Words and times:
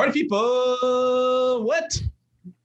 Party 0.00 0.22
people, 0.22 1.62
what 1.62 2.02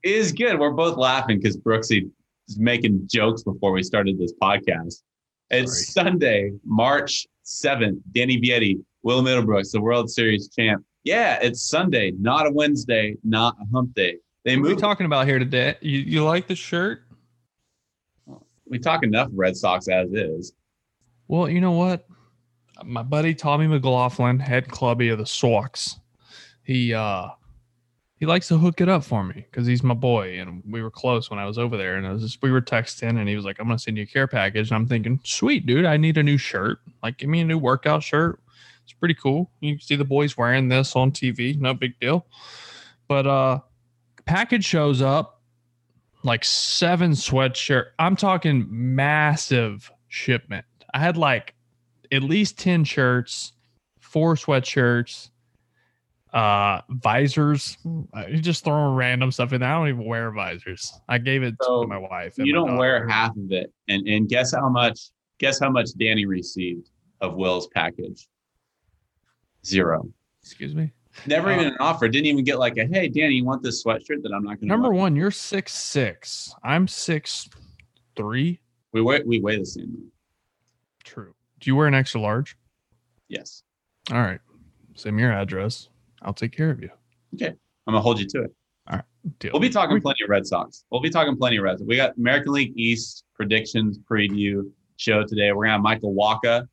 is 0.03 0.31
good? 0.31 0.57
We're 0.57 0.71
both 0.71 0.95
laughing 0.95 1.37
because 1.37 1.57
Brooksy 1.57 2.09
is 2.47 2.57
making 2.57 3.09
jokes 3.11 3.43
before 3.43 3.73
we 3.73 3.83
started 3.83 4.17
this 4.17 4.31
podcast. 4.41 5.03
It's 5.49 5.91
Sorry. 5.93 6.11
Sunday, 6.11 6.51
March 6.63 7.27
7th. 7.45 7.99
Danny 8.13 8.39
Vietti, 8.39 8.79
Will 9.03 9.21
Middlebrooks, 9.21 9.73
the 9.73 9.81
World 9.81 10.09
Series 10.09 10.47
champ. 10.47 10.85
Yeah, 11.03 11.37
it's 11.41 11.61
Sunday, 11.61 12.13
not 12.17 12.47
a 12.47 12.51
Wednesday, 12.51 13.17
not 13.25 13.57
a 13.61 13.65
hump 13.73 13.93
day. 13.95 14.15
They 14.45 14.55
What 14.55 14.71
are 14.71 14.75
we 14.75 14.79
talking 14.79 15.05
about 15.05 15.27
here 15.27 15.37
today? 15.37 15.75
You 15.81 15.99
you 15.99 16.23
like 16.23 16.47
the 16.47 16.55
shirt? 16.55 17.01
we 18.65 18.79
talk 18.79 19.03
enough 19.03 19.27
Red 19.33 19.57
Sox 19.57 19.89
as 19.89 20.09
is. 20.13 20.53
Well, 21.27 21.49
you 21.49 21.59
know 21.59 21.73
what? 21.73 22.07
My 22.85 23.03
buddy 23.03 23.35
Tommy 23.35 23.67
McLaughlin, 23.67 24.39
head 24.39 24.69
clubby 24.69 25.09
of 25.09 25.17
the 25.17 25.25
Sox, 25.25 25.99
he 26.65 26.93
uh 26.93 27.29
he 28.17 28.25
likes 28.25 28.47
to 28.47 28.57
hook 28.57 28.79
it 28.79 28.87
up 28.87 29.03
for 29.03 29.23
me 29.23 29.45
because 29.49 29.67
he's 29.67 29.83
my 29.83 29.93
boy, 29.93 30.39
and 30.39 30.63
we 30.69 30.81
were 30.81 30.91
close 30.91 31.29
when 31.29 31.37
I 31.37 31.45
was 31.45 31.57
over 31.57 31.75
there. 31.75 31.97
And 31.97 32.07
I 32.07 32.13
was 32.13 32.21
just, 32.21 32.41
we 32.41 32.49
were 32.49 32.61
texting, 32.61 33.19
and 33.19 33.27
he 33.27 33.35
was 33.35 33.45
like, 33.45 33.59
"I'm 33.59 33.67
gonna 33.67 33.77
send 33.77 33.97
you 33.97 34.03
a 34.03 34.07
care 34.07 34.27
package." 34.27 34.69
And 34.69 34.77
I'm 34.77 34.87
thinking, 34.87 35.19
"Sweet, 35.23 35.65
dude, 35.65 35.85
I 35.85 35.97
need 35.97 36.17
a 36.17 36.23
new 36.23 36.37
shirt. 36.37 36.79
Like, 37.03 37.17
give 37.17 37.29
me 37.29 37.41
a 37.41 37.45
new 37.45 37.57
workout 37.57 38.03
shirt. 38.03 38.39
It's 38.83 38.93
pretty 38.93 39.15
cool. 39.15 39.51
You 39.59 39.73
can 39.73 39.81
see 39.81 39.95
the 39.95 40.05
boys 40.05 40.37
wearing 40.37 40.69
this 40.69 40.95
on 40.95 41.11
TV. 41.11 41.59
No 41.59 41.73
big 41.73 41.99
deal." 41.99 42.25
But 43.07 43.27
uh, 43.27 43.59
package 44.25 44.65
shows 44.65 45.01
up, 45.01 45.41
like 46.23 46.43
seven 46.43 47.11
sweatshirt. 47.11 47.87
I'm 47.99 48.15
talking 48.15 48.65
massive 48.69 49.91
shipment. 50.07 50.65
I 50.93 50.99
had 50.99 51.17
like 51.17 51.53
at 52.11 52.23
least 52.23 52.57
10 52.57 52.85
shirts, 52.85 53.53
four 53.99 54.35
sweatshirts, 54.35 55.29
uh, 56.35 56.81
visors. 56.89 57.77
You 57.83 58.37
just 58.39 58.63
throwing 58.65 58.95
random 58.95 59.31
stuff 59.31 59.53
in 59.53 59.61
there. 59.61 59.69
I 59.71 59.79
don't 59.79 59.87
even 59.87 60.05
wear 60.05 60.29
visors. 60.31 60.93
I 61.07 61.17
gave 61.17 61.41
it 61.43 61.55
So, 61.61 61.81
to 61.83 61.87
my 61.87 61.97
wife. 61.97 62.37
and 62.37 62.45
You 62.45 62.53
my 62.53 62.59
don't 62.67 62.77
wear 62.77 63.07
half 63.07 63.31
of 63.37 63.51
it. 63.51 63.73
And 63.87 64.05
and 64.07 64.27
guess 64.29 64.53
how 64.53 64.67
much 64.69 64.99
guess 65.39 65.59
how 65.59 65.69
much 65.71 65.89
Danny 65.97 66.25
received 66.25 66.89
of 67.21 67.35
Will's 67.35 67.67
package? 67.69 68.27
Zero. 69.65 70.07
Excuse 70.41 70.75
me. 70.75 70.91
Never 71.25 71.49
Uh, 71.51 71.55
even 71.55 71.67
an 71.67 71.77
offer. 71.79 72.07
Didn't 72.09 72.27
even 72.27 72.43
get 72.43 72.59
like 72.59 72.77
a 72.77 72.85
hey 72.85 73.07
Danny, 73.07 73.35
you 73.35 73.45
want 73.45 73.63
this 73.63 73.83
sweatshirt 73.83 74.21
that 74.23 74.33
I'm 74.35 74.43
not 74.43 74.59
gonna 74.59 74.67
Number 74.67 74.91
one, 74.91 75.15
you're 75.15 75.31
six 75.31 75.73
six. 75.73 76.53
I'm 76.63 76.87
six 76.87 77.49
three. 78.17 78.59
We 78.91 79.01
weigh 79.01 79.23
we 79.25 79.39
weigh 79.39 79.57
the 79.57 79.65
same. 79.65 80.11
True. 81.05 81.33
Do 81.61 81.69
you 81.69 81.75
wear 81.77 81.87
an 81.87 81.93
extra 81.93 82.19
large? 82.19 82.57
Yes. 83.29 83.63
All 84.11 84.17
right. 84.21 84.39
Send 84.95 85.15
me 85.15 85.21
your 85.23 85.31
address. 85.31 85.87
I'll 86.25 86.33
take 86.33 86.51
care 86.51 86.71
of 86.71 86.81
you. 86.81 86.89
Okay. 87.35 87.53
I'm 87.87 87.93
gonna 87.93 88.01
hold 88.01 88.19
you 88.19 88.27
to 88.27 88.43
it. 88.43 88.55
All 88.87 88.97
right. 88.97 89.05
Deal. 89.39 89.51
We'll 89.53 89.61
be 89.61 89.69
talking 89.69 90.01
plenty 90.01 90.23
of 90.23 90.29
Red 90.29 90.45
Sox. 90.45 90.83
We'll 90.89 91.01
be 91.01 91.09
talking 91.09 91.37
plenty 91.37 91.57
of 91.57 91.63
Red 91.63 91.77
Sox. 91.77 91.87
We 91.87 91.95
got 91.95 92.17
American 92.17 92.51
League 92.51 92.73
East 92.75 93.23
predictions 93.33 93.99
preview 93.99 94.69
show 94.97 95.23
today. 95.23 95.51
We're 95.51 95.65
gonna 95.65 95.73
have 95.73 95.81
Michael 95.81 96.13
Wacha, 96.13 96.67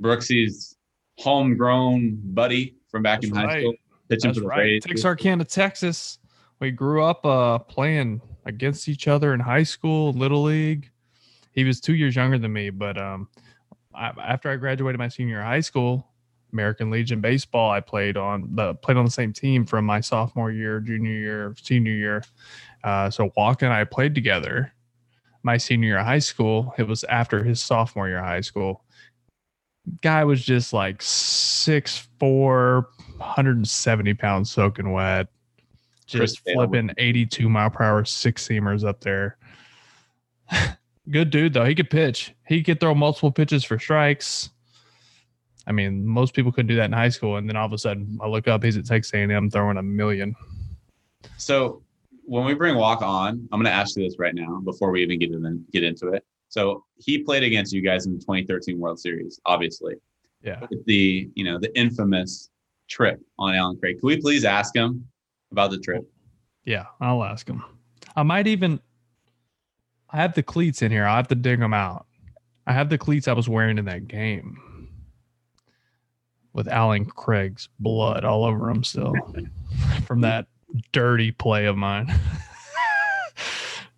Brooksy's 0.00 0.76
homegrown 1.18 2.18
buddy 2.22 2.76
from 2.88 3.02
back 3.02 3.24
in 3.24 3.34
high 3.34 3.44
right. 3.44 3.62
school, 3.62 3.74
pitching 4.08 4.28
That's 4.28 4.38
for 4.38 4.42
the 4.42 4.48
right. 4.48 4.58
Rays. 4.58 4.84
Texarkana, 4.84 5.44
Texas. 5.44 6.18
We 6.60 6.70
grew 6.70 7.02
up 7.02 7.26
uh, 7.26 7.58
playing 7.58 8.20
against 8.44 8.88
each 8.88 9.08
other 9.08 9.34
in 9.34 9.40
high 9.40 9.64
school, 9.64 10.12
little 10.12 10.42
league. 10.42 10.90
He 11.52 11.64
was 11.64 11.80
two 11.80 11.94
years 11.94 12.14
younger 12.14 12.38
than 12.38 12.52
me, 12.52 12.70
but 12.70 12.96
um, 12.98 13.28
I, 13.94 14.12
after 14.24 14.48
I 14.48 14.56
graduated 14.56 14.98
my 14.98 15.08
senior 15.08 15.42
high 15.42 15.60
school, 15.60 16.06
American 16.52 16.90
Legion 16.90 17.20
baseball, 17.20 17.70
I 17.70 17.80
played 17.80 18.16
on 18.16 18.48
the 18.54 18.74
played 18.74 18.96
on 18.96 19.04
the 19.04 19.10
same 19.10 19.32
team 19.32 19.64
from 19.64 19.84
my 19.84 20.00
sophomore 20.00 20.50
year, 20.50 20.80
junior 20.80 21.12
year, 21.12 21.54
senior 21.60 21.92
year. 21.92 22.24
Uh, 22.84 23.10
so 23.10 23.30
Walk 23.36 23.62
and 23.62 23.72
I 23.72 23.84
played 23.84 24.14
together. 24.14 24.72
My 25.42 25.56
senior 25.56 25.88
year 25.88 25.98
of 25.98 26.06
high 26.06 26.18
school, 26.20 26.74
it 26.78 26.86
was 26.86 27.04
after 27.04 27.42
his 27.42 27.62
sophomore 27.62 28.08
year 28.08 28.18
of 28.18 28.24
high 28.24 28.42
school. 28.42 28.84
Guy 30.00 30.22
was 30.24 30.44
just 30.44 30.72
like 30.72 31.02
six 31.02 32.06
four, 32.20 32.88
170 33.16 34.14
pounds 34.14 34.50
soaking 34.50 34.92
wet, 34.92 35.28
just 36.06 36.44
Bale. 36.44 36.54
flipping 36.54 36.90
82 36.98 37.48
mile 37.48 37.70
per 37.70 37.84
hour 37.84 38.04
six 38.04 38.46
seamers 38.46 38.84
up 38.84 39.00
there. 39.00 39.36
Good 41.10 41.30
dude 41.30 41.54
though. 41.54 41.64
He 41.64 41.74
could 41.74 41.90
pitch. 41.90 42.34
He 42.46 42.62
could 42.62 42.78
throw 42.78 42.94
multiple 42.94 43.32
pitches 43.32 43.64
for 43.64 43.78
strikes. 43.78 44.50
I 45.66 45.72
mean, 45.72 46.04
most 46.04 46.34
people 46.34 46.50
couldn't 46.50 46.68
do 46.68 46.76
that 46.76 46.86
in 46.86 46.92
high 46.92 47.08
school, 47.08 47.36
and 47.36 47.48
then 47.48 47.56
all 47.56 47.66
of 47.66 47.72
a 47.72 47.78
sudden, 47.78 48.18
I 48.20 48.26
look 48.26 48.48
up. 48.48 48.62
He's 48.62 48.76
at 48.76 48.86
Texas 48.86 49.12
A&M 49.14 49.50
throwing 49.50 49.76
a 49.76 49.82
million. 49.82 50.34
So 51.36 51.82
when 52.24 52.44
we 52.44 52.54
bring 52.54 52.76
Walk 52.76 53.02
on, 53.02 53.48
I'm 53.52 53.60
going 53.60 53.70
to 53.70 53.70
ask 53.70 53.96
you 53.96 54.04
this 54.04 54.18
right 54.18 54.34
now 54.34 54.60
before 54.64 54.90
we 54.90 55.02
even 55.02 55.18
get 55.18 55.30
in, 55.30 55.64
get 55.72 55.84
into 55.84 56.08
it. 56.08 56.24
So 56.48 56.84
he 56.98 57.18
played 57.18 57.42
against 57.42 57.72
you 57.72 57.80
guys 57.80 58.06
in 58.06 58.12
the 58.12 58.18
2013 58.18 58.78
World 58.78 58.98
Series, 58.98 59.40
obviously. 59.46 59.94
Yeah. 60.42 60.66
The 60.86 61.30
you 61.34 61.44
know 61.44 61.58
the 61.58 61.76
infamous 61.78 62.50
trip 62.88 63.20
on 63.38 63.54
Allen 63.54 63.78
Craig. 63.78 64.00
Can 64.00 64.06
we 64.08 64.20
please 64.20 64.44
ask 64.44 64.74
him 64.74 65.06
about 65.52 65.70
the 65.70 65.78
trip? 65.78 66.02
Yeah, 66.64 66.86
I'll 67.00 67.22
ask 67.22 67.48
him. 67.48 67.62
I 68.16 68.24
might 68.24 68.48
even. 68.48 68.80
I 70.10 70.16
have 70.16 70.34
the 70.34 70.42
cleats 70.42 70.82
in 70.82 70.90
here. 70.90 71.04
I'll 71.04 71.16
have 71.16 71.28
to 71.28 71.36
dig 71.36 71.60
them 71.60 71.72
out. 71.72 72.06
I 72.66 72.72
have 72.72 72.90
the 72.90 72.98
cleats 72.98 73.28
I 73.28 73.32
was 73.32 73.48
wearing 73.48 73.78
in 73.78 73.84
that 73.86 74.08
game 74.08 74.58
with 76.52 76.68
Allen 76.68 77.04
Craig's 77.04 77.68
blood 77.80 78.24
all 78.24 78.44
over 78.44 78.70
him 78.70 78.84
still 78.84 79.14
from 80.06 80.20
that 80.22 80.46
dirty 80.92 81.32
play 81.32 81.66
of 81.66 81.76
mine. 81.76 82.12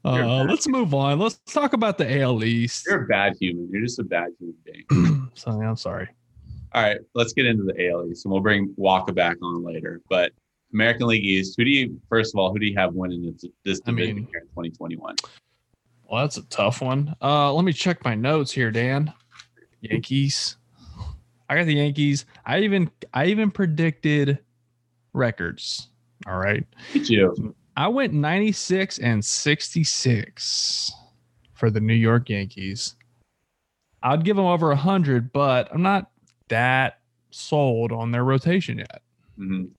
Uh, 0.07 0.45
let's 0.45 0.69
move 0.69 0.93
on. 0.93 1.19
Let's 1.19 1.39
talk 1.47 1.73
about 1.73 1.97
the 1.97 2.21
AL 2.21 2.45
East. 2.45 2.85
You're 2.87 3.05
a 3.05 3.07
bad 3.07 3.37
human. 3.41 3.71
You're 3.73 3.81
just 3.81 3.99
a 3.99 4.05
bad 4.05 4.29
human 4.39 4.57
being. 4.63 5.31
so, 5.35 5.51
I'm 5.51 5.77
sorry. 5.77 6.09
All 6.73 6.83
right, 6.83 6.99
let's 7.15 7.33
get 7.33 7.47
into 7.47 7.65
the 7.65 7.89
AL 7.89 8.09
East, 8.11 8.27
and 8.27 8.33
we'll 8.33 8.43
bring 8.43 8.75
Wacha 8.79 9.15
back 9.15 9.39
on 9.41 9.65
later. 9.65 10.03
But 10.11 10.33
American 10.75 11.07
League 11.07 11.25
East, 11.25 11.55
who 11.57 11.65
do 11.65 11.71
you 11.71 11.99
first 12.11 12.35
of 12.35 12.39
all, 12.39 12.53
who 12.53 12.59
do 12.59 12.67
you 12.67 12.77
have 12.77 12.93
winning 12.93 13.25
this, 13.33 13.47
this 13.65 13.81
I 13.87 13.93
mean- 13.93 14.27
here 14.31 14.41
in 14.41 14.49
2021? 14.49 15.15
Well, 16.11 16.21
that's 16.23 16.37
a 16.37 16.43
tough 16.43 16.83
one. 16.83 17.15
Uh, 17.23 17.51
let 17.55 17.65
me 17.65 17.73
check 17.73 18.05
my 18.05 18.15
notes 18.15 18.53
here, 18.53 18.71
Dan. 18.71 19.11
Yankees. 19.81 20.59
I 21.49 21.57
got 21.57 21.67
the 21.67 21.75
Yankees. 21.75 22.25
I 22.47 22.61
even 22.61 22.91
I 23.13 23.27
even 23.27 23.51
predicted 23.51 24.39
records. 25.13 25.89
All 26.27 26.39
right. 26.39 26.65
You. 26.93 27.55
I 27.77 27.89
went 27.89 28.13
96 28.13 28.99
and 28.99 29.25
66 29.25 30.93
for 31.55 31.71
the 31.71 31.81
New 31.81 31.95
York 31.95 32.31
Yankees. 32.31 32.95
I'd 34.03 34.25
give 34.25 34.37
them 34.37 34.45
over 34.47 34.69
100, 34.69 35.33
but 35.33 35.69
I'm 35.73 35.83
not 35.83 36.11
that 36.49 37.01
sold 37.31 37.91
on 37.91 38.11
their 38.11 38.25
rotation 38.25 38.79
yet. 38.79 39.03
Mhm. 39.39 39.71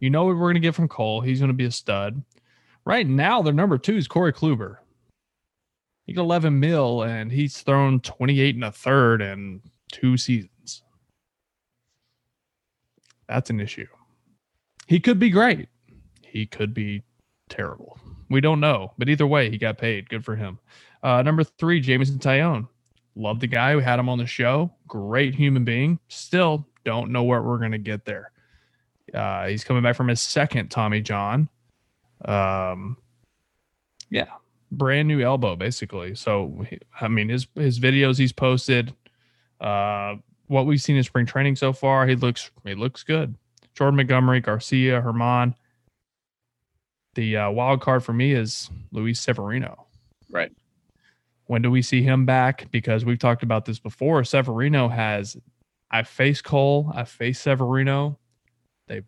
You 0.00 0.10
know 0.10 0.24
what 0.24 0.36
we're 0.36 0.42
going 0.42 0.54
to 0.54 0.60
get 0.60 0.74
from 0.74 0.88
Cole. 0.88 1.20
He's 1.20 1.40
going 1.40 1.48
to 1.48 1.54
be 1.54 1.64
a 1.64 1.70
stud. 1.70 2.22
Right 2.84 3.06
now, 3.06 3.42
their 3.42 3.52
number 3.52 3.78
two 3.78 3.96
is 3.96 4.06
Corey 4.06 4.32
Kluber. 4.32 4.78
He 6.06 6.12
got 6.12 6.22
11 6.22 6.58
mil, 6.58 7.02
and 7.02 7.30
he's 7.30 7.60
thrown 7.62 8.00
28 8.00 8.54
and 8.54 8.64
a 8.64 8.72
third 8.72 9.20
in 9.20 9.60
two 9.90 10.16
seasons. 10.16 10.50
That's 13.28 13.50
an 13.50 13.60
issue. 13.60 13.86
He 14.86 15.00
could 15.00 15.18
be 15.18 15.30
great. 15.30 15.68
He 16.22 16.46
could 16.46 16.72
be 16.72 17.02
terrible. 17.48 17.98
We 18.30 18.40
don't 18.40 18.60
know, 18.60 18.92
but 18.98 19.08
either 19.08 19.26
way, 19.26 19.50
he 19.50 19.58
got 19.58 19.78
paid. 19.78 20.08
Good 20.08 20.24
for 20.24 20.36
him. 20.36 20.58
Uh, 21.02 21.22
number 21.22 21.44
three, 21.44 21.80
Jameson 21.80 22.18
Taillon. 22.18 22.68
Love 23.14 23.40
the 23.40 23.46
guy. 23.46 23.74
We 23.74 23.82
had 23.82 23.98
him 23.98 24.08
on 24.08 24.18
the 24.18 24.26
show. 24.26 24.70
Great 24.86 25.34
human 25.34 25.64
being. 25.64 25.98
Still 26.08 26.66
don't 26.84 27.10
know 27.10 27.24
where 27.24 27.42
we're 27.42 27.58
going 27.58 27.72
to 27.72 27.78
get 27.78 28.04
there. 28.04 28.30
Uh, 29.12 29.48
he's 29.48 29.64
coming 29.64 29.82
back 29.82 29.96
from 29.96 30.08
his 30.08 30.20
second 30.20 30.68
Tommy 30.70 31.00
John. 31.00 31.48
Um, 32.24 32.96
yeah, 34.10 34.28
brand 34.70 35.08
new 35.08 35.20
elbow 35.20 35.56
basically. 35.56 36.14
So 36.14 36.64
I 37.00 37.08
mean 37.08 37.28
his 37.28 37.46
his 37.54 37.80
videos 37.80 38.18
he's 38.18 38.32
posted, 38.32 38.94
uh, 39.60 40.16
what 40.48 40.66
we've 40.66 40.80
seen 40.80 40.96
in 40.96 41.02
spring 41.04 41.26
training 41.26 41.56
so 41.56 41.72
far, 41.72 42.06
he 42.06 42.16
looks 42.16 42.50
he 42.64 42.74
looks 42.74 43.02
good. 43.02 43.34
Jordan 43.74 43.96
Montgomery, 43.96 44.40
Garcia, 44.40 45.00
Herman. 45.00 45.54
The 47.14 47.36
uh, 47.36 47.50
wild 47.50 47.80
card 47.80 48.04
for 48.04 48.12
me 48.12 48.32
is 48.32 48.70
Luis 48.92 49.20
Severino. 49.20 49.86
Right. 50.30 50.52
When 51.46 51.62
do 51.62 51.70
we 51.70 51.82
see 51.82 52.02
him 52.02 52.26
back? 52.26 52.70
Because 52.70 53.04
we've 53.04 53.18
talked 53.18 53.42
about 53.42 53.64
this 53.64 53.78
before. 53.78 54.22
Severino 54.24 54.88
has, 54.88 55.36
I 55.90 56.02
face 56.02 56.42
Cole, 56.42 56.92
I 56.94 57.04
face 57.04 57.40
Severino. 57.40 58.18
They, 58.86 59.02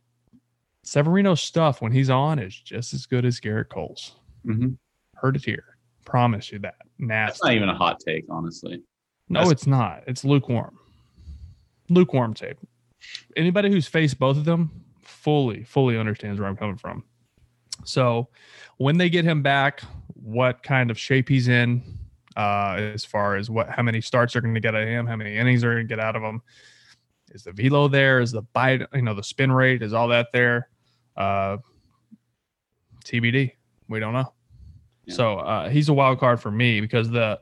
Severino's 0.82 1.40
stuff 1.42 1.82
when 1.82 1.92
he's 1.92 2.10
on 2.10 2.38
is 2.38 2.54
just 2.54 2.94
as 2.94 3.06
good 3.06 3.24
as 3.24 3.38
Gerrit 3.40 3.68
Cole's. 3.68 4.16
Mm-hmm. 4.46 4.70
Heard 5.16 5.36
it 5.36 5.44
here. 5.44 5.76
Promise 6.04 6.50
you 6.52 6.58
that. 6.60 6.76
Nasty. 6.98 7.30
That's 7.32 7.44
not 7.44 7.52
even 7.54 7.68
a 7.68 7.74
hot 7.76 7.98
take, 8.04 8.24
honestly. 8.30 8.82
no, 9.28 9.40
that's- 9.40 9.52
it's 9.52 9.66
not. 9.66 10.02
It's 10.06 10.24
lukewarm. 10.24 10.78
Lukewarm 11.90 12.34
tape. 12.34 12.58
Anybody 13.36 13.70
who's 13.70 13.86
faced 13.86 14.18
both 14.18 14.36
of 14.36 14.44
them 14.44 14.70
fully, 15.02 15.64
fully 15.64 15.98
understands 15.98 16.40
where 16.40 16.48
I'm 16.48 16.56
coming 16.56 16.76
from. 16.76 17.04
So 17.84 18.28
when 18.76 18.96
they 18.96 19.10
get 19.10 19.24
him 19.24 19.42
back, 19.42 19.82
what 20.14 20.62
kind 20.62 20.90
of 20.90 20.98
shape 20.98 21.28
he's 21.28 21.48
in, 21.48 21.82
uh, 22.36 22.76
as 22.94 23.04
far 23.04 23.36
as 23.36 23.50
what 23.50 23.68
how 23.68 23.82
many 23.82 24.00
starts 24.00 24.36
are 24.36 24.40
going 24.40 24.54
to 24.54 24.60
get 24.60 24.74
out 24.74 24.82
of 24.82 24.88
him, 24.88 25.06
how 25.06 25.16
many 25.16 25.36
innings 25.36 25.64
are 25.64 25.72
going 25.74 25.86
to 25.86 25.88
get 25.88 26.00
out 26.00 26.16
of 26.16 26.22
him. 26.22 26.42
Is 27.32 27.44
the 27.44 27.52
velo 27.52 27.88
there? 27.88 28.20
Is 28.20 28.32
the 28.32 28.42
bite, 28.42 28.82
you 28.94 29.02
know, 29.02 29.14
the 29.14 29.22
spin 29.22 29.52
rate, 29.52 29.82
is 29.82 29.92
all 29.92 30.08
that 30.08 30.28
there? 30.32 30.68
Uh 31.16 31.58
TBD. 33.04 33.52
We 33.88 34.00
don't 34.00 34.12
know. 34.12 34.32
Yeah. 35.06 35.14
So 35.14 35.38
uh 35.38 35.68
he's 35.68 35.88
a 35.88 35.92
wild 35.92 36.18
card 36.20 36.40
for 36.40 36.50
me 36.50 36.80
because 36.80 37.10
the 37.10 37.40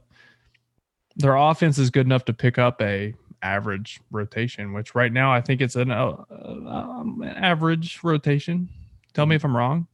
their 1.17 1.37
offense 1.37 1.79
is 1.79 1.91
good 1.91 2.07
enough 2.07 2.25
to 2.27 2.33
pick 2.33 2.59
up 2.59 2.81
a 2.81 3.15
average 3.43 4.01
rotation, 4.11 4.73
which 4.73 4.95
right 4.95 5.13
now 5.13 5.33
I 5.33 5.41
think 5.41 5.61
it's 5.61 5.77
an 5.77 5.91
uh, 5.91 6.17
um, 6.31 7.23
average 7.25 8.01
rotation. 8.03 8.69
Tell 9.15 9.27
me 9.27 9.37
if 9.37 9.45
I'm 9.45 9.57
wrong. 9.57 9.87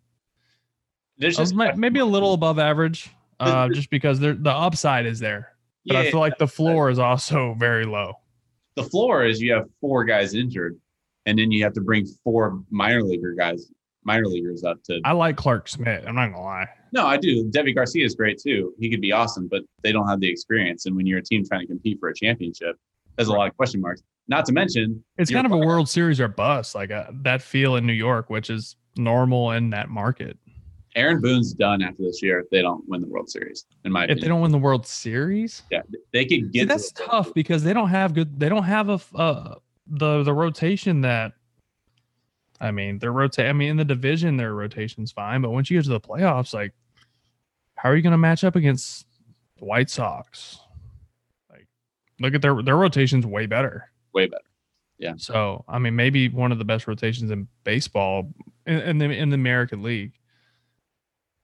There's 1.18 1.38
Uh, 1.38 1.42
just 1.42 1.54
mi- 1.54 1.72
maybe 1.76 2.00
a 2.00 2.04
little 2.04 2.34
above 2.34 2.58
average, 2.58 3.10
uh, 3.40 3.68
just 3.68 3.90
because 3.90 4.18
the 4.20 4.36
upside 4.50 5.06
is 5.06 5.18
there. 5.20 5.50
But 5.86 5.96
I 5.96 6.10
feel 6.10 6.20
like 6.20 6.38
the 6.38 6.48
floor 6.48 6.90
is 6.90 6.98
also 6.98 7.54
very 7.58 7.84
low. 7.84 8.14
the 8.76 8.82
floor 8.84 9.24
is 9.24 9.40
you 9.40 9.52
have 9.52 9.66
four 9.80 10.04
guys 10.04 10.34
injured, 10.34 10.76
and 11.26 11.38
then 11.38 11.52
you 11.52 11.62
have 11.62 11.74
to 11.74 11.80
bring 11.80 12.06
four 12.24 12.60
minor 12.70 13.02
leaguer 13.02 13.32
guys, 13.34 13.70
minor 14.02 14.26
leaguers 14.26 14.64
up 14.64 14.82
to. 14.84 15.00
I 15.04 15.12
like 15.12 15.36
Clarke 15.36 15.68
Schmidt. 15.68 16.04
I'm 16.08 16.14
not 16.16 16.28
gonna 16.32 16.42
lie. 16.42 16.68
no, 16.92 17.06
I 17.06 17.16
do. 17.16 17.44
Deivi 17.50 17.74
Garcia 17.74 18.04
is 18.04 18.14
great 18.16 18.38
too. 18.40 18.74
He 18.80 18.90
could 18.90 19.00
be 19.00 19.12
awesome, 19.12 19.46
but 19.46 19.62
they 19.82 19.92
don't 19.92 20.08
have 20.08 20.18
the 20.20 20.28
experience. 20.28 20.86
And 20.86 20.96
when 20.96 21.06
you're 21.06 21.18
a 21.20 21.22
team 21.22 21.44
trying 21.46 21.60
to 21.60 21.66
compete 21.68 22.00
for 22.00 22.08
a 22.08 22.14
championship, 22.14 22.76
there's 23.16 23.28
a 23.28 23.32
lot 23.32 23.48
of 23.48 23.56
question 23.56 23.80
marks. 23.80 24.02
Not 24.26 24.46
to 24.46 24.52
mention, 24.52 25.04
It's 25.18 25.30
kind 25.30 25.46
of 25.46 25.52
a. 25.52 25.56
World 25.58 25.88
Series 25.88 26.20
or 26.20 26.28
bust, 26.28 26.74
like 26.74 26.90
uh 26.90 27.06
that 27.22 27.42
feel 27.42 27.76
in 27.76 27.86
New 27.86 27.92
York, 27.92 28.30
which 28.30 28.50
is 28.50 28.76
normal 28.96 29.52
in 29.52 29.70
that 29.70 29.88
market. 29.90 30.38
Aaron 30.96 31.20
Boone's 31.20 31.52
done 31.52 31.82
after 31.82 32.02
this 32.04 32.22
year 32.22 32.38
if 32.38 32.48
they 32.50 32.62
don't 32.62 32.88
win 32.88 33.00
the 33.00 33.08
World 33.08 33.28
Series. 33.28 33.66
In 33.84 33.92
my 33.92 34.04
If 34.04 34.20
they 34.20 34.28
don't 34.28 34.40
win 34.40 34.52
the 34.52 34.58
World 34.58 34.86
Series, 34.86 35.62
yeah, 35.70 35.82
they 36.12 36.24
could 36.24 36.52
get. 36.52 36.60
See, 36.60 36.64
that's 36.66 36.92
tough 36.92 37.34
because 37.34 37.64
they 37.64 37.72
don't 37.72 37.88
have 37.88 38.14
good. 38.14 38.38
They 38.38 38.48
don't 38.48 38.64
have 38.64 38.88
a 38.88 39.00
uh, 39.16 39.56
the 39.86 40.22
the 40.22 40.32
rotation 40.32 41.00
that. 41.02 41.32
I 42.60 42.70
mean, 42.70 42.98
their 42.98 43.12
rotate. 43.12 43.46
I 43.46 43.52
mean, 43.52 43.70
in 43.70 43.76
the 43.76 43.84
division, 43.84 44.36
their 44.36 44.54
rotation's 44.54 45.10
fine, 45.10 45.42
but 45.42 45.50
once 45.50 45.70
you 45.70 45.76
get 45.76 45.84
to 45.84 45.90
the 45.90 46.00
playoffs, 46.00 46.54
like, 46.54 46.72
how 47.74 47.90
are 47.90 47.96
you 47.96 48.02
going 48.02 48.12
to 48.12 48.18
match 48.18 48.44
up 48.44 48.54
against 48.54 49.06
the 49.58 49.64
White 49.64 49.90
Sox? 49.90 50.60
Look 52.20 52.34
at 52.34 52.42
their 52.42 52.62
their 52.62 52.76
rotation's 52.76 53.26
way 53.26 53.46
better. 53.46 53.90
way 54.12 54.26
better. 54.26 54.44
Yeah. 54.98 55.14
So, 55.16 55.64
I 55.68 55.78
mean, 55.78 55.96
maybe 55.96 56.28
one 56.28 56.52
of 56.52 56.58
the 56.58 56.64
best 56.64 56.86
rotations 56.86 57.30
in 57.30 57.48
baseball 57.64 58.32
in, 58.66 58.78
in 58.80 58.98
the 58.98 59.06
in 59.06 59.30
the 59.30 59.34
American 59.34 59.82
League. 59.82 60.12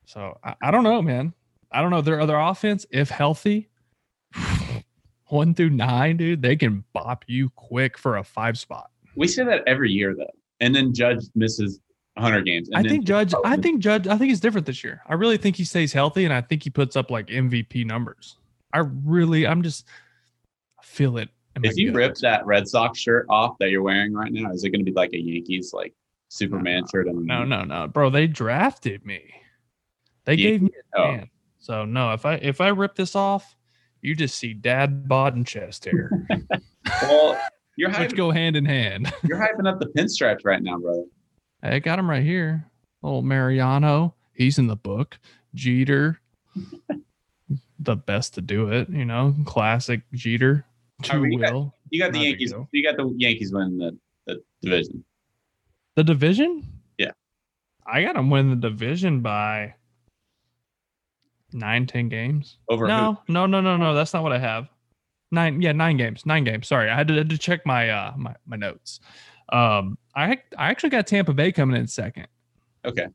So, 0.07 0.39
I, 0.45 0.55
I 0.63 0.71
don't 0.71 0.85
know, 0.85 1.03
man. 1.03 1.35
I 1.73 1.83
don't 1.83 1.91
know. 1.91 2.01
Their 2.01 2.21
other 2.21 2.37
offense, 2.37 2.87
if 2.91 3.11
healthy, 3.11 3.69
one 5.27 5.55
through 5.55 5.71
nine, 5.71 6.17
dude, 6.17 6.43
they 6.43 6.57
can 6.57 6.85
bop 6.93 7.25
you 7.27 7.51
quick 7.51 7.99
for 7.99 8.17
a 8.17 8.25
five 8.25 8.59
spot. 8.59 8.91
We 9.17 9.29
say 9.29 9.45
that 9.45 9.63
every 9.67 9.91
year 9.91 10.15
though, 10.17 10.31
and 10.61 10.75
then 10.75 10.95
Judge 10.95 11.25
misses 11.35 11.81
100 12.15 12.45
games. 12.45 12.69
And 12.69 12.87
I 12.87 12.89
think 12.89 13.05
Judge. 13.05 13.35
I 13.45 13.57
think 13.57 13.81
Judge. 13.81 14.07
I 14.07 14.17
think 14.17 14.31
he's 14.31 14.41
different 14.41 14.67
this 14.67 14.85
year. 14.85 15.03
I 15.07 15.15
really 15.15 15.37
think 15.37 15.57
he 15.57 15.65
stays 15.65 15.93
healthy, 15.93 16.25
and 16.25 16.33
I 16.33 16.41
think 16.41 16.63
he 16.63 16.71
puts 16.71 16.97
up 16.97 17.11
like 17.11 17.27
MVP 17.27 17.87
numbers. 17.87 18.37
I 18.73 18.79
really, 18.79 19.47
I'm 19.47 19.63
just 19.63 19.87
feel 20.91 21.17
it. 21.19 21.29
if 21.63 21.77
you 21.77 21.93
rip 21.93 22.15
that 22.17 22.45
Red 22.47 22.67
Sox 22.69 22.99
shirt 22.99 23.27
off 23.29 23.57
that 23.61 23.71
you're 23.71 23.83
wearing 23.83 24.13
right 24.13 24.33
now, 24.33 24.51
is 24.53 24.65
it 24.65 24.71
going 24.71 24.85
to 24.85 24.91
be 24.91 24.95
like 24.95 25.13
a 25.13 25.19
Yankees 25.19 25.73
like 25.73 25.95
Superman 26.29 26.85
shirt? 26.91 27.09
On 27.09 27.25
No, 27.27 27.45
no, 27.45 27.65
no, 27.65 27.87
bro. 27.89 28.11
They 28.11 28.27
drafted 28.27 29.05
me. 29.07 29.23
They 30.25 30.35
Yeah. 30.35 30.51
gave 30.51 30.63
me 30.63 30.71
a 30.95 30.99
Oh. 31.01 31.17
chance. 31.17 31.31
So 31.59 31.85
no, 31.85 32.13
if 32.13 32.25
I 32.27 32.35
if 32.35 32.61
I 32.61 32.69
rip 32.69 32.95
this 32.95 33.15
off, 33.15 33.57
you 34.01 34.15
just 34.15 34.37
see 34.39 34.55
dad 34.55 35.09
bod 35.09 35.35
and 35.37 35.47
chest 35.47 35.85
hair, 35.85 36.11
Well, 37.03 37.39
you're 37.77 37.91
hyping, 37.91 38.17
go 38.17 38.31
hand 38.31 38.57
in 38.57 38.65
hand. 38.65 39.13
you're 39.29 39.39
hyping 39.39 39.69
up 39.69 39.79
the 39.79 39.87
pinstripes 39.87 40.45
right 40.45 40.63
now, 40.63 40.79
brother. 40.79 41.05
I 41.63 41.79
got 41.79 41.99
him 41.99 42.09
right 42.09 42.23
here. 42.23 42.67
Old 43.03 43.25
Mariano, 43.27 44.15
he's 44.35 44.59
in 44.59 44.67
the 44.67 44.77
book. 44.77 45.19
Jeter, 45.55 46.21
the 47.79 47.97
best 47.97 48.35
to 48.35 48.41
do 48.41 48.69
it. 48.69 48.89
You 48.89 49.05
know, 49.05 49.35
classic 49.45 50.03
Jeter. 50.15 50.65
All 51.11 51.21
right, 51.21 51.29
Two 51.29 51.33
you 51.33 51.39
got- 51.39 51.53
will 51.53 51.75
You 51.91 52.01
got 52.01 52.13
the 52.13 52.19
Not 52.19 52.27
a 52.27 52.31
big 52.33 52.41
Yankees. 52.41 52.55
You 52.73 52.83
got 52.83 52.97
the 52.97 53.15
Yankees 53.17 53.53
winning 53.53 53.79
the, 53.79 53.99
the 54.27 54.43
division. 54.63 55.05
the 55.97 56.05
division. 56.05 56.63
Yeah. 56.99 57.11
I 57.87 58.03
got 58.03 58.15
them 58.15 58.31
win 58.31 58.51
the 58.51 58.57
division 58.57 59.21
by 59.21 59.75
nine, 61.53 61.87
ten 61.87 62.09
games. 62.09 62.59
Over 62.69 62.87
no, 62.87 63.21
no, 63.29 63.47
no, 63.47 63.61
no, 63.61 63.77
no. 63.77 63.95
That's 63.95 64.13
not 64.13 64.23
what 64.23 64.33
I 64.33 64.39
have. 64.39 64.69
Nine, 65.33 65.63
yeah, 65.63 65.73
nine 65.73 65.97
games, 65.97 66.27
nine 66.27 66.45
games. 66.45 66.67
Sorry, 66.69 66.91
I 66.91 66.97
had 66.97 67.09
to, 67.09 67.15
had 67.15 67.31
to 67.31 67.39
check 67.39 67.65
my 67.65 67.89
uh 67.91 68.13
my, 68.17 68.35
my 68.47 68.57
notes. 68.57 69.01
Um, 69.53 69.97
I 70.15 70.39
I 70.59 70.71
actually 70.71 70.91
got 70.91 71.07
Tampa 71.07 71.33
Bay 71.33 71.53
coming 71.53 71.77
in 71.77 71.87
second. 71.87 72.27
Okay. 72.85 73.07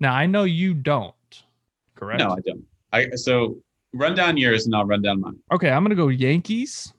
Now 0.00 0.14
I 0.14 0.26
know 0.26 0.44
you 0.44 0.74
don't, 0.74 1.14
correct? 1.94 2.20
No, 2.20 2.30
I 2.30 2.40
don't. 2.40 2.64
I 2.92 3.10
so 3.16 3.58
run 3.92 4.14
down 4.14 4.36
yours 4.36 4.66
and 4.66 4.74
I'll 4.74 4.84
run 4.84 5.02
down 5.02 5.20
mine. 5.20 5.38
Okay, 5.52 5.70
I'm 5.70 5.82
gonna 5.82 5.94
go 5.94 6.08
Yankees. 6.08 6.92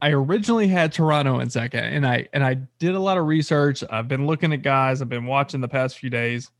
I 0.00 0.10
originally 0.10 0.68
had 0.68 0.92
Toronto 0.92 1.40
in 1.40 1.48
second, 1.48 1.84
and 1.84 2.06
I 2.06 2.28
and 2.32 2.44
I 2.44 2.54
did 2.78 2.94
a 2.94 3.00
lot 3.00 3.16
of 3.16 3.26
research. 3.26 3.82
I've 3.88 4.08
been 4.08 4.26
looking 4.26 4.52
at 4.52 4.62
guys. 4.62 5.00
I've 5.00 5.08
been 5.08 5.26
watching 5.26 5.60
the 5.60 5.68
past 5.68 5.98
few 5.98 6.10
days, 6.10 6.50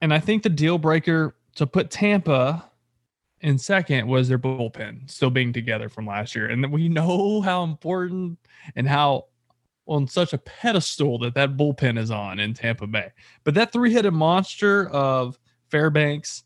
and 0.00 0.12
I 0.12 0.18
think 0.18 0.42
the 0.42 0.48
deal 0.48 0.78
breaker 0.78 1.36
to 1.54 1.66
put 1.66 1.90
Tampa 1.90 2.68
in 3.40 3.58
second 3.58 4.08
was 4.08 4.28
their 4.28 4.38
bullpen 4.38 5.08
still 5.08 5.30
being 5.30 5.52
together 5.52 5.88
from 5.88 6.06
last 6.06 6.34
year, 6.34 6.48
and 6.48 6.72
we 6.72 6.88
know 6.88 7.40
how 7.42 7.62
important 7.62 8.38
and 8.74 8.88
how 8.88 9.26
on 9.86 10.08
such 10.08 10.32
a 10.32 10.38
pedestal 10.38 11.18
that 11.18 11.34
that 11.34 11.56
bullpen 11.56 11.98
is 11.98 12.10
on 12.10 12.40
in 12.40 12.54
Tampa 12.54 12.86
Bay. 12.86 13.12
But 13.44 13.54
that 13.54 13.70
three-headed 13.70 14.14
monster 14.14 14.88
of 14.88 15.38
Fairbanks, 15.70 16.44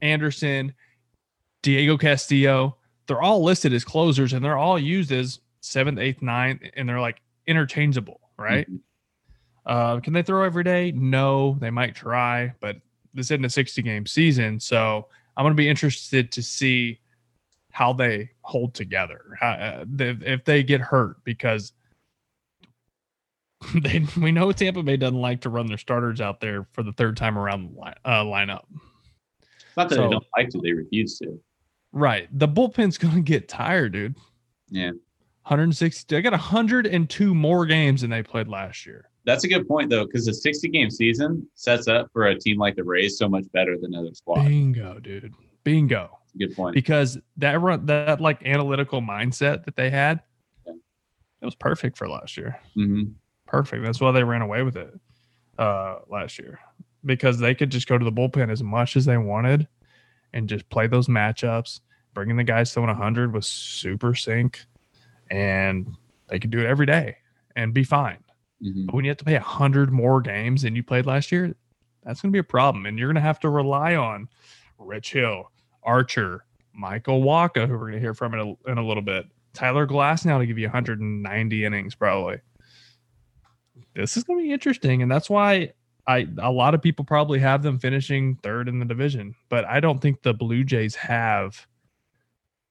Anderson, 0.00 0.74
Diego 1.62 1.96
Castillo, 1.96 2.76
they're 3.12 3.20
all 3.20 3.44
listed 3.44 3.74
as 3.74 3.84
closers 3.84 4.32
and 4.32 4.42
they're 4.42 4.56
all 4.56 4.78
used 4.78 5.12
as 5.12 5.40
seventh, 5.60 5.98
eighth, 5.98 6.22
ninth, 6.22 6.62
and 6.76 6.88
they're 6.88 6.98
like 6.98 7.20
interchangeable, 7.46 8.20
right? 8.38 8.66
Mhm. 8.70 8.80
Uh, 9.66 10.00
can 10.00 10.14
they 10.14 10.22
throw 10.22 10.42
every 10.44 10.64
day? 10.64 10.92
No, 10.92 11.58
they 11.60 11.68
might 11.68 11.94
try, 11.94 12.54
but 12.60 12.76
this 13.12 13.26
isn't 13.30 13.44
a 13.44 13.50
60 13.50 13.82
game 13.82 14.06
season. 14.06 14.58
So 14.58 15.08
I'm 15.36 15.44
going 15.44 15.52
to 15.52 15.60
be 15.60 15.68
interested 15.68 16.32
to 16.32 16.42
see 16.42 17.00
how 17.70 17.92
they 17.92 18.30
hold 18.40 18.72
together, 18.72 19.20
how, 19.38 19.50
uh, 19.50 19.84
if, 19.98 20.22
if 20.22 20.44
they 20.46 20.62
get 20.62 20.80
hurt, 20.80 21.22
because 21.22 21.74
they, 23.74 24.06
we 24.18 24.32
know 24.32 24.50
Tampa 24.52 24.82
Bay 24.82 24.96
doesn't 24.96 25.20
like 25.20 25.42
to 25.42 25.50
run 25.50 25.66
their 25.66 25.76
starters 25.76 26.22
out 26.22 26.40
there 26.40 26.66
for 26.72 26.82
the 26.82 26.92
third 26.92 27.18
time 27.18 27.36
around 27.38 27.74
the 27.74 27.78
line, 27.78 27.94
uh, 28.06 28.24
lineup. 28.24 28.64
It's 29.42 29.76
not 29.76 29.90
that 29.90 29.96
So- 29.96 30.04
they 30.04 30.10
don't 30.10 30.26
like 30.34 30.48
to; 30.48 30.60
they 30.62 30.72
refuse 30.72 31.18
to. 31.18 31.38
Right. 31.92 32.28
The 32.36 32.48
bullpen's 32.48 32.98
going 32.98 33.14
to 33.14 33.20
get 33.20 33.48
tired, 33.48 33.92
dude. 33.92 34.16
Yeah, 34.70 34.90
160. 35.42 36.16
I 36.16 36.20
got 36.20 36.32
102 36.32 37.34
more 37.34 37.66
games 37.66 38.00
than 38.00 38.10
they 38.10 38.22
played 38.22 38.48
last 38.48 38.86
year. 38.86 39.10
that's 39.24 39.44
a 39.44 39.48
good 39.48 39.68
point 39.68 39.90
though, 39.90 40.06
because 40.06 40.24
the 40.26 40.32
60 40.34 40.68
game 40.68 40.90
season 40.90 41.46
sets 41.54 41.88
up 41.88 42.08
for 42.12 42.26
a 42.26 42.38
team 42.38 42.58
like 42.58 42.74
the 42.76 42.84
Rays 42.84 43.18
so 43.18 43.28
much 43.28 43.44
better 43.52 43.76
than 43.78 43.94
other 43.94 44.14
squads. 44.14 44.48
Bingo, 44.48 44.98
dude. 45.00 45.32
Bingo. 45.64 46.18
Good 46.38 46.56
point. 46.56 46.74
Because 46.74 47.18
that 47.36 47.60
run, 47.60 47.84
that 47.86 48.20
like 48.20 48.44
analytical 48.46 49.02
mindset 49.02 49.64
that 49.66 49.76
they 49.76 49.90
had, 49.90 50.22
Yeah. 50.66 50.72
it 51.42 51.44
was 51.44 51.54
perfect 51.54 51.98
for 51.98 52.08
last 52.08 52.36
year. 52.38 52.58
hmm 52.74 53.02
Perfect. 53.46 53.84
That's 53.84 54.00
why 54.00 54.12
they 54.12 54.24
ran 54.24 54.40
away 54.40 54.62
with 54.62 54.76
it 54.76 54.98
uh 55.58 55.96
last 56.08 56.38
year. 56.38 56.58
because 57.04 57.38
they 57.38 57.54
could 57.54 57.68
just 57.70 57.86
go 57.86 57.98
to 57.98 58.04
the 58.06 58.10
bullpen 58.12 58.50
as 58.50 58.62
much 58.62 58.96
as 58.96 59.04
they 59.04 59.18
wanted 59.18 59.68
and 60.32 60.48
just 60.48 60.68
play 60.70 60.86
those 60.86 61.08
matchups. 61.08 61.80
Bringing 62.14 62.36
the 62.36 62.44
guys 62.44 62.72
throwing 62.72 62.88
100 62.88 63.32
was 63.32 63.46
super 63.46 64.14
sync, 64.14 64.64
and 65.30 65.96
they 66.28 66.38
could 66.38 66.50
do 66.50 66.58
it 66.60 66.66
every 66.66 66.86
day 66.86 67.16
and 67.56 67.72
be 67.72 67.84
fine. 67.84 68.18
Mhm. 68.62 68.86
But 68.86 68.94
when 68.94 69.04
you 69.04 69.10
have 69.10 69.18
to 69.18 69.24
play 69.24 69.34
100 69.34 69.90
more 69.90 70.20
games 70.20 70.62
than 70.62 70.76
you 70.76 70.82
played 70.82 71.06
last 71.06 71.32
year, 71.32 71.54
that's 72.02 72.20
going 72.20 72.30
to 72.30 72.36
be 72.36 72.40
a 72.40 72.44
problem. 72.44 72.86
And 72.86 72.98
you're 72.98 73.08
going 73.08 73.14
to 73.16 73.20
have 73.22 73.40
to 73.40 73.48
rely 73.48 73.96
on 73.96 74.28
Rich 74.78 75.12
Hill, 75.12 75.50
Archer, 75.82 76.44
Michael 76.74 77.22
Wacha, 77.22 77.66
who 77.66 77.72
we're 77.74 77.90
going 77.90 77.92
to 77.94 78.00
hear 78.00 78.14
from 78.14 78.34
in 78.34 78.40
a, 78.40 78.70
in 78.70 78.78
a 78.78 78.86
little 78.86 79.02
bit, 79.02 79.26
Tyler 79.54 79.86
Glasnow 79.86 80.38
to 80.38 80.46
give 80.46 80.58
you 80.58 80.66
190 80.66 81.64
innings, 81.64 81.94
probably. 81.94 82.40
This 83.94 84.16
is 84.16 84.24
going 84.24 84.38
to 84.38 84.42
be 84.42 84.52
interesting. 84.52 85.02
And 85.02 85.10
that's 85.10 85.28
why 85.30 85.72
I 86.06 86.26
a 86.38 86.50
lot 86.50 86.74
of 86.74 86.82
people 86.82 87.04
probably 87.04 87.38
have 87.38 87.62
them 87.62 87.78
finishing 87.78 88.36
third 88.42 88.68
in 88.68 88.78
the 88.78 88.84
division, 88.84 89.34
but 89.48 89.64
I 89.66 89.80
don't 89.80 90.00
think 90.00 90.22
the 90.22 90.34
Blue 90.34 90.64
Jays 90.64 90.94
have 90.96 91.66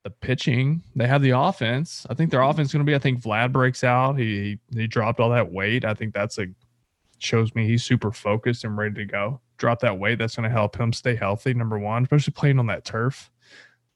the 0.03 0.09
pitching. 0.09 0.81
They 0.95 1.07
have 1.07 1.21
the 1.21 1.31
offense. 1.31 2.05
I 2.09 2.13
think 2.13 2.31
their 2.31 2.41
mm-hmm. 2.41 2.50
offense 2.50 2.69
is 2.69 2.73
going 2.73 2.85
to 2.85 2.89
be. 2.89 2.95
I 2.95 3.00
think 3.00 3.21
Vlad 3.21 3.51
breaks 3.51 3.83
out. 3.83 4.17
He 4.17 4.59
he 4.75 4.88
dropped 4.88 5.19
all 5.19 5.29
that 5.29 5.51
weight. 5.51 5.85
I 5.85 5.93
think 5.93 6.13
that's 6.13 6.38
a 6.38 6.47
shows 7.19 7.53
me 7.53 7.67
he's 7.67 7.83
super 7.83 8.11
focused 8.11 8.63
and 8.63 8.77
ready 8.77 8.95
to 8.95 9.05
go. 9.05 9.39
Drop 9.57 9.79
that 9.81 10.00
weight. 10.00 10.17
That's 10.17 10.35
going 10.35 10.50
to 10.50 10.53
help 10.53 10.75
him 10.75 10.91
stay 10.91 11.15
healthy. 11.15 11.53
Number 11.53 11.77
one, 11.77 12.03
especially 12.03 12.33
playing 12.33 12.59
on 12.59 12.67
that 12.67 12.83
turf. 12.83 13.29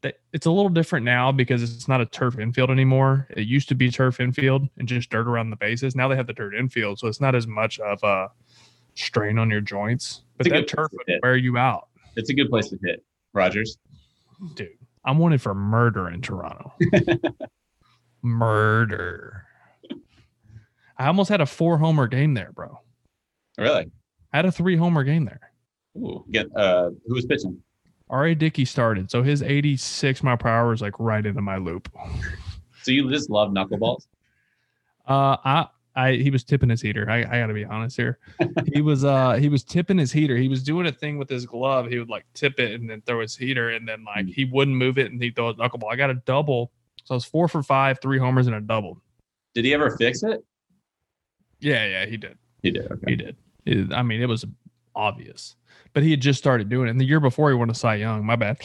That 0.01 0.19
it's 0.31 0.45
a 0.45 0.51
little 0.51 0.69
different 0.69 1.05
now 1.05 1.31
because 1.31 1.63
it's 1.63 1.87
not 1.87 2.01
a 2.01 2.05
turf 2.05 2.37
infield 2.37 2.69
anymore. 2.69 3.27
It 3.35 3.47
used 3.47 3.67
to 3.69 3.75
be 3.75 3.89
turf 3.89 4.19
infield 4.19 4.69
and 4.77 4.87
just 4.87 5.09
dirt 5.09 5.27
around 5.27 5.49
the 5.49 5.55
bases. 5.55 5.95
Now 5.95 6.07
they 6.07 6.15
have 6.15 6.27
the 6.27 6.33
dirt 6.33 6.53
infield, 6.53 6.99
so 6.99 7.07
it's 7.07 7.21
not 7.21 7.33
as 7.33 7.47
much 7.47 7.79
of 7.79 8.03
a 8.03 8.29
strain 8.95 9.37
on 9.37 9.49
your 9.49 9.61
joints. 9.61 10.21
But 10.37 10.49
that 10.49 10.67
turf 10.67 10.91
would 10.91 11.19
wear 11.23 11.37
you 11.37 11.57
out, 11.57 11.87
It's 12.15 12.29
a 12.29 12.33
good 12.33 12.49
place 12.49 12.69
to 12.69 12.77
hit, 12.83 13.03
Rogers. 13.33 13.77
dude. 14.55 14.69
I'm 15.05 15.17
wanted 15.19 15.41
for 15.41 15.53
murder 15.53 16.09
in 16.09 16.21
Toronto. 16.21 16.73
murder. 18.23 19.43
I 20.97 21.07
almost 21.07 21.29
had 21.29 21.41
a 21.41 21.45
four 21.45 21.77
homer 21.77 22.07
game 22.07 22.33
there, 22.33 22.51
bro. 22.53 22.79
Really? 23.57 23.91
I 24.33 24.37
had 24.37 24.45
a 24.45 24.51
three 24.51 24.75
homer 24.75 25.03
game 25.03 25.25
there. 25.25 25.51
Ooh, 25.97 26.25
get 26.31 26.47
uh, 26.55 26.89
who 27.05 27.13
was 27.13 27.25
pitching? 27.25 27.61
R.A. 28.09 28.35
Dickey 28.35 28.65
started, 28.65 29.09
so 29.09 29.23
his 29.23 29.41
86 29.41 30.21
mile 30.23 30.37
per 30.37 30.49
hour 30.49 30.69
was 30.69 30.81
like 30.81 30.93
right 30.99 31.25
into 31.25 31.41
my 31.41 31.57
loop. 31.57 31.89
So 32.83 32.91
you 32.91 33.09
just 33.09 33.29
love 33.29 33.49
knuckleballs? 33.49 34.05
Uh, 35.07 35.37
I, 35.43 35.67
I, 35.95 36.13
he 36.15 36.29
was 36.29 36.43
tipping 36.43 36.69
his 36.69 36.81
heater. 36.81 37.09
I, 37.09 37.19
I 37.19 37.39
got 37.39 37.47
to 37.47 37.53
be 37.53 37.63
honest 37.65 37.95
here. 37.95 38.19
he 38.73 38.81
was, 38.81 39.05
uh, 39.05 39.33
he 39.33 39.47
was 39.49 39.63
tipping 39.63 39.97
his 39.97 40.11
heater. 40.11 40.35
He 40.35 40.49
was 40.49 40.61
doing 40.61 40.87
a 40.87 40.91
thing 40.91 41.17
with 41.17 41.29
his 41.29 41.45
glove. 41.45 41.87
He 41.87 41.97
would 41.99 42.09
like 42.09 42.25
tip 42.33 42.59
it 42.59 42.79
and 42.79 42.89
then 42.89 43.01
throw 43.05 43.21
his 43.21 43.35
heater, 43.37 43.69
and 43.69 43.87
then 43.87 44.03
like 44.03 44.25
Mm. 44.25 44.33
he 44.33 44.45
wouldn't 44.45 44.75
move 44.75 44.97
it 44.97 45.11
and 45.11 45.21
he'd 45.21 45.35
throw 45.35 45.49
a 45.49 45.53
knuckleball. 45.55 45.91
I 45.91 45.95
got 45.95 46.09
a 46.09 46.15
double, 46.25 46.71
so 47.05 47.13
I 47.13 47.15
was 47.15 47.25
four 47.25 47.47
for 47.47 47.63
five, 47.63 47.99
three 48.01 48.19
homers 48.19 48.47
and 48.47 48.55
a 48.55 48.61
double. 48.61 49.01
Did 49.53 49.63
he 49.65 49.73
ever 49.73 49.95
fix 49.97 50.21
it? 50.23 50.43
Yeah, 51.61 51.85
yeah, 51.87 52.05
he 52.05 52.17
did. 52.17 52.37
He 52.61 52.71
did. 52.71 52.91
Okay. 52.91 53.03
He 53.11 53.15
did. 53.15 53.35
It- 53.65 53.93
I 53.93 54.03
mean, 54.03 54.21
it 54.21 54.27
was 54.27 54.45
obvious, 54.95 55.55
but 55.93 56.03
he 56.03 56.11
had 56.11 56.19
just 56.21 56.39
started 56.39 56.67
doing 56.69 56.87
it. 56.87 56.91
And 56.91 56.99
the 56.99 57.05
year 57.05 57.19
before, 57.21 57.49
he 57.49 57.55
won 57.55 57.69
a 57.69 57.73
Cy 57.73 57.95
Young. 57.95 58.25
My 58.25 58.35
bad. 58.35 58.57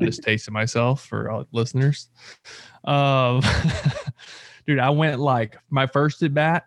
I 0.00 0.04
just 0.04 0.22
tasted 0.24 0.52
myself 0.52 1.04
for 1.06 1.30
all 1.30 1.46
listeners. 1.52 2.08
Um, 2.84 3.42
dude, 4.66 4.78
I 4.78 4.90
went 4.90 5.20
like 5.20 5.56
my 5.70 5.86
first 5.86 6.22
at 6.22 6.34
bat. 6.34 6.64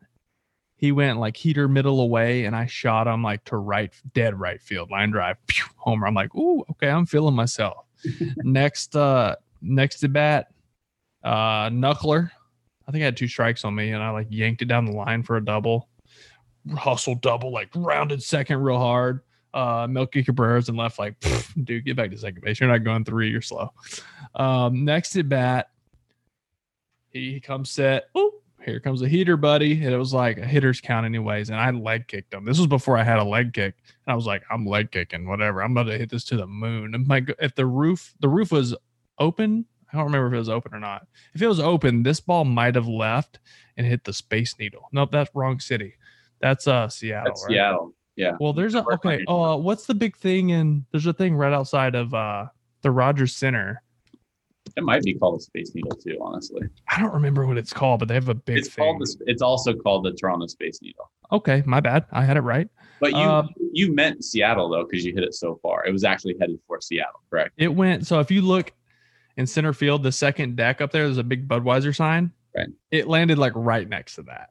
He 0.76 0.92
went 0.92 1.20
like 1.20 1.36
heater 1.36 1.68
middle 1.68 2.02
away, 2.02 2.46
and 2.46 2.56
I 2.56 2.68
shot 2.68 3.08
him 3.08 3.24
like 3.24 3.44
to 3.46 3.58
right, 3.58 3.94
dead 4.14 4.40
right 4.40 4.62
field, 4.62 4.92
line 4.92 5.12
drive, 5.12 5.38
pew, 5.48 5.66
homer. 5.76 6.08
I'm 6.08 6.14
like, 6.14 6.34
ooh, 6.36 6.64
okay, 6.72 6.90
I'm 6.90 7.06
feeling 7.06 7.34
myself. 7.36 7.86
next, 8.38 8.96
uh, 8.96 9.36
next 9.62 10.04
at 10.04 10.14
bat, 10.14 10.52
uh, 11.24 11.70
knuckler. 11.70 12.30
I 12.88 12.92
think 12.92 13.02
I 13.02 13.06
had 13.06 13.18
two 13.18 13.28
strikes 13.28 13.66
on 13.66 13.74
me, 13.74 13.92
and 13.92 14.04
I 14.04 14.12
like 14.12 14.28
yanked 14.30 14.62
it 14.62 14.66
down 14.66 14.86
the 14.86 14.92
line 14.92 15.24
for 15.24 15.38
a 15.38 15.44
double 15.44 15.90
hustle 16.76 17.16
double, 17.16 17.52
like 17.52 17.70
rounded 17.76 18.22
second 18.22 18.62
real 18.62 18.78
hard. 18.78 19.22
Uh, 19.54 19.88
Melky 19.90 20.24
Cabrera's 20.24 20.70
and 20.70 20.78
left, 20.78 21.00
like, 21.00 21.16
dude, 21.64 21.86
get 21.86 21.96
back 21.96 22.12
to 22.12 22.18
second 22.18 22.42
base. 22.42 22.60
You're 22.60 22.70
not 22.70 22.84
going 22.84 23.06
three. 23.06 23.30
You're 23.30 23.42
slow. 23.42 23.72
Um, 24.36 24.86
next 24.86 25.16
at 25.16 25.30
bat, 25.30 25.70
he 27.12 27.40
comes 27.40 27.70
set. 27.70 28.06
Oh, 28.16 28.34
here 28.64 28.80
comes 28.80 29.02
a 29.02 29.08
heater, 29.08 29.38
buddy. 29.38 29.84
And 29.84 29.94
it 29.94 29.98
was 29.98 30.14
like 30.14 30.38
a 30.38 30.46
hitter's 30.46 30.82
count, 30.82 31.06
anyways. 31.06 31.50
And 31.50 31.60
I 31.60 31.72
leg 31.72 32.08
kicked 32.08 32.34
him. 32.34 32.46
This 32.46 32.58
was 32.58 32.68
before 32.68 32.98
I 32.98 33.04
had 33.04 33.20
a 33.20 33.24
leg 33.24 33.54
kick. 33.54 33.76
And 34.06 34.12
I 34.12 34.16
was 34.16 34.26
like, 34.26 34.44
I'm 34.52 34.66
leg 34.66 34.92
kicking, 34.92 35.28
whatever. 35.28 35.64
I'm 35.64 35.72
about 35.72 35.92
to 35.92 35.98
hit 35.98 36.10
this 36.10 36.26
to 36.26 36.38
the 36.38 36.48
moon. 36.48 36.94
And 36.94 37.08
my, 37.08 37.26
if 37.40 37.56
the 37.56 37.66
roof, 37.66 38.14
the 38.20 38.30
roof 38.30 38.52
was 38.52 38.76
open, 39.20 39.66
I 39.92 39.98
don't 39.98 40.06
remember 40.08 40.28
if 40.28 40.34
it 40.34 40.40
was 40.40 40.50
open 40.50 40.74
or 40.74 40.80
not. 40.80 41.08
If 41.34 41.42
it 41.42 41.48
was 41.48 41.60
open, 41.60 42.04
this 42.04 42.20
ball 42.20 42.44
might 42.44 42.76
have 42.76 42.88
left 42.88 43.40
and 43.78 43.88
hit 43.88 44.04
the 44.04 44.14
Space 44.14 44.56
Needle. 44.60 44.90
Nope, 44.92 45.12
that's 45.12 45.34
wrong 45.34 45.60
city. 45.60 45.94
That's 46.42 46.68
uh 46.68 46.90
Seattle. 46.90 47.26
That's 47.26 47.44
right? 47.44 47.54
Seattle. 47.54 47.94
Yeah. 48.16 48.32
Well, 48.40 48.52
there's 48.52 48.76
a 48.76 48.84
okay. 48.94 49.24
Oh, 49.28 49.44
uh, 49.44 49.58
what's 49.58 49.86
the 49.86 49.94
big 49.96 50.18
thing 50.18 50.50
in? 50.50 50.86
There's 50.92 51.06
a 51.06 51.14
thing 51.14 51.36
right 51.36 51.54
outside 51.54 51.96
of 51.96 52.14
uh 52.14 52.48
the 52.82 52.92
Rogers 52.92 53.36
Center. 53.36 53.82
It 54.76 54.84
might 54.84 55.04
be 55.04 55.14
called 55.14 55.40
a 55.40 55.44
Space 55.44 55.74
Needle 55.74 55.92
too, 55.96 56.18
honestly. 56.22 56.62
I 56.90 57.00
don't 57.00 57.14
remember 57.14 57.46
what 57.46 57.58
it's 57.58 57.74
called, 57.74 58.00
but 58.00 58.08
they 58.08 58.14
have 58.16 58.30
a 58.30 58.34
big 58.36 58.58
It's 58.58 58.70
thing. 58.70 58.84
called 58.84 59.02
the, 59.02 59.16
it's 59.28 59.42
also 59.42 59.74
called 59.74 60.04
the 60.06 60.12
Toronto 60.14 60.48
Space 60.48 60.80
Needle. 60.82 61.10
okay, 61.32 61.64
my 61.66 61.80
bad. 61.80 62.06
I 62.12 62.24
had 62.26 62.38
it 62.38 62.42
right. 62.42 62.68
But 63.00 63.12
you 63.12 63.18
Uh, 63.18 63.48
you 63.74 63.94
meant 63.94 64.24
Seattle 64.26 64.70
though 64.70 64.84
because 64.90 65.06
you 65.06 65.14
hit 65.14 65.24
it 65.24 65.34
so 65.36 65.60
far. 65.62 65.86
It 65.86 65.92
was 65.92 66.04
actually 66.04 66.36
headed 66.40 66.60
for 66.68 66.82
Seattle, 66.82 67.22
correct? 67.30 67.54
It 67.58 67.68
went. 67.74 68.08
So 68.08 68.20
if 68.20 68.32
you 68.32 68.42
look 68.42 68.74
in 69.38 69.46
center 69.46 69.72
field, 69.74 70.02
the 70.04 70.12
second 70.12 70.56
deck 70.56 70.82
up 70.82 70.92
there, 70.92 71.04
there's 71.06 71.18
a 71.20 71.24
big 71.24 71.48
Budweiser 71.48 71.96
sign. 71.96 72.32
Right. 72.56 72.70
It 72.90 73.08
landed 73.08 73.38
like 73.38 73.54
right 73.56 73.88
next 73.88 74.16
to 74.16 74.24
that. 74.24 74.50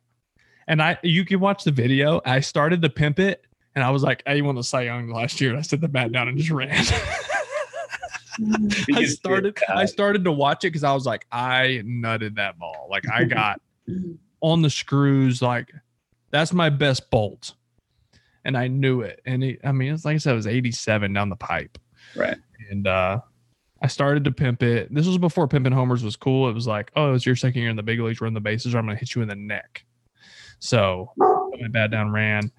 And 0.68 0.80
I, 0.80 0.96
you 1.02 1.24
can 1.24 1.40
watch 1.40 1.64
the 1.64 1.72
video. 1.72 2.20
I 2.24 2.38
started 2.40 2.82
to 2.82 2.88
pimp 2.88 3.18
it, 3.18 3.44
and 3.74 3.82
I 3.84 3.90
was 3.90 4.02
like, 4.04 4.22
"I 4.26 4.40
won 4.42 4.54
the 4.54 4.62
Cy 4.64 4.82
Young 4.82 5.08
last 5.10 5.40
year." 5.40 5.50
And 5.50 5.58
I 5.58 5.62
set 5.62 5.80
the 5.80 5.88
bat 5.88 6.12
down 6.12 6.28
and 6.28 6.36
just 6.38 6.50
ran. 6.50 6.70
I 8.94 9.04
started 9.04 9.58
I 9.68 9.86
started 9.86 10.24
to 10.24 10.32
watch 10.32 10.64
it 10.64 10.68
because 10.68 10.84
I 10.84 10.92
was 10.92 11.06
like, 11.06 11.26
I 11.30 11.82
nutted 11.84 12.36
that 12.36 12.58
ball. 12.58 12.88
Like 12.90 13.04
I 13.10 13.24
got 13.24 13.60
on 14.40 14.62
the 14.62 14.70
screws, 14.70 15.42
like 15.42 15.72
that's 16.30 16.52
my 16.52 16.70
best 16.70 17.10
bolt. 17.10 17.54
And 18.44 18.56
I 18.56 18.68
knew 18.68 19.00
it. 19.00 19.20
And 19.26 19.42
it, 19.42 19.60
I 19.64 19.72
mean, 19.72 19.92
it's 19.92 20.04
like 20.04 20.14
I 20.14 20.18
said, 20.18 20.32
it 20.32 20.36
was 20.36 20.46
87 20.46 21.12
down 21.12 21.30
the 21.30 21.36
pipe. 21.36 21.78
Right. 22.14 22.36
And 22.70 22.86
uh 22.86 23.20
I 23.82 23.88
started 23.88 24.24
to 24.24 24.32
pimp 24.32 24.62
it. 24.62 24.92
This 24.94 25.06
was 25.06 25.18
before 25.18 25.46
pimping 25.46 25.72
homers 25.72 26.02
was 26.02 26.16
cool. 26.16 26.48
It 26.48 26.54
was 26.54 26.66
like, 26.66 26.90
oh, 26.96 27.12
it's 27.12 27.26
your 27.26 27.36
second 27.36 27.60
year 27.60 27.70
in 27.70 27.76
the 27.76 27.82
big 27.82 28.00
leagues, 28.00 28.20
run 28.20 28.32
the 28.34 28.40
bases, 28.40 28.74
or 28.74 28.78
I'm 28.78 28.86
gonna 28.86 28.96
hit 28.96 29.14
you 29.14 29.22
in 29.22 29.28
the 29.28 29.36
neck. 29.36 29.84
So 30.58 31.12
my 31.16 31.68
bat 31.68 31.90
down, 31.90 32.10
ran. 32.10 32.50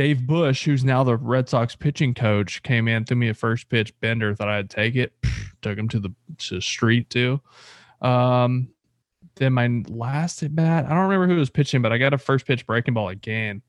Dave 0.00 0.26
Bush, 0.26 0.64
who's 0.64 0.82
now 0.82 1.04
the 1.04 1.14
Red 1.14 1.46
Sox 1.50 1.76
pitching 1.76 2.14
coach, 2.14 2.62
came 2.62 2.88
in, 2.88 3.04
threw 3.04 3.18
me 3.18 3.28
a 3.28 3.34
first 3.34 3.68
pitch 3.68 3.92
bender, 4.00 4.34
thought 4.34 4.48
I'd 4.48 4.70
take 4.70 4.96
it, 4.96 5.12
took 5.60 5.76
him 5.76 5.90
to 5.90 6.00
the 6.00 6.08
to 6.38 6.54
the 6.54 6.62
street 6.62 7.10
too. 7.10 7.38
Um, 8.00 8.70
then 9.34 9.52
my 9.52 9.82
last 9.88 10.42
at 10.42 10.56
bat, 10.56 10.86
I 10.86 10.88
don't 10.88 11.02
remember 11.02 11.26
who 11.26 11.38
was 11.38 11.50
pitching, 11.50 11.82
but 11.82 11.92
I 11.92 11.98
got 11.98 12.14
a 12.14 12.18
first 12.18 12.46
pitch 12.46 12.66
breaking 12.66 12.94
ball 12.94 13.10
again, 13.10 13.60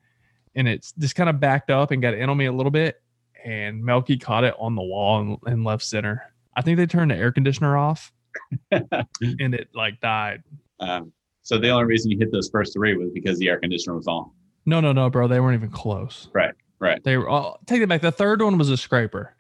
and 0.56 0.70
it's 0.70 0.94
just 0.94 1.16
kind 1.16 1.30
of 1.30 1.42
backed 1.42 1.70
up 1.70 1.92
and 1.92 2.02
got 2.02 2.14
in 2.14 2.30
on 2.30 2.38
me 2.38 2.46
a 2.46 2.54
little 2.54 2.72
bit, 2.72 3.02
and 3.44 3.84
Melky 3.84 4.18
caught 4.18 4.46
it 4.46 4.56
on 4.58 4.76
the 4.76 4.82
wall 4.82 5.20
in, 5.20 5.52
in 5.52 5.64
left 5.66 5.84
center. 5.84 6.34
I 6.56 6.62
think 6.62 6.78
they 6.78 6.86
turned 6.86 7.12
the 7.12 7.18
air 7.18 7.34
conditioner 7.34 7.76
off, 7.76 8.14
and 8.72 9.54
it 9.54 9.68
like 9.76 10.00
died. 10.00 10.44
Um, 10.80 11.12
so 11.42 11.58
the 11.58 11.72
only 11.72 11.84
reason 11.84 12.10
you 12.10 12.18
hit 12.18 12.32
those 12.32 12.50
first 12.50 12.72
three 12.72 12.96
was 12.96 13.10
because 13.14 13.38
the 13.38 13.50
air 13.50 13.60
conditioner 13.60 13.98
was 13.98 14.08
on. 14.08 14.32
No, 14.66 14.80
no, 14.80 14.92
no, 14.92 15.10
bro. 15.10 15.28
They 15.28 15.40
weren't 15.40 15.56
even 15.56 15.72
close. 15.72 16.30
Right, 16.34 16.54
right. 16.80 17.04
They 17.04 17.18
were. 17.18 17.28
all 17.28 17.60
take 17.66 17.82
it 17.82 17.90
back. 17.90 18.02
The 18.02 18.12
third 18.12 18.42
one 18.42 18.58
was 18.58 18.70
a 18.70 18.78
scraper. 18.78 19.36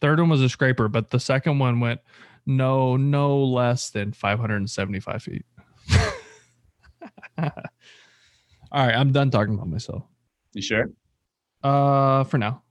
Third 0.00 0.20
one 0.20 0.28
was 0.28 0.42
a 0.42 0.48
scraper, 0.48 0.88
but 0.88 1.10
the 1.10 1.18
second 1.20 1.58
one 1.58 1.80
went 1.80 2.00
no, 2.46 2.96
no 2.96 3.44
less 3.44 3.90
than 3.90 4.12
575 4.12 5.22
feet. 5.22 5.44
All 7.38 7.50
right, 8.72 8.94
I'm 8.94 9.12
done 9.12 9.30
talking 9.30 9.54
about 9.54 9.68
myself. 9.68 10.04
You 10.54 10.62
sure? 10.62 10.90
Uh, 11.62 12.24
for 12.24 12.38
now. 12.38 12.62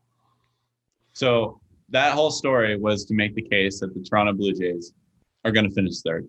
So 1.13 1.61
that 1.89 2.13
whole 2.13 2.31
story 2.31 2.77
was 2.77 3.05
to 3.05 3.13
make 3.13 3.35
the 3.35 3.41
case 3.41 3.79
that 3.79 3.93
the 3.93 4.01
Toronto 4.01 4.33
Blue 4.33 4.53
Jays 4.53 4.93
are 5.45 5.51
going 5.51 5.67
to 5.67 5.73
finish 5.73 6.01
third. 6.01 6.27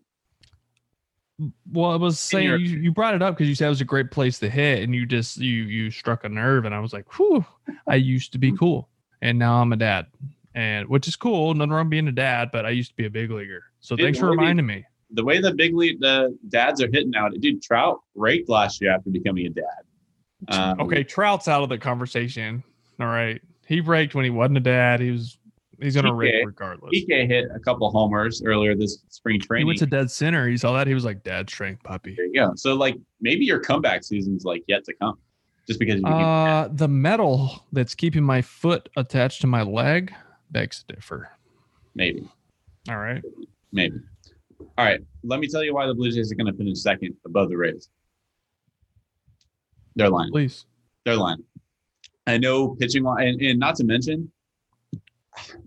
Well, 1.73 1.92
I 1.92 1.97
was 1.97 2.18
saying 2.18 2.49
your- 2.49 2.59
you, 2.59 2.78
you 2.78 2.92
brought 2.92 3.14
it 3.14 3.23
up 3.23 3.35
because 3.37 3.49
you 3.49 3.54
said 3.54 3.66
it 3.66 3.71
was 3.71 3.80
a 3.80 3.85
great 3.85 4.11
place 4.11 4.38
to 4.40 4.50
hit, 4.50 4.83
and 4.83 4.95
you 4.95 5.07
just 5.07 5.38
you 5.38 5.64
you 5.64 5.90
struck 5.90 6.25
a 6.25 6.28
nerve, 6.28 6.64
and 6.64 6.75
I 6.75 6.80
was 6.80 6.92
like, 6.92 7.16
"Whew!" 7.18 7.45
I 7.87 7.95
used 7.97 8.33
to 8.33 8.38
be 8.38 8.52
cool, 8.57 8.88
and 9.23 9.38
now 9.38 9.61
I'm 9.61 9.73
a 9.73 9.76
dad, 9.76 10.07
and 10.54 10.88
which 10.88 11.07
is 11.07 11.14
cool. 11.16 11.54
Nothing 11.54 11.71
wrong 11.71 11.88
being 11.88 12.09
a 12.09 12.12
dad, 12.12 12.50
but 12.52 12.66
I 12.66 12.71
used 12.71 12.90
to 12.90 12.97
be 12.97 13.07
a 13.07 13.11
big 13.11 13.30
leaguer. 13.30 13.62
So 13.80 13.95
Dude, 13.95 14.07
thanks 14.07 14.18
for 14.18 14.30
reminding 14.30 14.66
me. 14.66 14.85
The 15.12 15.25
way 15.25 15.40
the 15.40 15.54
big 15.54 15.75
league 15.75 16.00
the 16.00 16.37
dads 16.49 16.83
are 16.83 16.88
hitting 16.92 17.14
out, 17.14 17.33
dude, 17.40 17.62
Trout 17.62 18.00
raked 18.14 18.49
last 18.49 18.80
year 18.80 18.92
after 18.92 19.09
becoming 19.11 19.47
a 19.47 19.50
dad. 19.50 19.64
Um, 20.49 20.80
okay, 20.83 21.02
Trout's 21.04 21.49
out 21.49 21.62
of 21.62 21.68
the 21.68 21.78
conversation. 21.78 22.62
All 23.00 23.07
right, 23.07 23.40
He 23.66 23.80
raked 23.80 24.14
when 24.14 24.25
he 24.25 24.30
wasn't 24.30 24.59
a 24.59 24.61
dad. 24.61 25.00
He 25.00 25.11
was 25.11 25.38
he's 25.81 25.95
gonna 25.95 26.11
PK 26.13 26.17
rake 26.19 26.47
regardless. 26.47 26.91
PK 26.93 27.27
hit 27.27 27.47
a 27.55 27.59
couple 27.61 27.91
homers 27.91 28.43
earlier 28.45 28.75
this 28.75 29.03
spring 29.09 29.41
training. 29.41 29.41
He 29.41 29.47
training. 29.47 29.67
went 29.67 29.79
to 29.81 29.87
dead 29.87 30.11
center. 30.11 30.49
He 30.49 30.57
saw 30.57 30.73
that. 30.75 30.87
He 30.87 30.95
was 30.95 31.05
like, 31.05 31.23
"Dad 31.25 31.49
strength 31.49 31.83
puppy." 31.83 32.15
there 32.17 32.27
you 32.27 32.35
go. 32.35 32.53
So 32.57 32.75
like 32.75 32.97
maybe 33.21 33.45
your 33.45 33.61
comeback 33.61 34.03
season's 34.05 34.45
like 34.45 34.65
yet 34.69 34.85
to 34.85 34.95
come, 34.95 35.19
just 35.67 35.79
because 35.79 36.01
you 36.01 36.07
Uh, 36.07 36.69
the 36.73 36.89
metal 36.89 37.65
that's 37.73 37.95
keeping 37.95 38.23
my 38.23 38.43
foot 38.43 38.89
attached 38.97 39.41
to 39.43 39.47
my 39.47 39.63
leg 39.63 40.13
begs 40.51 40.83
to 40.85 40.95
differ. 40.95 41.31
maybe 41.95 42.29
All 42.89 42.99
right. 42.99 43.23
maybe. 43.73 43.97
All 44.77 44.85
right, 44.85 45.01
let 45.25 45.39
me 45.41 45.47
tell 45.49 45.63
you 45.63 45.75
why 45.75 45.87
the 45.87 45.95
Blue 45.95 46.11
Jays 46.11 46.31
are 46.33 46.35
going 46.35 46.47
to 46.51 46.57
finish 46.57 46.79
second 46.81 47.15
above 47.25 47.49
the 47.49 47.57
Rays. 47.57 47.89
Their 49.97 50.09
line, 50.11 50.31
Please. 50.31 50.65
their 51.05 51.17
line. 51.17 51.43
I 52.27 52.39
know 52.39 52.69
pitching 52.77 53.03
line, 53.03 53.27
and, 53.29 53.41
and 53.41 53.59
not 53.59 53.75
to 53.77 53.85
mention, 53.85 54.31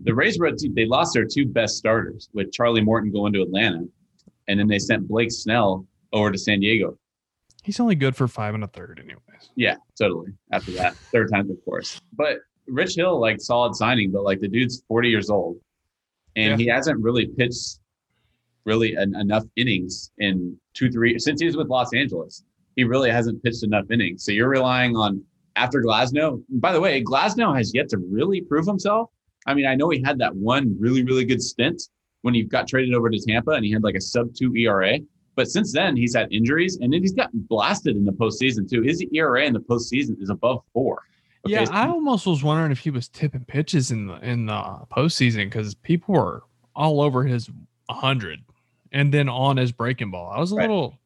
the 0.00 0.14
Rays 0.14 0.38
were 0.38 0.50
they 0.74 0.86
lost 0.86 1.14
their 1.14 1.24
two 1.26 1.46
best 1.46 1.76
starters 1.76 2.28
with 2.32 2.52
Charlie 2.52 2.80
Morton 2.80 3.10
going 3.12 3.32
to 3.32 3.42
Atlanta, 3.42 3.80
and 4.48 4.58
then 4.58 4.66
they 4.68 4.78
sent 4.78 5.06
Blake 5.08 5.30
Snell 5.32 5.86
over 6.12 6.30
to 6.30 6.38
San 6.38 6.60
Diego. 6.60 6.98
He's 7.62 7.78
only 7.78 7.94
good 7.94 8.16
for 8.16 8.26
five 8.26 8.54
and 8.54 8.64
a 8.64 8.66
third, 8.66 8.98
anyways. 9.02 9.50
Yeah, 9.54 9.76
totally. 9.98 10.32
After 10.50 10.72
that, 10.72 10.94
third 10.96 11.30
time, 11.32 11.48
of 11.50 11.56
course. 11.64 12.00
But 12.12 12.38
Rich 12.66 12.96
Hill, 12.96 13.20
like 13.20 13.40
solid 13.40 13.74
signing, 13.76 14.10
but 14.10 14.24
like 14.24 14.40
the 14.40 14.48
dude's 14.48 14.82
40 14.88 15.08
years 15.08 15.30
old, 15.30 15.58
and 16.36 16.50
Yeah. 16.52 16.56
he 16.64 16.66
hasn't 16.66 17.00
really 17.00 17.26
pitched 17.26 17.78
really 18.64 18.96
en- 18.96 19.14
enough 19.16 19.44
innings 19.56 20.10
in 20.18 20.56
two, 20.74 20.90
three 20.90 21.18
since 21.18 21.40
he 21.40 21.46
was 21.46 21.56
with 21.56 21.68
Los 21.68 21.92
Angeles. 21.94 22.44
He 22.76 22.84
really 22.84 23.10
hasn't 23.10 23.42
pitched 23.42 23.64
enough 23.64 23.90
innings. 23.90 24.24
So 24.24 24.32
you're 24.32 24.48
relying 24.48 24.96
on 24.96 25.22
after 25.56 25.82
Glasnow. 25.82 26.42
By 26.48 26.72
the 26.72 26.80
way, 26.80 27.02
Glasnow 27.02 27.56
has 27.56 27.74
yet 27.74 27.88
to 27.90 27.98
really 27.98 28.40
prove 28.40 28.66
himself. 28.66 29.10
I 29.46 29.54
mean, 29.54 29.66
I 29.66 29.74
know 29.74 29.90
he 29.90 30.02
had 30.02 30.18
that 30.18 30.34
one 30.34 30.76
really, 30.78 31.02
really 31.04 31.24
good 31.24 31.42
stint 31.42 31.82
when 32.22 32.34
he 32.34 32.42
got 32.44 32.68
traded 32.68 32.94
over 32.94 33.10
to 33.10 33.18
Tampa 33.18 33.50
and 33.52 33.64
he 33.64 33.72
had 33.72 33.82
like 33.82 33.94
a 33.96 34.00
sub 34.00 34.34
two 34.34 34.54
ERA. 34.56 34.98
But 35.34 35.48
since 35.48 35.72
then, 35.72 35.96
he's 35.96 36.14
had 36.14 36.32
injuries 36.32 36.78
and 36.80 36.92
then 36.92 37.00
he's 37.00 37.14
gotten 37.14 37.40
blasted 37.48 37.96
in 37.96 38.04
the 38.04 38.12
postseason 38.12 38.68
too. 38.68 38.82
His 38.82 39.02
ERA 39.12 39.44
in 39.46 39.52
the 39.54 39.60
postseason 39.60 40.20
is 40.22 40.30
above 40.30 40.62
four. 40.72 41.02
Okay, 41.46 41.54
yeah, 41.54 41.64
so- 41.64 41.72
I 41.72 41.88
almost 41.88 42.26
was 42.26 42.44
wondering 42.44 42.70
if 42.70 42.78
he 42.78 42.90
was 42.90 43.08
tipping 43.08 43.44
pitches 43.44 43.90
in 43.90 44.06
the 44.06 44.14
in 44.20 44.46
the 44.46 44.62
postseason 44.92 45.44
because 45.46 45.74
people 45.74 46.14
were 46.14 46.42
all 46.76 47.00
over 47.00 47.24
his 47.24 47.50
hundred 47.90 48.40
and 48.92 49.12
then 49.12 49.28
on 49.28 49.56
his 49.56 49.72
breaking 49.72 50.10
ball. 50.10 50.30
I 50.30 50.38
was 50.38 50.52
a 50.52 50.54
Right. 50.56 50.68
little. 50.68 50.98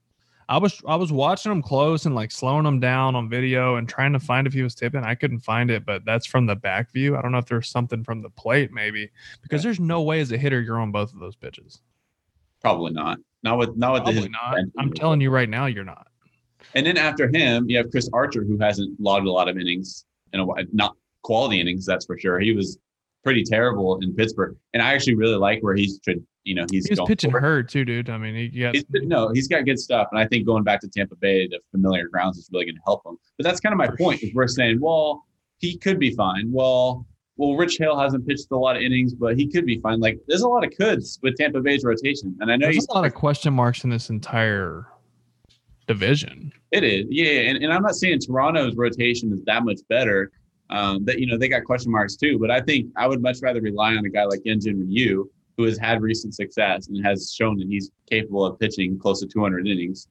I 0.49 0.59
was 0.59 0.81
I 0.87 0.95
was 0.95 1.11
watching 1.11 1.51
him 1.51 1.63
close 1.63 2.07
and 2.07 2.15
like 2.15 2.31
slowing 2.31 2.67
him 2.67 2.79
down 2.79 3.17
on 3.17 3.29
video 3.29 3.77
and 3.77 3.89
trying 3.89 4.13
to 4.13 4.21
find 4.21 4.47
if 4.47 4.53
he 4.53 4.63
was 4.63 4.75
tipping. 4.75 5.03
I 5.03 5.15
couldn't 5.17 5.41
find 5.41 5.71
it, 5.71 5.85
but 5.85 6.05
that's 6.05 6.27
from 6.27 6.47
the 6.47 6.55
back 6.55 6.93
view. 6.93 7.17
I 7.17 7.23
don't 7.23 7.33
know 7.33 7.39
if 7.39 7.47
there's 7.47 7.69
something 7.69 8.05
from 8.05 8.23
the 8.23 8.31
plate 8.31 8.73
maybe 8.73 9.11
because 9.43 9.63
there's 9.63 9.81
no 9.81 10.03
way 10.03 10.21
as 10.21 10.31
a 10.31 10.39
hitter 10.39 10.61
you're 10.61 10.79
on 10.79 10.93
both 10.93 11.13
of 11.13 11.19
those 11.19 11.35
pitches. 11.35 11.81
probably 12.61 12.93
not. 12.93 13.19
Not 13.43 13.59
with 13.59 13.77
not 13.77 13.93
with 13.95 14.03
Probably 14.05 14.21
his 14.23 14.31
not. 14.31 14.57
I'm 14.79 14.93
telling 14.93 15.21
you 15.21 15.31
right 15.31 15.49
now, 15.49 15.67
you're 15.67 15.85
not. 15.85 16.09
And 16.75 16.87
then 16.87 16.97
after 16.97 17.29
him, 17.33 17.69
you 17.69 17.77
have 17.79 17.91
Chris 17.91 18.09
Archer, 18.13 18.45
who 18.45 18.59
hasn't 18.59 18.99
logged 19.01 19.27
a 19.27 19.31
lot 19.31 19.49
of 19.49 19.57
innings 19.57 20.05
in 20.33 20.41
a 20.41 20.45
while, 20.45 20.65
not 20.73 20.97
quality 21.23 21.61
innings, 21.61 21.87
that's 21.87 22.07
for 22.07 22.19
sure. 22.19 22.41
He 22.41 22.53
was 22.53 22.79
pretty 23.23 23.45
terrible 23.45 23.99
in 24.01 24.15
Pittsburgh, 24.15 24.57
and 24.75 24.83
I 24.83 24.95
actually 24.95 25.15
really 25.15 25.37
like 25.37 25.63
where 25.63 25.75
he's, 25.75 26.01
you 26.47 26.55
know, 26.55 26.65
he's 26.71 26.87
He 26.87 26.93
was 26.93 27.01
pitching 27.09 27.33
forward. 27.33 27.43
hurt 27.43 27.69
too, 27.69 27.85
dude. 27.85 28.09
I 28.09 28.17
mean, 28.17 28.35
he 28.35 28.49
got 28.49 28.75
He's, 28.75 28.85
no, 28.93 29.31
he's 29.35 29.49
got 29.49 29.65
good 29.65 29.81
stuff, 29.81 30.09
and 30.13 30.21
I 30.21 30.27
think 30.27 30.47
going 30.47 30.63
back 30.63 30.81
to 30.81 30.89
Tampa 30.89 31.17
Bay 31.17 31.49
to 31.49 31.59
familiar 31.73 32.09
grounds 32.09 32.39
is 32.39 32.49
really 32.53 32.67
going 32.67 32.77
to 32.77 32.83
help 32.87 33.05
him. 33.05 33.19
But 33.37 33.45
that's 33.45 33.59
kind 33.61 33.73
of 33.73 33.79
my 33.79 33.89
point. 33.99 34.23
Is 34.23 34.33
we're 34.33 34.47
saying, 34.47 34.81
well, 34.81 35.27
he 35.59 35.77
could 35.77 35.99
be 35.99 36.13
fine. 36.13 36.51
Well, 36.53 37.05
well, 37.37 37.57
Rich 37.57 37.79
Hill 37.79 37.99
hasn't 37.99 38.27
pitched 38.27 38.47
a 38.53 38.57
lot 38.57 38.77
of 38.77 38.83
innings, 38.83 39.13
but 39.13 39.37
he 39.37 39.49
could 39.49 39.67
be 39.67 39.81
fine. 39.81 39.99
Like, 39.99 40.21
there's 40.29 40.43
a 40.43 40.49
lot 40.49 40.65
of 40.65 40.71
coulds 40.79 41.19
with 41.23 41.37
Tampa 41.37 41.61
Bay's 41.61 41.85
rotation, 41.85 42.37
and 42.41 42.51
I 42.51 42.57
know 42.57 42.71
there's 42.71 42.87
a 42.89 42.95
lot 42.95 43.05
of 43.05 43.13
question 43.13 43.53
marks 43.53 43.83
in 43.83 43.91
this 43.91 44.09
entire 44.09 44.87
division. 45.89 46.53
It 46.71 46.85
is, 46.85 47.07
yeah, 47.11 47.51
and, 47.51 47.59
and 47.63 47.73
I'm 47.73 47.83
not 47.83 47.97
saying 47.97 48.21
Toronto's 48.21 48.77
rotation 48.77 49.33
is 49.33 49.43
that 49.47 49.65
much 49.65 49.81
better. 49.89 50.31
Um, 50.69 51.05
that 51.05 51.21
you 51.21 51.29
know 51.29 51.39
they 51.39 51.49
got 51.49 51.63
question 51.65 51.93
marks 51.93 52.17
too, 52.17 52.41
but 52.41 52.51
I 52.51 52.61
think 52.61 52.91
I 52.97 53.07
would 53.07 53.23
much 53.23 53.39
rather 53.41 53.61
rely 53.61 53.95
on 53.95 54.05
a 54.05 54.09
guy 54.09 54.25
like 54.25 54.41
Hyun-Jin 54.45 54.81
Ryu, 54.81 55.31
who 55.57 55.65
has 55.65 55.79
had 55.79 56.03
recent 56.03 56.35
success 56.35 56.89
and 56.89 57.05
has 57.05 57.33
shown 57.35 57.57
that 57.59 57.67
he's 57.69 57.91
capable 58.11 58.45
of 58.45 58.59
pitching 58.59 58.99
close 58.99 59.21
to 59.21 59.27
200 59.27 59.67
innings 59.67 60.09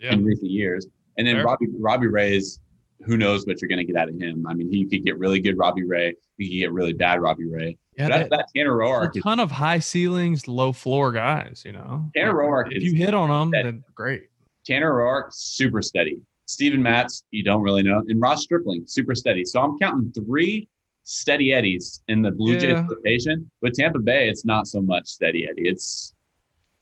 Yeah. 0.00 0.12
in 0.12 0.24
recent 0.24 0.50
years. 0.50 0.86
And 1.18 1.26
then 1.26 1.36
Fair. 1.36 1.44
Robbie 1.44 1.66
Robbie 1.78 2.06
Ray's, 2.08 2.60
who 3.04 3.16
knows 3.16 3.46
what 3.46 3.60
you're 3.60 3.68
going 3.68 3.84
to 3.84 3.84
get 3.84 3.96
out 3.96 4.08
of 4.08 4.14
him? 4.20 4.46
I 4.46 4.54
mean, 4.54 4.70
he 4.70 4.84
could 4.86 5.04
get 5.04 5.18
really 5.18 5.40
good 5.40 5.58
Robbie 5.58 5.84
Ray, 5.84 6.14
he 6.38 6.48
could 6.48 6.58
get 6.58 6.72
really 6.72 6.92
bad 6.92 7.20
Robbie 7.20 7.46
Ray. 7.48 7.76
Yeah, 7.98 8.08
that- 8.08 8.30
that, 8.30 8.30
that 8.30 8.46
Tanner 8.54 8.80
a 8.80 8.84
Roark, 8.86 9.16
is, 9.16 9.22
ton 9.22 9.40
of 9.40 9.50
high 9.50 9.78
ceilings, 9.78 10.46
low 10.46 10.72
floor 10.72 11.12
guys. 11.12 11.62
You 11.64 11.72
know, 11.72 12.10
Tanner 12.14 12.34
Roark 12.34 12.70
If 12.70 12.78
is 12.78 12.84
you 12.84 12.94
hit 12.94 13.14
on 13.14 13.28
them, 13.30 13.48
steady. 13.50 13.62
then 13.70 13.84
great. 13.94 14.24
Tanner 14.66 14.92
Roark, 14.92 15.32
super 15.32 15.80
steady. 15.82 16.20
Steven 16.48 16.80
Matz, 16.82 17.24
you 17.32 17.42
don't 17.42 17.62
really 17.62 17.82
know. 17.82 18.02
And 18.08 18.20
Ross 18.20 18.42
Stripling, 18.44 18.84
super 18.86 19.14
steady. 19.16 19.44
So 19.44 19.60
I'm 19.60 19.78
counting 19.78 20.12
three 20.12 20.68
steady 21.10 21.52
Eddies 21.52 22.02
in 22.08 22.20
the 22.20 22.32
Blue 22.32 22.56
Jays 22.56 22.72
Yeah. 22.78 22.86
rotation. 22.88 23.48
With 23.62 23.74
Tampa 23.74 24.00
Bay, 24.00 24.28
it's 24.28 24.44
not 24.44 24.66
so 24.66 24.82
much 24.82 25.06
steady 25.06 25.48
Eddie. 25.48 25.68
It's, 25.68 26.14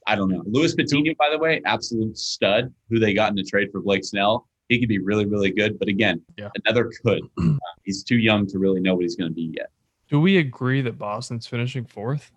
I 0.07 0.17
don't 0.17 0.31
know. 0.31 0.43
Luis 0.47 0.75
Patino, 0.75 1.13
by 1.19 1.29
the 1.31 1.39
way, 1.39 1.61
absolute 1.67 2.17
stud, 2.17 2.73
who 2.89 2.99
they 2.99 3.13
got 3.13 3.29
in 3.31 3.37
the 3.37 3.45
trade 3.45 3.69
for 3.71 3.83
Blake 3.83 4.03
Snell. 4.05 4.49
He 4.71 4.81
could 4.81 4.89
be 4.89 4.99
really, 4.99 5.27
really 5.27 5.51
good. 5.51 5.79
But 5.79 5.89
again, 5.89 6.23
Yeah. 6.39 6.49
another 6.65 6.91
could. 7.05 7.21
Uh, 7.39 7.59
he's 7.85 8.03
too 8.03 8.17
young 8.17 8.47
to 8.47 8.59
really 8.59 8.81
know 8.81 8.95
what 8.95 9.03
he's 9.03 9.15
going 9.17 9.31
to 9.31 9.35
be 9.35 9.53
yet. 9.55 9.69
Do 10.09 10.19
we 10.21 10.39
agree 10.39 10.81
that 10.81 10.97
Boston's 10.99 11.47
finishing 11.47 11.85
fourth? 11.85 12.33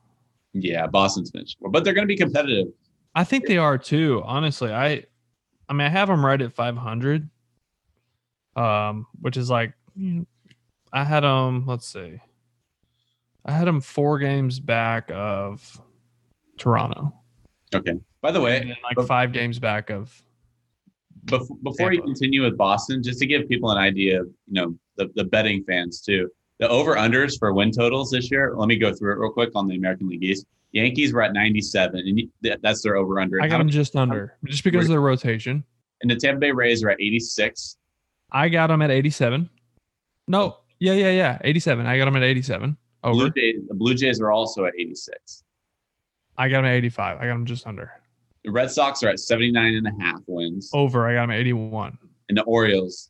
Yeah, 0.53 0.87
Boston's 0.87 1.31
finished. 1.31 1.57
But 1.61 1.83
they're 1.85 1.93
going 1.93 2.07
to 2.07 2.13
be 2.13 2.17
competitive. 2.17 2.67
I 3.15 3.23
think 3.23 3.45
they 3.47 3.57
are 3.57 3.77
too. 3.77 4.21
Honestly, 4.25 4.73
I, 4.73 5.05
I 5.69 5.73
mean, 5.73 5.87
I 5.87 5.89
have 5.89 6.09
them 6.09 6.25
right 6.25 6.41
at 6.41 6.51
500, 6.53 7.29
um, 8.57 9.07
which 9.21 9.37
is 9.37 9.49
like, 9.49 9.73
you 9.95 10.11
know, 10.13 10.25
I 10.93 11.03
had 11.03 11.21
them. 11.21 11.65
Let's 11.65 11.87
see, 11.87 12.19
I 13.45 13.51
had 13.51 13.67
them 13.67 13.81
four 13.81 14.19
games 14.19 14.59
back 14.59 15.11
of 15.13 15.81
Toronto, 16.57 17.13
Okay. 17.73 17.93
By 18.21 18.31
the 18.31 18.41
way, 18.41 18.57
and 18.61 18.69
like 18.83 18.95
but- 18.95 19.07
five 19.07 19.31
games 19.31 19.59
back 19.59 19.89
of. 19.89 20.21
Bef- 21.25 21.61
before 21.61 21.91
you 21.91 22.01
continue 22.01 22.43
with 22.43 22.57
Boston, 22.57 23.03
just 23.03 23.19
to 23.19 23.25
give 23.25 23.49
people 23.49 23.69
an 23.71 23.77
idea 23.77 24.21
of, 24.21 24.27
you 24.47 24.53
know, 24.53 24.77
the, 24.95 25.11
the 25.15 25.25
betting 25.25 25.61
fans 25.65 25.99
too, 26.01 26.29
the 26.59 26.69
over 26.69 26.95
unders 26.95 27.37
for 27.37 27.53
win 27.53 27.69
totals 27.69 28.11
this 28.11 28.31
year. 28.31 28.53
Let 28.55 28.67
me 28.69 28.77
go 28.77 28.93
through 28.93 29.11
it 29.13 29.19
real 29.19 29.31
quick 29.31 29.49
on 29.53 29.67
the 29.67 29.75
American 29.75 30.07
League 30.07 30.23
East. 30.23 30.45
Yankees 30.71 31.13
were 31.13 31.21
at 31.21 31.33
97, 31.33 31.99
and 32.41 32.61
that's 32.61 32.81
their 32.81 32.95
over 32.95 33.19
under. 33.19 33.41
I 33.41 33.47
got 33.49 33.57
them 33.57 33.67
just 33.67 33.95
under, 33.97 34.37
just 34.45 34.63
because 34.63 34.85
of 34.85 34.91
the 34.91 34.99
rotation. 34.99 35.63
And 36.01 36.09
the 36.09 36.15
Tampa 36.15 36.39
Bay 36.39 36.51
Rays 36.51 36.81
are 36.83 36.89
at 36.89 37.01
86. 37.01 37.77
I 38.31 38.47
got 38.49 38.67
them 38.67 38.81
at 38.81 38.91
87. 38.91 39.49
No, 40.27 40.59
yeah, 40.79 40.93
yeah, 40.93 41.11
yeah, 41.11 41.37
87. 41.43 41.85
I 41.85 41.97
got 41.97 42.05
them 42.05 42.15
at 42.15 42.23
87. 42.23 42.77
Blue 43.03 43.11
Over. 43.11 43.29
Jays, 43.29 43.61
the 43.67 43.73
Blue 43.73 43.93
Jays 43.93 44.19
are 44.21 44.31
also 44.31 44.65
at 44.65 44.73
86. 44.77 45.43
I 46.37 46.49
got 46.49 46.57
them 46.57 46.65
at 46.65 46.73
85. 46.73 47.17
I 47.17 47.21
got 47.21 47.33
them 47.33 47.45
just 47.45 47.65
under. 47.65 47.91
The 48.43 48.51
Red 48.51 48.71
Sox 48.71 49.03
are 49.03 49.09
at 49.09 49.19
79 49.19 49.75
and 49.75 49.87
a 49.87 50.03
half 50.03 50.21
wins. 50.27 50.69
Over. 50.73 51.07
I 51.07 51.15
got 51.15 51.21
them 51.23 51.31
at 51.31 51.39
81. 51.39 51.97
And 52.29 52.37
the 52.37 52.43
Orioles, 52.43 53.09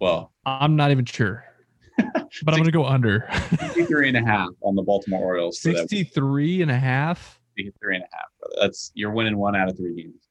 well, 0.00 0.32
I'm 0.44 0.76
not 0.76 0.90
even 0.90 1.04
sure, 1.04 1.44
but 1.96 2.52
I'm 2.52 2.58
gonna 2.58 2.70
go 2.70 2.84
under. 2.84 3.28
63 3.50 4.08
and 4.08 4.16
a 4.16 4.24
half 4.24 4.50
on 4.62 4.74
the 4.74 4.82
Baltimore 4.82 5.24
Orioles. 5.24 5.58
for 5.58 5.68
that 5.68 5.88
63 5.88 6.62
and 6.62 6.70
a 6.70 6.78
half. 6.78 7.40
63 7.56 7.96
and 7.96 8.04
a 8.04 8.16
half. 8.16 8.26
That's 8.60 8.90
you're 8.94 9.12
winning 9.12 9.36
one 9.38 9.54
out 9.54 9.68
of 9.68 9.76
three 9.76 9.94
games. 9.94 10.28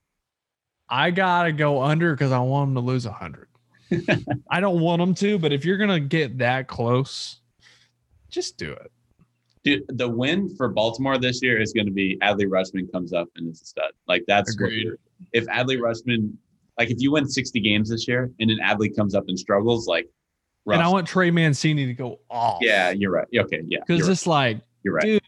I 0.89 1.11
gotta 1.11 1.51
go 1.51 1.81
under 1.81 2.13
because 2.13 2.31
I 2.31 2.39
want 2.39 2.67
them 2.69 2.75
to 2.75 2.81
lose 2.81 3.05
100. 3.05 3.47
I 4.49 4.59
don't 4.59 4.79
want 4.79 4.99
them 4.99 5.13
to, 5.15 5.39
but 5.39 5.53
if 5.53 5.65
you're 5.65 5.77
gonna 5.77 5.99
get 5.99 6.37
that 6.39 6.67
close, 6.67 7.37
just 8.29 8.57
do 8.57 8.71
it. 8.71 8.91
Dude, 9.63 9.85
the 9.87 10.07
win 10.07 10.55
for 10.55 10.67
Baltimore 10.67 11.17
this 11.17 11.41
year 11.41 11.59
is 11.59 11.73
going 11.73 11.87
to 11.87 11.91
be 11.91 12.19
Adley 12.21 12.45
Rutschman 12.45 12.91
comes 12.91 13.13
up 13.13 13.27
and 13.35 13.51
is 13.51 13.63
a 13.63 13.65
stud. 13.65 13.91
Like 14.07 14.23
that's 14.27 14.53
Agreed. 14.53 14.89
if 15.33 15.47
Adley 15.47 15.79
Rutschman, 15.79 16.33
like 16.77 16.91
if 16.91 17.01
you 17.01 17.11
win 17.13 17.27
60 17.27 17.59
games 17.61 17.89
this 17.89 18.07
year 18.07 18.31
and 18.39 18.51
then 18.51 18.57
Adley 18.63 18.95
comes 18.95 19.15
up 19.15 19.23
and 19.27 19.39
struggles, 19.39 19.87
like, 19.87 20.07
And 20.67 20.83
I 20.83 20.87
want 20.87 21.07
Trey 21.07 21.31
Mancini 21.31 21.87
to 21.87 21.93
go 21.93 22.19
off. 22.29 22.59
yeah, 22.61 22.91
you're 22.91 23.11
right. 23.11 23.25
Okay, 23.35 23.63
yeah, 23.65 23.79
because 23.79 23.99
you're, 23.99 24.07
right. 24.07 24.11
it's 24.11 24.27
like 24.27 24.61
you're 24.83 24.93
right. 24.93 25.03
dude, 25.03 25.21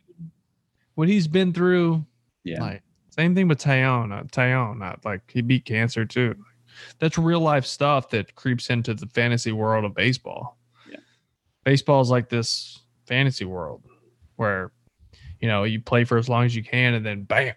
what 0.93 1.07
he's 1.07 1.27
been 1.27 1.51
through. 1.51 2.05
yeah, 2.43 2.61
Like 2.61 2.83
same 3.09 3.33
thing 3.33 3.47
with 3.47 3.59
Taillon. 3.59 4.11
Uh, 4.11 4.23
Taillon, 4.25 4.83
uh, 4.83 4.97
like 5.03 5.21
he 5.31 5.41
beat 5.41 5.65
cancer 5.65 6.05
too. 6.05 6.35
That's 6.99 7.17
real 7.17 7.39
life 7.39 7.65
stuff 7.65 8.09
that 8.09 8.35
creeps 8.35 8.69
into 8.69 8.93
the 8.93 9.07
fantasy 9.07 9.51
world 9.51 9.85
of 9.85 9.93
baseball. 9.93 10.57
Yeah. 10.89 10.99
Baseball 11.63 12.01
is 12.01 12.09
like 12.09 12.29
this 12.29 12.79
fantasy 13.05 13.45
world 13.45 13.83
where 14.35 14.71
you 15.39 15.47
know 15.47 15.63
you 15.63 15.81
play 15.81 16.03
for 16.03 16.17
as 16.17 16.29
long 16.29 16.45
as 16.45 16.55
you 16.55 16.63
can 16.63 16.93
and 16.93 17.05
then 17.05 17.23
bam, 17.23 17.53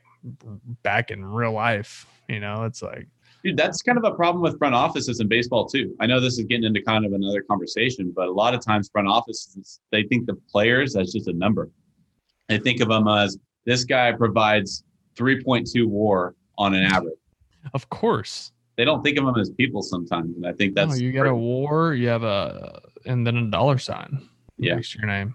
back 0.83 1.11
in 1.11 1.24
real 1.24 1.52
life. 1.52 2.06
You 2.28 2.40
know, 2.40 2.64
it's 2.64 2.83
like 2.83 3.09
Dude, 3.42 3.56
that's 3.56 3.80
kind 3.80 3.96
of 3.96 4.04
a 4.04 4.11
problem 4.11 4.42
with 4.42 4.59
front 4.59 4.74
offices 4.74 5.20
in 5.20 5.28
baseball 5.28 5.66
too. 5.66 5.94
I 5.98 6.06
know 6.06 6.20
this 6.20 6.38
is 6.38 6.44
getting 6.44 6.64
into 6.64 6.83
kind 6.83 7.06
of 7.06 7.14
another 7.14 7.42
conversation, 7.42 8.12
but 8.14 8.28
a 8.28 8.33
lot 8.33 8.52
of 8.52 8.64
times 8.64 8.90
front 8.90 9.09
offices 9.09 9.80
they 9.90 10.02
think 10.04 10.26
the 10.26 10.35
players 10.50 10.94
as 10.94 11.12
just 11.12 11.26
a 11.28 11.33
number. 11.33 11.70
They 12.48 12.59
think 12.59 12.80
of 12.80 12.88
them 12.88 13.09
as 13.09 13.38
this 13.64 13.85
guy 13.85 14.12
provides 14.12 14.85
3.2 15.16 15.87
WAR 15.87 16.35
on 16.59 16.74
an 16.74 16.83
average. 16.83 17.14
Of 17.72 17.88
course. 17.88 18.52
They 18.80 18.86
don't 18.86 19.02
think 19.02 19.18
of 19.18 19.26
them 19.26 19.36
as 19.38 19.50
people 19.50 19.82
sometimes, 19.82 20.34
and 20.36 20.46
I 20.46 20.54
think 20.54 20.74
that's 20.74 20.92
no, 20.92 20.96
you 20.96 21.12
got 21.12 21.26
a 21.26 21.34
war, 21.34 21.92
you 21.92 22.08
have 22.08 22.22
a 22.22 22.80
and 23.04 23.26
then 23.26 23.36
a 23.36 23.50
dollar 23.50 23.76
sign. 23.76 24.26
Yeah. 24.56 24.76
next 24.76 24.92
to 24.92 25.00
your 25.00 25.06
name. 25.06 25.34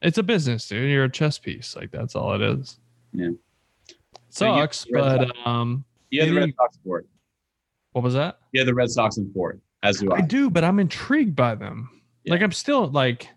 It's 0.00 0.16
a 0.16 0.22
business, 0.22 0.68
dude. 0.68 0.88
You're 0.88 1.02
a 1.02 1.10
chess 1.10 1.40
piece. 1.40 1.74
Like 1.74 1.90
that's 1.90 2.14
all 2.14 2.34
it 2.34 2.40
is. 2.40 2.78
Yeah. 3.12 3.30
So 4.28 4.56
Sucks, 4.58 4.86
Red 4.92 5.26
but 5.26 5.36
um, 5.44 5.84
You 6.10 6.20
have 6.20 6.30
the 6.30 6.36
Red 6.36 6.54
Sox 6.56 6.78
for 6.84 7.00
it. 7.00 7.06
what 7.94 8.04
was 8.04 8.14
that? 8.14 8.38
Yeah, 8.52 8.62
the 8.62 8.74
Red 8.74 8.92
Sox 8.92 9.16
in 9.16 9.28
fourth, 9.32 9.58
as 9.82 9.98
do 9.98 10.12
I. 10.12 10.18
I 10.18 10.20
do, 10.20 10.48
but 10.48 10.62
I'm 10.62 10.78
intrigued 10.78 11.34
by 11.34 11.56
them. 11.56 11.90
Yeah. 12.22 12.34
Like 12.34 12.42
I'm 12.42 12.52
still 12.52 12.86
like 12.86 13.28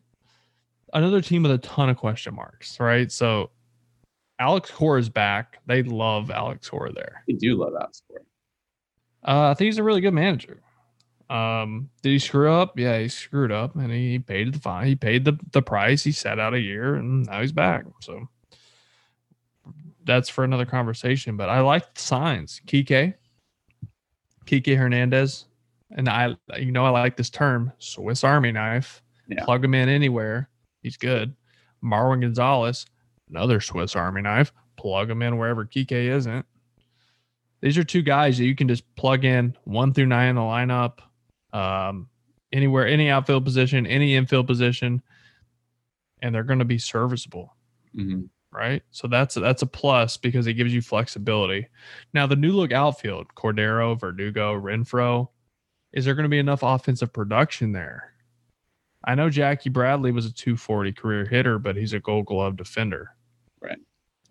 another 0.94 1.20
team 1.20 1.42
with 1.42 1.52
a 1.52 1.58
ton 1.58 1.90
of 1.90 1.98
question 1.98 2.36
marks, 2.36 2.80
right? 2.80 3.12
So 3.12 3.50
Alex 4.38 4.70
Cora 4.70 5.00
is 5.00 5.10
back. 5.10 5.58
They 5.66 5.82
love 5.82 6.30
Alex 6.30 6.70
Cora 6.70 6.92
there. 6.94 7.24
I 7.28 7.34
do 7.40 7.58
love 7.58 7.74
Alex 7.74 8.04
Cora. 8.08 8.22
Uh, 9.26 9.50
I 9.50 9.54
think 9.54 9.68
he's 9.68 9.78
a 9.78 9.84
really 9.84 10.02
good 10.02 10.14
manager. 10.14 10.62
Um, 11.30 11.90
did 12.02 12.10
he 12.10 12.20
screw 12.20 12.52
up? 12.52 12.78
Yeah, 12.78 13.00
he 13.00 13.08
screwed 13.08 13.52
up, 13.52 13.76
and 13.76 13.92
he 13.92 14.20
paid 14.20 14.54
the 14.54 14.60
fine. 14.60 14.88
He 14.88 14.96
paid 14.96 15.24
the 15.24 15.40
the 15.52 15.62
price. 15.62 16.04
He 16.04 16.12
sat 16.12 16.40
out 16.40 16.54
a 16.54 16.60
year, 16.60 16.96
and 16.96 17.26
now 17.26 17.40
he's 17.40 17.54
back. 17.54 17.86
So 18.02 18.28
that's 20.04 20.28
for 20.28 20.44
another 20.44 20.66
conversation. 20.66 21.38
But 21.38 21.50
I 21.50 21.62
like 21.62 21.94
the 21.94 22.02
signs. 22.02 22.60
Kike, 22.66 23.14
Kike 24.46 24.78
Hernandez, 24.78 25.46
and 25.92 26.10
I, 26.10 26.36
you 26.58 26.74
know, 26.74 26.86
I 26.86 26.90
like 26.90 27.16
this 27.16 27.30
term, 27.30 27.72
Swiss 27.78 28.24
Army 28.24 28.52
knife. 28.52 29.02
Yeah. 29.30 29.46
Plug 29.46 29.64
him 29.64 29.74
in 29.74 29.88
anywhere, 29.88 30.50
he's 30.82 30.98
good. 30.98 31.34
Marwin 31.82 32.22
Gonzalez, 32.22 32.86
another 33.30 33.62
Swiss 33.62 33.96
Army 33.96 34.22
knife. 34.22 34.52
Plug 34.76 35.10
him 35.10 35.22
in 35.22 35.38
wherever 35.38 35.66
Kike 35.66 35.92
isn't. 35.92 36.46
These 37.62 37.78
are 37.78 37.84
two 37.84 38.02
guys 38.02 38.38
that 38.38 38.46
you 38.46 38.56
can 38.56 38.68
just 38.68 38.84
plug 38.96 39.24
in 39.24 39.56
one 39.66 39.94
through 39.94 40.08
nine 40.08 40.30
in 40.30 40.36
the 40.36 40.42
lineup, 40.42 41.00
um, 41.54 42.10
anywhere, 42.52 42.88
any 42.88 43.10
outfield 43.10 43.46
position, 43.46 43.86
any 43.86 44.16
infield 44.16 44.48
position, 44.48 45.02
and 46.22 46.34
they're 46.34 46.44
going 46.44 46.60
to 46.60 46.66
be 46.66 46.78
serviceable 46.78 47.56
Mhm. 47.96 48.30
right? 48.52 48.84
So 48.92 49.08
that's 49.08 49.36
that's 49.36 49.62
a 49.62 49.68
plus 49.68 50.18
because 50.18 50.48
it 50.48 50.54
gives 50.56 50.74
you 50.74 50.82
flexibility. 50.82 51.68
Now 52.14 52.26
the 52.28 52.36
new 52.36 52.52
look 52.52 52.72
outfield, 52.72 53.28
Cordero, 53.36 54.00
Verdugo, 54.00 54.54
Renfroe, 54.60 55.30
is 55.94 56.06
there 56.06 56.16
going 56.16 56.24
to 56.26 56.30
be 56.30 56.40
enough 56.40 56.64
offensive 56.64 57.12
production 57.14 57.72
there? 57.74 58.14
I 59.04 59.16
know 59.16 59.30
Jackie 59.30 59.70
Bradley 59.70 60.12
was 60.12 60.26
a 60.26 60.32
240 60.34 60.94
career 60.94 61.26
hitter, 61.26 61.58
but 61.60 61.76
he's 61.76 61.94
a 61.94 62.00
Gold 62.00 62.28
Glove 62.28 62.56
defender. 62.56 63.16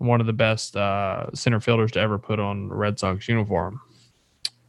One 0.00 0.20
of 0.20 0.26
the 0.26 0.32
best 0.32 0.76
uh, 0.76 1.26
center 1.34 1.60
fielders 1.60 1.92
to 1.92 2.00
ever 2.00 2.18
put 2.18 2.40
on 2.40 2.68
the 2.68 2.74
Red 2.74 2.98
Sox 2.98 3.28
uniform. 3.28 3.80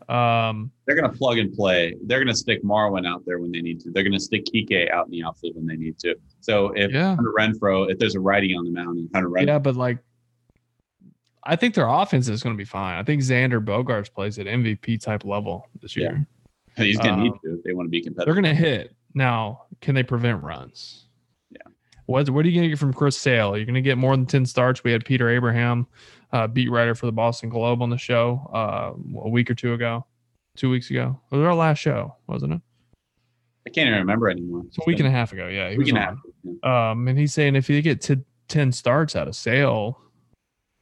Um, 0.10 0.72
They're 0.86 0.96
going 0.98 1.10
to 1.10 1.17
plug 1.17 1.38
and 1.38 1.54
play. 1.54 1.96
They're 2.04 2.20
going 2.20 2.28
to 2.28 2.36
stick 2.36 2.62
Marwin 2.63 3.08
out 3.08 3.24
there 3.26 3.39
when 3.39 3.50
they 3.50 3.62
need 3.62 3.80
to. 3.82 3.91
They're 3.91 4.04
going 4.04 4.12
to 4.12 4.20
stick 4.20 4.44
Kike 4.46 4.91
out 4.91 5.06
in 5.06 5.12
the 5.12 5.24
outfield 5.24 5.56
when 5.56 5.65
they 5.65 5.78
need 5.78 5.98
to. 6.00 6.15
So 6.41 6.72
if 6.76 6.91
Yeah. 6.91 7.15
Hunter 7.15 7.34
Renfroe, 7.38 7.89
if 7.89 7.98
there's 7.98 8.15
a 8.15 8.20
righty 8.20 8.54
on 8.54 8.65
the 8.65 8.72
mound 8.72 8.98
and 8.98 9.10
Hunter 9.13 9.30
Renfroe, 9.30 9.48
yeah, 9.48 9.60
but 9.60 9.78
like, 9.78 10.00
I 11.44 11.56
think 11.56 11.76
their 11.76 11.88
offense 11.88 12.28
is 12.28 12.44
going 12.44 12.56
to 12.56 12.58
be 12.58 12.65
fine. 12.65 12.98
I 12.98 13.04
think 13.04 13.22
Xander 13.22 13.63
Bogaerts 13.63 14.13
plays 14.13 14.38
at 14.38 14.48
MVP 14.48 15.02
type 15.02 15.24
level 15.24 15.70
this 15.82 15.96
year. 15.96 16.28
Yeah. 16.78 16.84
he's 16.84 16.98
going 16.98 17.10
to 17.10 17.13
um, 17.13 17.24
need 17.24 17.34
to 17.46 17.54
if 17.54 17.63
they 17.63 17.72
want 17.72 17.88
to 17.88 17.89
be 17.89 18.02
competitive. 18.02 18.26
They're 18.36 18.41
going 18.41 18.56
to 18.56 18.62
hit. 18.62 18.94
Now, 19.13 19.63
can 19.80 19.96
they 19.96 20.04
prevent 20.04 20.44
runs? 20.44 21.06
What 22.12 22.30
What 22.30 22.45
are 22.45 22.50
you 22.50 22.56
going 22.56 22.63
to 22.63 22.69
get 22.69 22.80
from 22.80 22.93
Chris 22.93 23.17
Sale? 23.17 23.56
You're 23.56 23.65
going 23.65 23.76
to 23.76 23.82
get 23.82 23.97
more 23.97 24.15
than 24.15 24.26
ten 24.26 24.45
starts. 24.45 24.84
We 24.84 24.91
had 24.91 25.06
Peter 25.06 25.30
Abraham, 25.30 25.88
uh, 26.34 26.45
beat 26.47 26.69
writer 26.69 26.93
for 26.93 27.06
the 27.06 27.12
Boston 27.13 27.47
Globe, 27.47 27.82
on 27.82 27.89
the 27.89 27.97
show 27.97 28.50
uh, 28.54 28.91
a 29.21 29.30
week 29.30 29.50
or 29.50 29.56
two 29.56 29.74
ago, 29.74 30.06
two 30.58 30.69
weeks 30.69 30.89
ago. 30.89 31.19
It 31.32 31.38
was 31.38 31.45
our 31.45 31.56
last 31.56 31.78
show, 31.78 32.15
wasn't 32.28 32.54
it? 32.54 32.62
I 33.65 33.69
can't 33.69 33.88
even 33.88 34.00
remember 34.00 34.30
anymore. 34.30 34.63
It's 34.67 34.78
a 34.78 34.82
week 34.86 35.00
and 35.00 35.08
a 35.08 35.12
half 35.12 35.32
ago. 35.32 35.47
Yeah, 35.47 35.69
he 35.69 35.78
week 35.78 35.88
and 35.88 35.97
a 35.97 36.02
half. 36.02 36.17
Yeah. 36.43 36.91
Um, 36.91 37.08
and 37.08 37.17
he's 37.17 37.34
saying 37.34 37.56
if 37.56 37.69
you 37.69 37.82
get 37.82 38.02
to 38.02 38.21
10 38.50 38.71
starts 38.74 39.15
out 39.15 39.28
of 39.28 39.36
sale, 39.36 40.02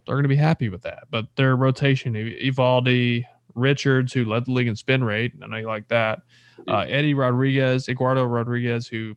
they're 0.08 0.16
going 0.16 0.24
to 0.24 0.30
be 0.30 0.36
happy 0.36 0.70
with 0.70 0.82
that. 0.84 1.04
But 1.12 1.28
their 1.36 1.56
rotation, 1.58 2.14
Eovaldi, 2.14 3.26
Richards, 3.54 4.14
who 4.14 4.26
led 4.26 4.46
the 4.46 4.52
league 4.54 4.68
in 4.68 4.76
spin 4.76 5.04
rate, 5.04 5.34
and 5.34 5.44
I 5.44 5.48
know 5.48 5.58
you 5.58 5.68
like 5.68 5.90
that. 5.90 6.22
Uh, 6.68 6.86
Eddie 6.88 7.14
Rodriguez, 7.14 7.90
Eduardo 7.90 8.24
Rodriguez, 8.24 8.88
who 8.88 9.16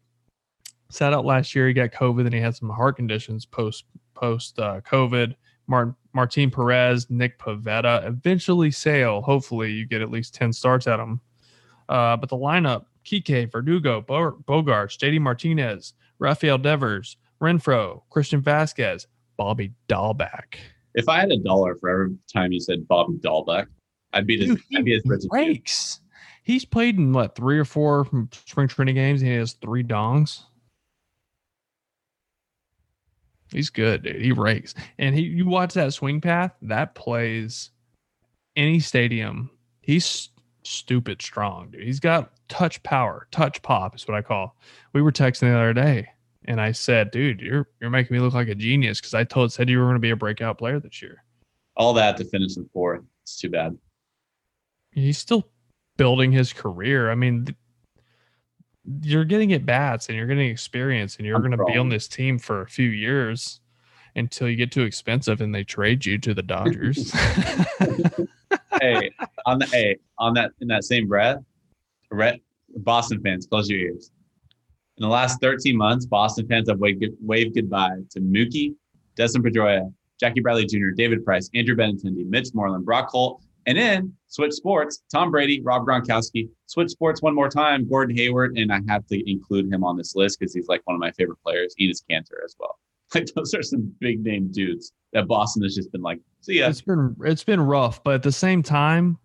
sat 0.92 1.12
out 1.12 1.24
last 1.24 1.54
year. 1.54 1.68
He 1.68 1.72
got 1.72 1.90
COVID 1.90 2.24
and 2.24 2.34
he 2.34 2.40
had 2.40 2.56
some 2.56 2.70
heart 2.70 2.96
conditions 2.96 3.44
post 3.44 3.84
post 4.14 4.58
uh, 4.58 4.80
COVID. 4.82 5.34
Martin 5.68 5.94
Martin 6.12 6.50
Perez, 6.50 7.08
Nick 7.08 7.38
Pivetta, 7.38 8.06
eventually 8.06 8.70
Sale. 8.70 9.22
Hopefully, 9.22 9.72
you 9.72 9.86
get 9.86 10.02
at 10.02 10.10
least 10.10 10.34
10 10.34 10.52
starts 10.52 10.86
at 10.86 11.00
him. 11.00 11.20
Uh, 11.88 12.16
but 12.16 12.28
the 12.28 12.36
lineup 12.36 12.86
Kike, 13.04 13.50
Verdugo, 13.50 14.00
Bo- 14.00 14.42
Bogaerts, 14.46 14.98
JD 14.98 15.20
Martinez, 15.20 15.94
Rafael 16.18 16.58
Devers, 16.58 17.16
Renfroe, 17.40 18.02
Christian 18.10 18.40
Vasquez, 18.40 19.06
Bobby 19.36 19.72
Dalbec. 19.88 20.56
If 20.94 21.08
I 21.08 21.20
had 21.20 21.32
a 21.32 21.38
dollar 21.38 21.74
for 21.76 21.88
every 21.88 22.16
time 22.32 22.52
you 22.52 22.60
said 22.60 22.86
Bobby 22.86 23.14
Dalbec, 23.18 23.66
I'd 24.12 24.26
be, 24.26 24.36
Dude, 24.36 24.60
I'd 24.76 24.84
be 24.84 24.94
as 24.94 25.02
he 25.02 25.08
rich 25.08 25.24
as 25.24 25.98
you. 25.98 26.02
He's 26.44 26.64
played 26.64 26.98
in 26.98 27.12
what 27.12 27.34
three 27.34 27.58
or 27.58 27.64
four 27.64 28.06
spring 28.32 28.68
training 28.68 28.96
games. 28.96 29.22
And 29.22 29.30
he 29.30 29.36
has 29.36 29.54
three 29.54 29.82
dongs. 29.82 30.42
He's 33.52 33.70
good, 33.70 34.02
dude. 34.02 34.20
He 34.20 34.32
rakes, 34.32 34.74
and 34.98 35.14
he. 35.14 35.22
You 35.22 35.46
watch 35.46 35.74
that 35.74 35.92
swing 35.92 36.20
path 36.20 36.52
that 36.62 36.94
plays 36.94 37.70
any 38.56 38.80
stadium. 38.80 39.50
He's 39.80 40.30
stupid 40.64 41.22
strong, 41.22 41.70
dude. 41.70 41.82
He's 41.82 42.00
got 42.00 42.32
touch 42.48 42.82
power, 42.82 43.26
touch 43.30 43.62
pop 43.62 43.94
is 43.94 44.06
what 44.06 44.16
I 44.16 44.22
call. 44.22 44.56
We 44.92 45.02
were 45.02 45.12
texting 45.12 45.40
the 45.40 45.56
other 45.56 45.72
day, 45.72 46.08
and 46.46 46.60
I 46.60 46.72
said, 46.72 47.10
"Dude, 47.10 47.40
you're 47.40 47.68
you're 47.80 47.90
making 47.90 48.14
me 48.14 48.20
look 48.20 48.34
like 48.34 48.48
a 48.48 48.54
genius 48.54 49.00
because 49.00 49.14
I 49.14 49.24
told 49.24 49.52
said 49.52 49.68
you 49.68 49.78
were 49.78 49.84
going 49.84 49.94
to 49.94 50.00
be 50.00 50.10
a 50.10 50.16
breakout 50.16 50.58
player 50.58 50.80
this 50.80 51.02
year." 51.02 51.24
All 51.76 51.94
that 51.94 52.16
to 52.18 52.24
finish 52.24 52.56
in 52.56 52.68
fourth. 52.72 53.02
It's 53.22 53.36
too 53.36 53.48
bad. 53.48 53.78
he's 54.92 55.18
still 55.18 55.48
building 55.96 56.32
his 56.32 56.52
career. 56.52 57.10
I 57.10 57.14
mean, 57.14 57.46
th- 57.46 57.56
you're 59.02 59.24
getting 59.24 59.52
at 59.52 59.64
bats 59.64 60.08
and 60.08 60.16
you're 60.16 60.26
getting 60.26 60.50
experience, 60.50 61.16
and 61.16 61.26
you're 61.26 61.38
going 61.38 61.56
to 61.56 61.64
be 61.64 61.76
on 61.76 61.88
this 61.88 62.08
team 62.08 62.38
for 62.38 62.62
a 62.62 62.66
few 62.66 62.88
years 62.88 63.60
until 64.16 64.48
you 64.48 64.56
get 64.56 64.70
too 64.70 64.82
expensive 64.82 65.40
and 65.40 65.54
they 65.54 65.64
trade 65.64 66.04
you 66.04 66.18
to 66.18 66.34
the 66.34 66.42
Dodgers. 66.42 67.12
hey, 68.80 69.10
on 69.46 69.58
the 69.58 69.66
hey, 69.66 69.96
on 70.18 70.34
that 70.34 70.50
in 70.60 70.68
that 70.68 70.84
same 70.84 71.06
breath, 71.06 71.38
Red, 72.10 72.40
Boston 72.78 73.20
fans, 73.22 73.46
close 73.46 73.70
your 73.70 73.80
ears. 73.80 74.10
In 74.98 75.02
the 75.02 75.08
last 75.08 75.40
13 75.40 75.76
months, 75.76 76.04
Boston 76.04 76.46
fans 76.46 76.68
have 76.68 76.78
waved, 76.78 77.04
waved 77.20 77.54
goodbye 77.54 78.00
to 78.10 78.20
Mookie, 78.20 78.74
Desmond 79.16 79.44
Pedroia, 79.46 79.92
Jackie 80.20 80.40
Bradley 80.40 80.66
Jr., 80.66 80.90
David 80.94 81.24
Price, 81.24 81.48
Andrew 81.54 81.74
Benintendi, 81.74 82.26
Mitch 82.26 82.48
Moreland, 82.52 82.84
Brock 82.84 83.08
Holt, 83.08 83.42
and 83.66 83.78
then 83.78 84.12
switch 84.28 84.52
sports, 84.52 85.02
Tom 85.12 85.30
Brady, 85.30 85.60
Rob 85.62 85.86
Gronkowski. 85.86 86.48
Switch 86.66 86.90
sports 86.90 87.22
one 87.22 87.34
more 87.34 87.48
time, 87.48 87.88
Gordon 87.88 88.16
Hayward, 88.16 88.56
and 88.56 88.72
I 88.72 88.80
have 88.88 89.06
to 89.08 89.30
include 89.30 89.72
him 89.72 89.84
on 89.84 89.96
this 89.96 90.14
list 90.16 90.38
because 90.38 90.54
he's 90.54 90.68
like 90.68 90.80
one 90.84 90.94
of 90.94 91.00
my 91.00 91.12
favorite 91.12 91.38
players. 91.44 91.74
Enes 91.80 92.02
Kanter 92.10 92.44
as 92.44 92.56
well. 92.58 92.78
Like 93.14 93.26
those 93.36 93.52
are 93.52 93.62
some 93.62 93.94
big 94.00 94.24
name 94.24 94.50
dudes 94.50 94.94
that 95.12 95.28
Boston 95.28 95.62
has 95.64 95.74
just 95.74 95.92
been 95.92 96.00
like, 96.00 96.18
see 96.40 96.60
ya. 96.60 96.68
It's 96.68 96.80
been 96.80 97.14
it's 97.20 97.44
been 97.44 97.60
rough, 97.60 98.02
but 98.02 98.14
at 98.14 98.22
the 98.22 98.32
same 98.32 98.62
time, 98.62 99.18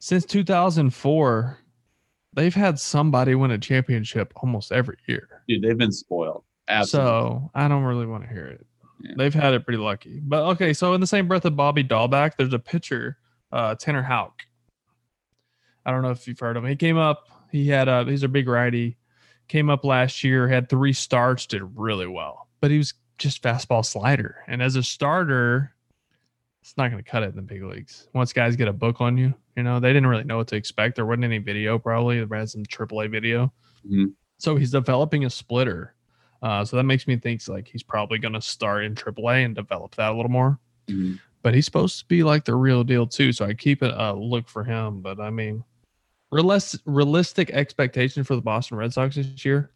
since 0.00 0.26
2004, 0.26 1.58
they've 2.34 2.54
had 2.54 2.78
somebody 2.78 3.34
win 3.34 3.52
a 3.52 3.58
championship 3.58 4.34
almost 4.36 4.70
every 4.70 4.98
year. 5.06 5.42
Dude, 5.48 5.62
they've 5.62 5.78
been 5.78 5.92
spoiled. 5.92 6.44
Absolutely. 6.68 7.10
So 7.10 7.50
I 7.54 7.68
don't 7.68 7.84
really 7.84 8.06
want 8.06 8.24
to 8.24 8.28
hear 8.28 8.46
it. 8.46 8.66
Yeah. 9.00 9.12
They've 9.16 9.34
had 9.34 9.54
it 9.54 9.64
pretty 9.64 9.78
lucky. 9.78 10.20
But 10.22 10.44
okay, 10.50 10.72
so 10.72 10.94
in 10.94 11.00
the 11.00 11.06
same 11.06 11.28
breath 11.28 11.44
of 11.44 11.56
Bobby 11.56 11.84
Dalbec, 11.84 12.32
there's 12.36 12.52
a 12.52 12.58
pitcher, 12.58 13.18
uh, 13.52 13.74
Tanner 13.74 14.02
Houck. 14.02 14.42
I 15.84 15.90
don't 15.92 16.02
know 16.02 16.10
if 16.10 16.26
you've 16.26 16.38
heard 16.38 16.56
of 16.56 16.64
him. 16.64 16.70
He 16.70 16.76
came 16.76 16.98
up, 16.98 17.28
he 17.52 17.68
had 17.68 17.88
a 17.88 18.04
he's 18.04 18.22
a 18.24 18.28
big 18.28 18.48
righty, 18.48 18.96
came 19.48 19.70
up 19.70 19.84
last 19.84 20.24
year, 20.24 20.48
had 20.48 20.68
three 20.68 20.92
starts, 20.92 21.46
did 21.46 21.62
really 21.76 22.06
well. 22.08 22.48
But 22.60 22.70
he 22.70 22.78
was 22.78 22.94
just 23.18 23.42
fastball 23.42 23.84
slider. 23.84 24.38
And 24.48 24.62
as 24.62 24.76
a 24.76 24.82
starter, 24.82 25.72
it's 26.62 26.76
not 26.76 26.90
going 26.90 27.02
to 27.02 27.08
cut 27.08 27.22
it 27.22 27.30
in 27.30 27.36
the 27.36 27.42
big 27.42 27.62
leagues. 27.62 28.08
Once 28.12 28.32
guys 28.32 28.56
get 28.56 28.66
a 28.68 28.72
book 28.72 29.00
on 29.00 29.16
you, 29.16 29.32
you 29.56 29.62
know, 29.62 29.78
they 29.78 29.88
didn't 29.92 30.08
really 30.08 30.24
know 30.24 30.38
what 30.38 30.48
to 30.48 30.56
expect. 30.56 30.96
There 30.96 31.06
wasn't 31.06 31.24
any 31.24 31.38
video, 31.38 31.78
probably. 31.78 32.22
There 32.22 32.38
had 32.38 32.50
some 32.50 32.64
AAA 32.64 33.08
video. 33.10 33.52
Mhm. 33.88 34.12
So 34.38 34.56
he's 34.56 34.72
developing 34.72 35.24
a 35.24 35.30
splitter. 35.30 35.94
Uh, 36.42 36.64
so 36.64 36.76
that 36.76 36.82
makes 36.84 37.06
me 37.06 37.16
think 37.16 37.46
like 37.48 37.66
he's 37.68 37.82
probably 37.82 38.18
going 38.18 38.34
to 38.34 38.42
start 38.42 38.84
in 38.84 38.94
AAA 38.94 39.44
and 39.44 39.54
develop 39.54 39.94
that 39.94 40.10
a 40.10 40.14
little 40.14 40.30
more. 40.30 40.58
Mhm. 40.88 41.18
but 41.42 41.54
he's 41.54 41.64
supposed 41.64 41.98
to 42.00 42.04
be 42.06 42.22
like 42.24 42.44
the 42.44 42.54
real 42.54 42.82
deal 42.84 43.06
too. 43.06 43.32
So 43.32 43.44
I 43.44 43.54
keep 43.54 43.82
a 43.82 44.00
uh, 44.00 44.12
look 44.12 44.48
for 44.48 44.64
him. 44.64 45.00
But 45.00 45.20
I 45.20 45.30
mean, 45.30 45.62
realis- 46.32 46.80
realistic 46.86 47.50
expectation 47.50 48.24
for 48.24 48.34
the 48.36 48.42
Boston 48.42 48.76
Red 48.76 48.92
Sox 48.92 49.14
this 49.16 49.44
year. 49.44 49.70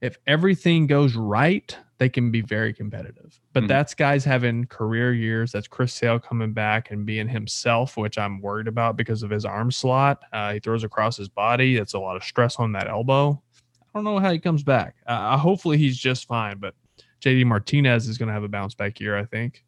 If 0.00 0.16
everything 0.26 0.86
goes 0.86 1.14
right, 1.14 1.76
they 1.98 2.08
can 2.08 2.30
be 2.30 2.40
very 2.40 2.72
competitive. 2.72 3.38
But 3.52 3.64
Mhm. 3.64 3.68
that's 3.68 3.92
guys 3.94 4.24
having 4.24 4.64
career 4.66 5.12
years. 5.12 5.52
That's 5.52 5.68
Chris 5.68 5.92
Sale 5.92 6.20
coming 6.20 6.54
back 6.54 6.90
and 6.90 7.04
being 7.04 7.28
himself, 7.28 7.98
which 7.98 8.16
I'm 8.16 8.40
worried 8.40 8.66
about 8.68 8.96
because 8.96 9.22
of 9.22 9.28
his 9.30 9.44
arm 9.44 9.70
slot. 9.70 10.22
Uh, 10.32 10.54
he 10.54 10.60
throws 10.60 10.84
across 10.84 11.16
his 11.18 11.28
body. 11.28 11.76
That's 11.76 11.92
a 11.92 11.98
lot 11.98 12.16
of 12.16 12.24
stress 12.24 12.56
on 12.56 12.72
that 12.72 12.88
elbow. 12.88 13.42
I 13.82 13.98
don't 13.98 14.04
know 14.04 14.18
how 14.18 14.30
he 14.32 14.38
comes 14.38 14.62
back. 14.62 14.94
Uh, 15.06 15.36
hopefully 15.36 15.76
he's 15.76 15.98
just 15.98 16.26
fine. 16.26 16.56
But 16.58 16.74
JD 17.20 17.44
Martinez 17.44 18.08
is 18.08 18.16
going 18.16 18.28
to 18.28 18.32
have 18.32 18.44
a 18.44 18.48
bounce 18.48 18.74
back 18.74 19.00
year. 19.00 19.18
I 19.18 19.24
think. 19.26 19.64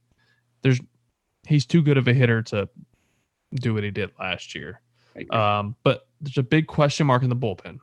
There's 0.62 0.80
he's 1.46 1.66
too 1.66 1.82
good 1.82 1.98
of 1.98 2.08
a 2.08 2.14
hitter 2.14 2.42
to 2.42 2.68
do 3.54 3.74
what 3.74 3.84
he 3.84 3.90
did 3.90 4.10
last 4.18 4.54
year. 4.54 4.80
Um, 5.30 5.76
but 5.82 6.06
there's 6.20 6.38
a 6.38 6.42
big 6.42 6.66
question 6.66 7.06
mark 7.06 7.22
in 7.22 7.28
the 7.28 7.36
bullpen. 7.36 7.78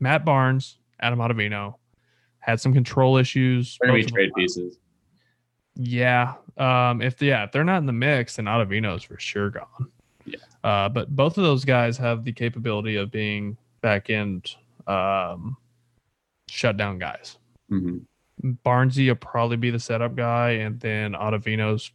Matt 0.00 0.24
Barnes, 0.24 0.78
Adam 1.00 1.20
Ottavino 1.20 1.76
had 2.40 2.60
some 2.60 2.72
control 2.72 3.16
issues. 3.16 3.78
They're 3.80 3.88
gonna 3.88 3.98
be 3.98 4.02
both 4.02 4.10
of 4.10 4.14
trade 4.14 4.34
pieces. 4.34 4.78
Yeah. 5.76 6.34
Um, 6.56 7.00
if 7.00 7.16
the, 7.16 7.26
yeah, 7.26 7.44
if 7.44 7.52
they're 7.52 7.64
not 7.64 7.78
in 7.78 7.86
the 7.86 7.92
mix, 7.92 8.36
then 8.36 8.46
Ottavino's 8.46 9.04
for 9.04 9.18
sure 9.18 9.50
gone. 9.50 9.90
Yeah. 10.26 10.38
Uh, 10.64 10.88
but 10.88 11.14
both 11.14 11.38
of 11.38 11.44
those 11.44 11.64
guys 11.64 11.96
have 11.98 12.24
the 12.24 12.32
capability 12.32 12.96
of 12.96 13.10
being 13.10 13.56
back 13.80 14.10
end 14.10 14.54
um 14.86 15.56
shutdown 16.48 16.98
guys. 16.98 17.38
hmm 17.68 17.98
Barnesy 18.64 19.06
will 19.06 19.14
probably 19.14 19.56
be 19.56 19.70
the 19.70 19.78
setup 19.78 20.16
guy, 20.16 20.50
and 20.50 20.80
then 20.80 21.12
Ottavino's 21.12 21.92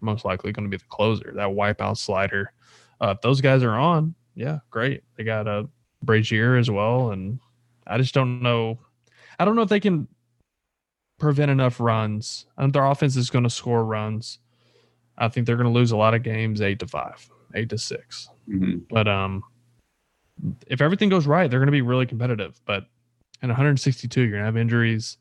most 0.00 0.24
likely 0.24 0.52
going 0.52 0.64
to 0.64 0.70
be 0.70 0.76
the 0.76 0.88
closer. 0.88 1.32
That 1.34 1.48
wipeout 1.48 1.96
slider. 1.98 2.52
Uh, 3.00 3.14
if 3.16 3.20
those 3.22 3.40
guys 3.40 3.62
are 3.62 3.74
on, 3.74 4.14
yeah, 4.34 4.58
great. 4.70 5.02
They 5.16 5.24
got 5.24 5.46
a 5.46 5.68
Brasier 6.04 6.58
as 6.58 6.70
well, 6.70 7.10
and 7.10 7.38
I 7.86 7.98
just 7.98 8.14
don't 8.14 8.42
know. 8.42 8.78
I 9.38 9.44
don't 9.44 9.56
know 9.56 9.62
if 9.62 9.68
they 9.68 9.80
can 9.80 10.06
prevent 11.18 11.50
enough 11.50 11.80
runs. 11.80 12.46
I 12.56 12.62
think 12.62 12.74
their 12.74 12.84
offense 12.84 13.16
is 13.16 13.30
going 13.30 13.44
to 13.44 13.50
score 13.50 13.84
runs. 13.84 14.38
I 15.16 15.28
think 15.28 15.46
they're 15.46 15.56
going 15.56 15.72
to 15.72 15.72
lose 15.72 15.92
a 15.92 15.96
lot 15.96 16.14
of 16.14 16.22
games, 16.22 16.60
eight 16.60 16.80
to 16.80 16.86
five, 16.86 17.28
eight 17.54 17.68
to 17.70 17.78
six. 17.78 18.28
hmm 18.46 18.78
But 18.90 19.08
um, 19.08 19.42
if 20.66 20.80
everything 20.80 21.08
goes 21.08 21.26
right, 21.26 21.50
they're 21.50 21.60
going 21.60 21.66
to 21.66 21.72
be 21.72 21.82
really 21.82 22.06
competitive. 22.06 22.60
But 22.66 22.84
in 23.42 23.48
162, 23.48 24.20
you're 24.20 24.30
going 24.30 24.40
to 24.40 24.46
have 24.46 24.56
injuries. 24.56 25.18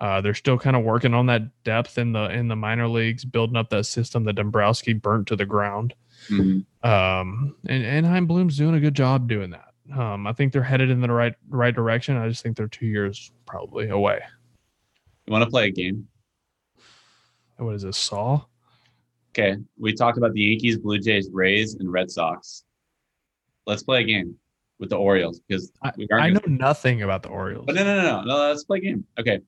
Uh, 0.00 0.20
they're 0.20 0.34
still 0.34 0.58
kind 0.58 0.76
of 0.76 0.84
working 0.84 1.14
on 1.14 1.26
that 1.26 1.42
depth 1.64 1.96
in 1.96 2.12
the 2.12 2.30
in 2.30 2.48
the 2.48 2.56
minor 2.56 2.86
leagues, 2.88 3.24
building 3.24 3.56
up 3.56 3.70
that 3.70 3.84
system 3.84 4.24
that 4.24 4.34
Dombrowski 4.34 4.92
burnt 4.92 5.26
to 5.28 5.36
the 5.36 5.46
ground. 5.46 5.94
hmm 6.28 6.58
Um, 6.82 7.56
and 7.68 7.84
Anaheim 7.84 8.26
Bloom's 8.26 8.56
doing 8.56 8.74
a 8.74 8.80
good 8.80 8.94
job 8.94 9.28
doing 9.28 9.50
that. 9.50 9.72
Um, 9.98 10.26
I 10.26 10.32
think 10.32 10.52
they're 10.52 10.62
headed 10.62 10.90
in 10.90 11.00
the 11.00 11.10
right 11.10 11.34
right 11.48 11.74
direction. 11.74 12.16
I 12.16 12.28
just 12.28 12.42
think 12.42 12.56
they're 12.56 12.68
two 12.68 12.86
years 12.86 13.32
probably 13.46 13.88
away. 13.88 14.20
You 15.26 15.32
want 15.32 15.44
to 15.44 15.50
play 15.50 15.66
a 15.66 15.70
game? 15.70 16.06
What 17.56 17.74
is 17.74 17.82
this? 17.82 17.96
Saw? 17.96 18.42
Okay. 19.32 19.56
We 19.78 19.92
talked 19.92 20.18
about 20.18 20.32
the 20.32 20.40
Yankees, 20.40 20.78
Blue 20.78 20.98
Jays, 20.98 21.28
Rays, 21.32 21.74
and 21.74 21.90
Red 21.90 22.10
Sox. 22.10 22.64
Let's 23.66 23.82
play 23.82 24.02
a 24.02 24.04
game 24.04 24.34
with 24.78 24.90
the 24.90 24.96
Orioles 24.96 25.40
because 25.40 25.72
I, 25.82 25.92
I 26.12 26.30
know 26.30 26.40
nothing 26.46 27.02
about 27.02 27.22
the 27.22 27.30
Orioles. 27.30 27.64
But 27.66 27.76
no, 27.76 27.84
no, 27.84 27.96
no, 27.96 28.02
no, 28.02 28.24
no. 28.24 28.36
Let's 28.48 28.64
play 28.64 28.78
a 28.78 28.80
game. 28.82 29.04
Okay. 29.18 29.40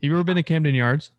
You 0.00 0.12
ever 0.14 0.24
been 0.24 0.36
to 0.36 0.42
Camden 0.42 0.74
Yards? 0.74 1.12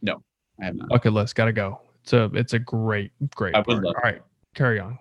No, 0.00 0.22
I 0.60 0.66
have 0.66 0.76
not. 0.76 0.88
Bucket 0.88 1.12
list, 1.12 1.34
gotta 1.34 1.52
go. 1.52 1.80
It's 2.02 2.12
a 2.12 2.24
it's 2.34 2.52
a 2.52 2.58
great 2.58 3.12
great. 3.36 3.54
I 3.54 3.58
would 3.58 3.66
park. 3.66 3.84
love 3.84 3.94
All 3.96 4.02
right, 4.02 4.22
carry 4.54 4.80
on. 4.80 4.98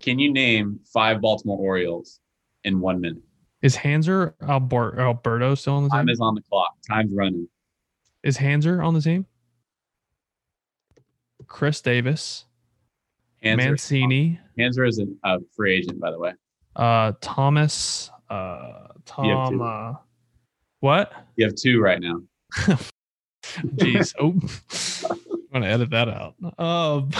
Can 0.00 0.18
you 0.18 0.32
name 0.32 0.80
five 0.84 1.20
Baltimore 1.20 1.58
Orioles 1.58 2.20
in 2.64 2.80
one 2.80 3.00
minute? 3.00 3.22
Is 3.62 3.76
Hanser 3.76 4.34
Albert, 4.46 4.98
Alberto 4.98 5.54
still 5.54 5.74
on 5.74 5.84
the 5.84 5.88
team? 5.88 5.98
Time 5.98 6.08
is 6.10 6.20
on 6.20 6.34
the 6.34 6.42
clock. 6.42 6.74
Time's 6.86 7.12
running. 7.12 7.48
Is 8.22 8.36
Hanser 8.36 8.84
on 8.84 8.94
the 8.94 9.00
team? 9.00 9.26
Chris 11.46 11.80
Davis, 11.80 12.44
Hanser, 13.42 13.56
Mancini, 13.56 14.40
Hanser 14.58 14.86
is 14.88 14.98
a 14.98 15.06
uh, 15.26 15.38
free 15.56 15.74
agent, 15.76 16.00
by 16.00 16.10
the 16.10 16.18
way. 16.18 16.32
uh, 16.76 17.12
Thomas, 17.20 18.10
uh, 18.30 18.88
Tom. 19.04 19.98
What? 20.84 21.12
You 21.36 21.46
have 21.46 21.54
two 21.54 21.80
right 21.80 21.98
now. 21.98 22.20
Jeez. 23.76 24.14
oh, 24.20 24.34
I'm 25.34 25.62
gonna 25.62 25.66
edit 25.66 25.90
that 25.90 26.08
out. 26.08 26.34
Um, 26.58 27.10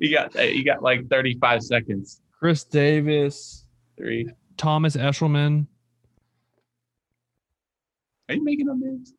You 0.00 0.12
got 0.12 0.34
you 0.54 0.64
got 0.64 0.82
like 0.82 1.08
35 1.08 1.62
seconds. 1.62 2.20
Chris 2.38 2.64
Davis, 2.64 3.64
Three. 3.96 4.28
Thomas 4.56 4.96
Eshelman. 4.96 5.66
Are 8.28 8.34
you 8.34 8.44
making 8.44 8.68
up 8.68 8.76
names? 8.78 9.12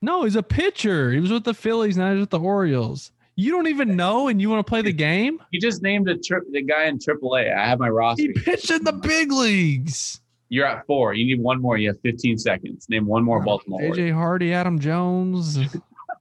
No, 0.00 0.24
he's 0.24 0.36
a 0.36 0.42
pitcher. 0.42 1.12
He 1.12 1.20
was 1.20 1.30
with 1.30 1.44
the 1.44 1.54
Phillies, 1.54 1.96
now 1.96 2.12
he's 2.12 2.20
with 2.20 2.30
the 2.30 2.40
Orioles. 2.40 3.10
You 3.34 3.50
don't 3.50 3.66
even 3.68 3.96
know, 3.96 4.28
and 4.28 4.40
you 4.40 4.48
want 4.50 4.64
to 4.64 4.70
play 4.70 4.82
the 4.82 4.92
game? 4.92 5.40
You 5.50 5.60
just 5.60 5.82
named 5.82 6.08
a 6.08 6.16
trip 6.18 6.44
the 6.50 6.62
guy 6.62 6.84
in 6.84 6.98
AAA. 6.98 7.56
I 7.56 7.66
have 7.66 7.78
my 7.78 7.88
roster. 7.88 8.22
He 8.22 8.32
pitched 8.32 8.70
in 8.70 8.84
the 8.84 8.92
big 8.92 9.32
leagues. 9.32 10.20
You're 10.52 10.66
at 10.66 10.86
four. 10.86 11.14
You 11.14 11.24
need 11.24 11.40
one 11.40 11.62
more. 11.62 11.78
You 11.78 11.88
have 11.88 12.00
15 12.02 12.36
seconds. 12.36 12.86
Name 12.90 13.06
one 13.06 13.24
more 13.24 13.40
Baltimore. 13.40 13.80
Orioles. 13.80 13.96
AJ 13.96 14.12
Hardy, 14.12 14.52
Adam 14.52 14.78
Jones, 14.78 15.58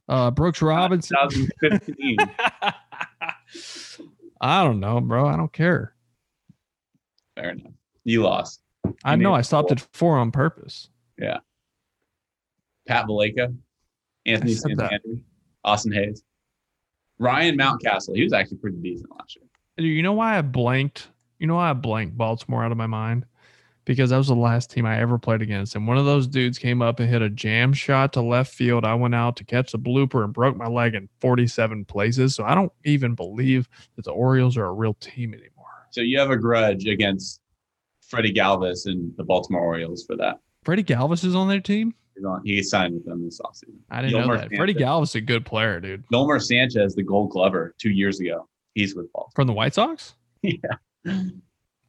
uh, 0.07 0.31
Brooks 0.31 0.61
Robinson. 0.61 1.17
2015. 1.61 2.15
I 4.39 4.63
don't 4.63 4.79
know, 4.79 5.01
bro. 5.01 5.27
I 5.27 5.35
don't 5.35 5.51
care. 5.51 5.95
Fair 7.35 7.49
enough. 7.49 7.73
You 8.05 8.23
lost. 8.23 8.61
I 9.03 9.17
know 9.17 9.33
I 9.33 9.41
stopped 9.41 9.67
four. 9.67 9.75
at 9.75 9.87
four 9.91 10.17
on 10.17 10.31
purpose. 10.31 10.87
Yeah. 11.19 11.39
Pat 12.87 13.07
Valaika, 13.07 13.53
Anthony 14.25 14.51
I 14.51 14.55
said 14.55 14.77
that. 14.77 14.91
Santander, 14.91 15.21
Austin 15.65 15.91
Hays, 15.91 16.23
Ryan 17.19 17.57
Mountcastle. 17.57 18.15
He 18.15 18.23
was 18.23 18.31
actually 18.31 18.59
pretty 18.59 18.77
decent 18.77 19.11
last 19.11 19.35
year. 19.35 19.43
Dude, 19.77 19.87
You 19.87 20.03
know 20.03 20.13
why 20.13 20.37
I 20.37 20.41
blanked? 20.41 21.09
You 21.37 21.47
know 21.47 21.55
why 21.55 21.69
I 21.69 21.73
blanked 21.73 22.17
Baltimore 22.17 22.63
out 22.63 22.71
of 22.71 22.77
my 22.77 22.87
mind? 22.87 23.25
Because 23.91 24.09
that 24.11 24.17
was 24.17 24.27
the 24.27 24.35
last 24.35 24.71
team 24.71 24.85
I 24.85 24.99
ever 24.99 25.17
played 25.17 25.41
against. 25.41 25.75
And 25.75 25.87
one 25.87 25.97
of 25.97 26.05
those 26.05 26.27
dudes 26.27 26.57
came 26.57 26.81
up 26.81 26.99
and 26.99 27.09
hit 27.09 27.21
a 27.21 27.29
jam 27.29 27.73
shot 27.73 28.13
to 28.13 28.21
left 28.21 28.53
field. 28.53 28.85
I 28.85 28.93
went 28.93 29.15
out 29.15 29.35
to 29.37 29.43
catch 29.43 29.71
the 29.71 29.79
blooper 29.79 30.23
and 30.23 30.33
broke 30.33 30.55
my 30.55 30.67
leg 30.67 30.95
in 30.95 31.09
47 31.19 31.85
places. 31.85 32.35
So 32.35 32.43
I 32.43 32.55
don't 32.55 32.71
even 32.85 33.15
believe 33.15 33.67
that 33.95 34.05
the 34.05 34.11
Orioles 34.11 34.55
are 34.57 34.65
a 34.65 34.73
real 34.73 34.93
team 34.95 35.33
anymore. 35.33 35.65
So 35.91 36.01
you 36.01 36.19
have 36.19 36.31
a 36.31 36.37
grudge 36.37 36.85
against 36.85 37.41
Freddie 38.07 38.33
Galvis 38.33 38.85
and 38.85 39.15
the 39.17 39.23
Baltimore 39.23 39.61
Orioles 39.61 40.05
for 40.05 40.15
that. 40.17 40.39
Freddie 40.63 40.83
Galvis 40.83 41.25
is 41.25 41.35
on 41.35 41.49
their 41.49 41.59
team? 41.59 41.93
He's 42.15 42.25
on, 42.25 42.41
he 42.45 42.61
signed 42.63 42.93
with 42.93 43.05
them 43.05 43.25
this 43.25 43.39
offseason. 43.41 43.75
I 43.89 44.01
didn't 44.01 44.27
know 44.27 44.35
that. 44.35 44.53
Freddie 44.55 44.73
Galvis 44.73 45.09
is 45.09 45.15
a 45.15 45.21
good 45.21 45.45
player, 45.45 45.79
dude. 45.79 46.03
Yolmer 46.13 46.41
Sanchez, 46.41 46.95
the 46.95 47.03
Gold 47.03 47.31
Glover, 47.31 47.73
two 47.77 47.89
years 47.89 48.19
ago. 48.19 48.47
He's 48.73 48.95
with 48.95 49.11
Baltimore. 49.11 49.31
From 49.35 49.47
the 49.47 49.53
White 49.53 49.73
Sox? 49.73 50.15
Yeah. 50.43 51.19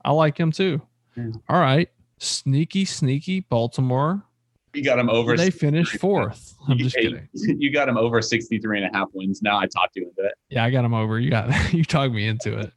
I 0.04 0.10
like 0.10 0.38
him 0.38 0.52
too. 0.52 0.82
Yeah. 1.16 1.30
All 1.48 1.60
right. 1.60 1.88
Sneaky, 2.18 2.84
sneaky 2.84 3.40
Baltimore. 3.40 4.22
You 4.74 4.82
got 4.82 4.96
them 4.96 5.10
over. 5.10 5.36
They 5.36 5.50
finished 5.50 5.98
fourth. 5.98 6.54
I'm 6.66 6.78
you, 6.78 6.84
just 6.84 6.96
hey, 6.96 7.02
kidding. 7.02 7.28
You 7.60 7.70
got 7.70 7.86
them 7.86 7.98
over 7.98 8.22
63 8.22 8.82
and 8.82 8.94
a 8.94 8.96
half 8.96 9.08
wins. 9.12 9.42
Now 9.42 9.58
I 9.58 9.66
talked 9.66 9.96
you 9.96 10.08
into 10.08 10.24
it. 10.28 10.34
Yeah, 10.48 10.64
I 10.64 10.70
got 10.70 10.82
them 10.82 10.94
over. 10.94 11.20
You 11.20 11.30
got 11.30 11.72
you 11.74 11.84
talked 11.84 12.14
me 12.14 12.26
into 12.26 12.58
it. 12.58 12.72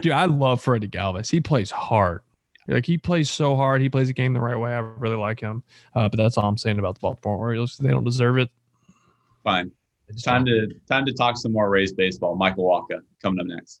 Dude, 0.00 0.12
I 0.12 0.26
love 0.26 0.62
Freddie 0.62 0.88
Galvis. 0.88 1.30
He 1.30 1.40
plays 1.40 1.70
hard. 1.70 2.20
Like 2.68 2.86
he 2.86 2.98
plays 2.98 3.30
so 3.30 3.56
hard. 3.56 3.80
He 3.80 3.88
plays 3.88 4.08
the 4.08 4.12
game 4.12 4.32
the 4.32 4.40
right 4.40 4.58
way. 4.58 4.72
I 4.72 4.78
really 4.78 5.16
like 5.16 5.40
him. 5.40 5.62
Uh, 5.94 6.08
but 6.08 6.16
that's 6.16 6.36
all 6.36 6.48
I'm 6.48 6.58
saying 6.58 6.78
about 6.78 6.94
the 6.96 7.00
Baltimore 7.00 7.36
Orioles. 7.38 7.76
They 7.76 7.90
don't 7.90 8.04
deserve 8.04 8.38
it. 8.38 8.50
Fine. 9.44 9.70
It's 10.08 10.22
Time 10.22 10.44
don't. 10.44 10.70
to 10.70 10.74
time 10.88 11.06
to 11.06 11.12
talk 11.12 11.36
some 11.36 11.52
more 11.52 11.68
Rays 11.70 11.92
baseball. 11.92 12.36
Michael 12.36 12.64
Wacha 12.64 13.00
coming 13.22 13.40
up 13.40 13.46
next. 13.46 13.80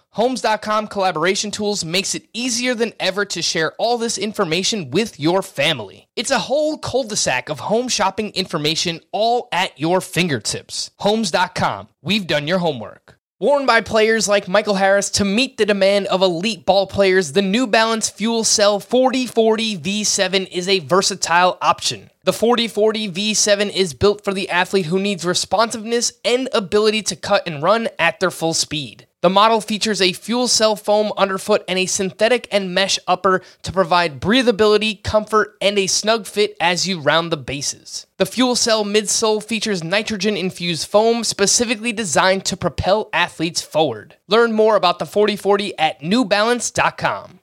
Homes.com 0.13 0.87
collaboration 0.87 1.51
tools 1.51 1.85
makes 1.85 2.15
it 2.15 2.27
easier 2.33 2.75
than 2.75 2.91
ever 2.99 3.23
to 3.23 3.41
share 3.41 3.71
all 3.77 3.97
this 3.97 4.17
information 4.17 4.91
with 4.91 5.17
your 5.17 5.41
family. 5.41 6.07
It's 6.17 6.31
a 6.31 6.39
whole 6.39 6.77
cul-de-sac 6.77 7.47
of 7.47 7.61
home 7.61 7.87
shopping 7.87 8.31
information 8.31 8.99
all 9.13 9.47
at 9.53 9.79
your 9.79 10.01
fingertips. 10.01 10.91
Homes.com. 10.99 11.87
We've 12.01 12.27
done 12.27 12.45
your 12.45 12.57
homework. 12.57 13.17
Worn 13.39 13.65
by 13.65 13.79
players 13.79 14.27
like 14.27 14.49
Michael 14.49 14.75
Harris 14.75 15.09
to 15.11 15.23
meet 15.23 15.55
the 15.55 15.65
demand 15.65 16.07
of 16.07 16.21
elite 16.21 16.65
ball 16.65 16.87
players, 16.87 17.31
the 17.31 17.41
New 17.41 17.65
Balance 17.65 18.09
Fuel 18.09 18.43
Cell 18.43 18.81
4040 18.81 19.77
V7 19.77 20.47
is 20.51 20.67
a 20.67 20.79
versatile 20.79 21.57
option. 21.61 22.11
The 22.25 22.33
4040 22.33 23.09
V7 23.09 23.73
is 23.73 23.93
built 23.93 24.23
for 24.25 24.33
the 24.33 24.49
athlete 24.49 24.87
who 24.87 24.99
needs 24.99 25.25
responsiveness 25.25 26.11
and 26.25 26.49
ability 26.53 27.01
to 27.03 27.15
cut 27.15 27.47
and 27.47 27.63
run 27.63 27.87
at 27.97 28.19
their 28.19 28.29
full 28.29 28.53
speed. 28.53 29.07
The 29.21 29.29
model 29.29 29.61
features 29.61 30.01
a 30.01 30.13
fuel 30.13 30.47
cell 30.47 30.75
foam 30.75 31.11
underfoot 31.15 31.63
and 31.67 31.77
a 31.77 31.85
synthetic 31.85 32.47
and 32.51 32.73
mesh 32.73 32.97
upper 33.07 33.43
to 33.61 33.71
provide 33.71 34.19
breathability, 34.19 35.03
comfort, 35.03 35.57
and 35.61 35.77
a 35.77 35.85
snug 35.85 36.25
fit 36.25 36.57
as 36.59 36.87
you 36.87 36.99
round 36.99 37.31
the 37.31 37.37
bases. 37.37 38.07
The 38.17 38.25
fuel 38.25 38.55
cell 38.55 38.83
midsole 38.83 39.43
features 39.43 39.83
nitrogen 39.83 40.35
infused 40.35 40.87
foam 40.87 41.23
specifically 41.23 41.93
designed 41.93 42.45
to 42.45 42.57
propel 42.57 43.09
athletes 43.13 43.61
forward. 43.61 44.15
Learn 44.27 44.53
more 44.53 44.75
about 44.75 44.97
the 44.97 45.05
4040 45.05 45.77
at 45.77 46.01
newbalance.com. 46.01 47.41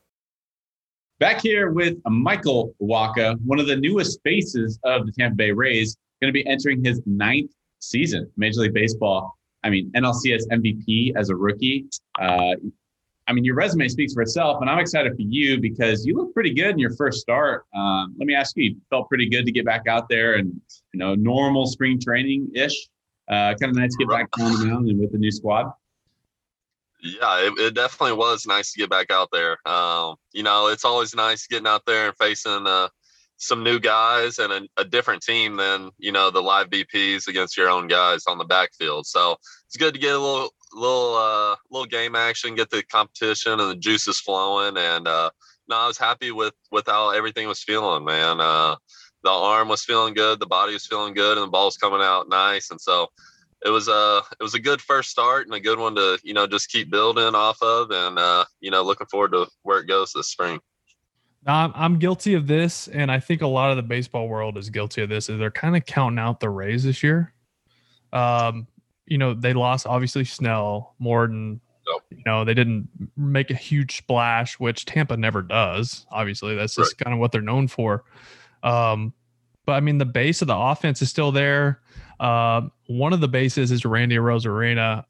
Back 1.21 1.41
here 1.41 1.71
with 1.71 1.97
Michael 2.09 2.75
Wacha, 2.83 3.37
one 3.45 3.61
of 3.61 3.69
the 3.69 3.77
newest 3.77 4.21
faces 4.25 4.81
of 4.83 5.07
the 5.07 5.13
Tampa 5.13 5.37
Bay 5.37 5.53
Rays, 5.53 5.97
going 6.21 6.29
to 6.29 6.33
be 6.33 6.47
entering 6.49 6.85
his 6.85 7.01
ninth 7.07 7.53
season, 7.79 8.29
Major 8.37 8.63
League 8.63 8.75
Baseball. 8.75 9.38
I 9.65 9.71
mean, 9.71 9.91
NLCS 9.93 10.47
MVP 10.53 11.13
as 11.17 11.31
a 11.31 11.37
rookie. 11.37 11.87
Uh, 12.21 12.55
I 13.29 13.33
mean, 13.33 13.45
your 13.45 13.55
resume 13.55 13.87
speaks 13.89 14.15
for 14.15 14.23
itself, 14.23 14.63
and 14.63 14.71
I'm 14.71 14.79
excited 14.79 15.15
for 15.15 15.23
you 15.23 15.61
because 15.61 16.07
you 16.07 16.17
look 16.17 16.33
pretty 16.33 16.55
good 16.55 16.71
in 16.71 16.79
your 16.79 16.95
first 16.97 17.21
start. 17.21 17.67
Um, 17.75 18.15
let 18.19 18.27
me 18.27 18.35
ask 18.35 18.57
you, 18.57 18.71
you 18.71 18.77
felt 18.89 19.09
pretty 19.09 19.29
good 19.29 19.45
to 19.45 19.53
get 19.53 19.67
back 19.67 19.87
out 19.87 20.09
there 20.09 20.35
and 20.35 20.59
you 20.95 20.99
know 20.99 21.15
normal 21.15 21.67
spring 21.67 22.01
training 22.01 22.51
ish. 22.55 22.89
Uh, 23.29 23.55
kind 23.61 23.71
of 23.71 23.77
nice 23.77 23.91
to 23.91 23.99
get 23.99 24.09
back 24.09 24.29
on 24.41 24.53
the 24.53 24.67
mound 24.67 24.89
and 24.89 24.99
with 24.99 25.13
the 25.13 25.19
new 25.19 25.31
squad. 25.31 25.71
Yeah, 27.03 27.47
it, 27.47 27.53
it, 27.59 27.75
definitely 27.75 28.17
was 28.17 28.47
nice 28.47 28.73
to 28.73 28.79
get 28.79 28.91
back 28.91 29.11
out 29.11 29.29
there. 29.31 29.59
Um, 29.67 30.17
you 30.33 30.43
know, 30.43 30.69
it's 30.69 30.85
always 30.85 31.15
nice 31.15 31.47
getting 31.47 31.67
out 31.67 31.83
there 31.87 32.09
and 32.09 32.17
facing 32.17 32.67
uh, 32.67 32.89
some 33.39 33.63
new 33.63 33.79
guys 33.79 34.39
and 34.39 34.53
a, 34.53 34.61
a, 34.77 34.85
different 34.85 35.23
team 35.23 35.57
than 35.57 35.91
you 35.99 36.11
know 36.11 36.31
the 36.31 36.43
live 36.43 36.69
BPs 36.69 37.29
against 37.29 37.57
your 37.57 37.71
own 37.71 37.87
guys 37.87 38.25
on 38.27 38.37
the 38.37 38.45
backfield. 38.45 39.07
So 39.07 39.37
it's 39.67 39.77
good 39.77 39.95
to 39.95 40.01
get 40.01 40.15
a 40.15 40.19
little 40.19 40.51
little 40.75 41.15
uh, 41.15 41.57
little 41.71 41.87
game 41.87 42.17
action, 42.17 42.57
get 42.57 42.69
the 42.71 42.83
competition 42.83 43.61
and 43.61 43.71
the 43.71 43.77
juices 43.77 44.21
flowing. 44.21 44.77
And 44.77 45.07
uh, 45.07 45.31
no, 45.69 45.77
I 45.77 45.87
was 45.87 45.99
happy 45.99 46.33
with 46.33 46.55
with 46.73 46.87
how 46.87 47.11
everything 47.11 47.47
was 47.47 47.63
feeling, 47.63 48.05
man. 48.05 48.41
Uh, 48.41 48.77
the 49.23 49.31
arm 49.31 49.69
was 49.69 49.85
feeling 49.85 50.15
good, 50.15 50.41
the 50.41 50.47
body 50.47 50.73
was 50.73 50.87
feeling 50.87 51.15
good, 51.15 51.39
and 51.39 51.47
the 51.47 51.51
ball's 51.51 51.77
coming 51.77 52.03
out 52.03 52.29
nice. 52.29 52.71
And 52.71 52.81
so 52.81 53.09
it 53.65 53.71
was 53.71 53.89
a 53.89 54.23
it 54.39 54.43
was 54.43 54.55
a 54.55 54.61
good 54.61 54.81
first 54.81 55.11
start 55.11 55.47
and 55.47 55.55
a 55.55 55.61
good 55.61 55.79
one 55.79 55.95
to 55.95 56.19
you 56.25 56.35
know 56.35 56.47
just 56.47 56.71
keep 56.71 56.91
building 56.91 57.35
off 57.35 57.63
of, 57.63 57.91
and 57.93 58.19
uh, 58.19 58.45
you 58.61 58.71
know 58.71 58.83
looking 58.83 59.07
forward 59.07 59.33
to 59.33 59.47
where 59.63 59.79
it 59.79 59.87
goes 59.87 60.13
this 60.13 60.29
spring. 60.29 60.59
I'm, 61.47 61.73
I'm 61.75 61.99
guilty 61.99 62.35
of 62.35 62.47
this, 62.47 62.89
and 62.89 63.11
I 63.11 63.21
think 63.21 63.43
a 63.43 63.47
lot 63.47 63.71
of 63.71 63.77
the 63.77 63.83
baseball 63.83 64.29
world 64.29 64.59
is 64.59 64.71
guilty 64.71 65.03
of 65.03 65.09
this. 65.09 65.29
Is 65.29 65.39
they're 65.39 65.51
kind 65.51 65.77
of 65.77 65.87
counting 65.87 66.19
out 66.19 66.41
the 66.41 66.51
Rays 66.51 66.85
this 66.85 67.03
year. 67.03 67.33
Um, 68.13 68.67
you 69.07 69.19
know, 69.19 69.35
they 69.35 69.53
lost 69.53 69.87
obviously 69.87 70.25
Snell, 70.25 70.95
Morton. 70.99 71.61
Nope. 71.87 72.03
You 72.11 72.23
know, 72.27 72.45
they 72.45 72.55
didn't 72.55 72.89
make 73.17 73.51
a 73.51 73.55
huge 73.55 73.97
splash, 73.97 74.59
which 74.61 74.85
Tampa 74.85 75.17
never 75.17 75.41
does. 75.41 76.07
Obviously, 76.11 76.55
that's 76.55 76.75
just 76.75 76.95
right. 76.95 77.05
kind 77.05 77.15
of 77.15 77.21
what 77.21 77.33
they're 77.33 77.41
known 77.41 77.69
for. 77.69 78.05
Um, 78.63 79.15
but 79.65 79.73
I 79.73 79.81
mean, 79.81 79.99
the 79.99 80.05
base 80.05 80.43
of 80.43 80.49
the 80.49 80.57
offense 80.57 81.01
is 81.01 81.09
still 81.09 81.33
there. 81.33 81.81
Uh, 82.21 82.63
one 82.89 83.13
of 83.13 83.21
the 83.21 83.29
bases 83.29 83.71
is 83.71 83.85
Randy 83.85 84.17
Arozarena. 84.17 85.05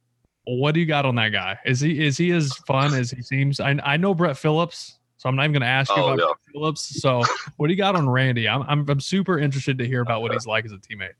What 0.45 0.73
do 0.73 0.81
you 0.81 0.87
got 0.87 1.05
on 1.05 1.17
that 1.17 1.31
guy? 1.31 1.59
Is 1.65 1.81
he 1.81 2.05
is 2.05 2.17
he 2.17 2.31
as 2.31 2.53
fun 2.67 2.95
as 2.95 3.11
he 3.11 3.23
seems? 3.23 3.61
I 3.61 3.79
I 3.83 3.97
know 3.97 4.15
Brett 4.15 4.37
Phillips 4.37 4.98
so 5.19 5.29
I'm 5.29 5.37
not 5.37 5.43
even 5.43 5.53
going 5.53 5.63
to 5.63 5.67
ask 5.67 5.91
you 5.91 6.03
oh, 6.03 6.15
about 6.15 6.19
yeah. 6.19 6.53
Phillips. 6.53 7.01
So 7.01 7.23
what 7.57 7.67
do 7.67 7.73
you 7.73 7.77
got 7.77 7.97
on 7.97 8.09
Randy? 8.09 8.49
I'm, 8.49 8.63
I'm 8.63 8.89
I'm 8.89 9.01
super 9.01 9.39
interested 9.39 9.79
to 9.79 9.87
hear 9.87 10.01
about 10.01 10.23
what 10.23 10.33
he's 10.33 10.47
like 10.47 10.65
as 10.65 10.73
a 10.73 10.79
teammate. 10.79 11.15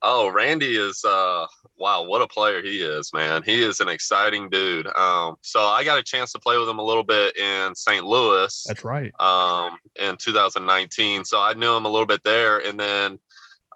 Oh, 0.00 0.30
Randy 0.30 0.76
is 0.76 1.04
uh 1.04 1.46
wow, 1.76 2.04
what 2.04 2.22
a 2.22 2.28
player 2.28 2.62
he 2.62 2.80
is, 2.80 3.12
man. 3.12 3.42
He 3.44 3.62
is 3.62 3.80
an 3.80 3.88
exciting 3.88 4.48
dude. 4.48 4.86
Um, 4.96 5.36
so 5.42 5.60
I 5.60 5.84
got 5.84 5.98
a 5.98 6.02
chance 6.02 6.32
to 6.32 6.38
play 6.38 6.56
with 6.56 6.68
him 6.68 6.78
a 6.78 6.84
little 6.84 7.04
bit 7.04 7.36
in 7.36 7.74
St. 7.74 8.04
Louis. 8.04 8.64
That's 8.66 8.84
right. 8.84 9.12
Um, 9.20 9.78
in 9.96 10.16
2019. 10.16 11.24
So 11.24 11.40
I 11.40 11.54
knew 11.54 11.76
him 11.76 11.84
a 11.84 11.88
little 11.88 12.06
bit 12.06 12.22
there, 12.24 12.58
and 12.58 12.78
then 12.78 13.18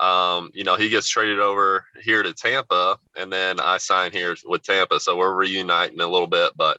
um, 0.01 0.51
you 0.55 0.65
know, 0.65 0.77
he 0.77 0.88
gets 0.88 1.09
traded 1.09 1.38
over 1.38 1.85
here 2.03 2.23
to 2.23 2.33
Tampa, 2.33 2.99
and 3.17 3.33
then 3.33 3.61
I 3.61 3.79
sign 3.79 4.12
here 4.12 4.37
with 4.45 4.62
Tampa. 4.62 5.01
So 5.01 5.17
we're 5.17 5.35
reuniting 5.35 6.01
a 6.01 6.07
little 6.07 6.27
bit, 6.29 6.53
but 6.57 6.79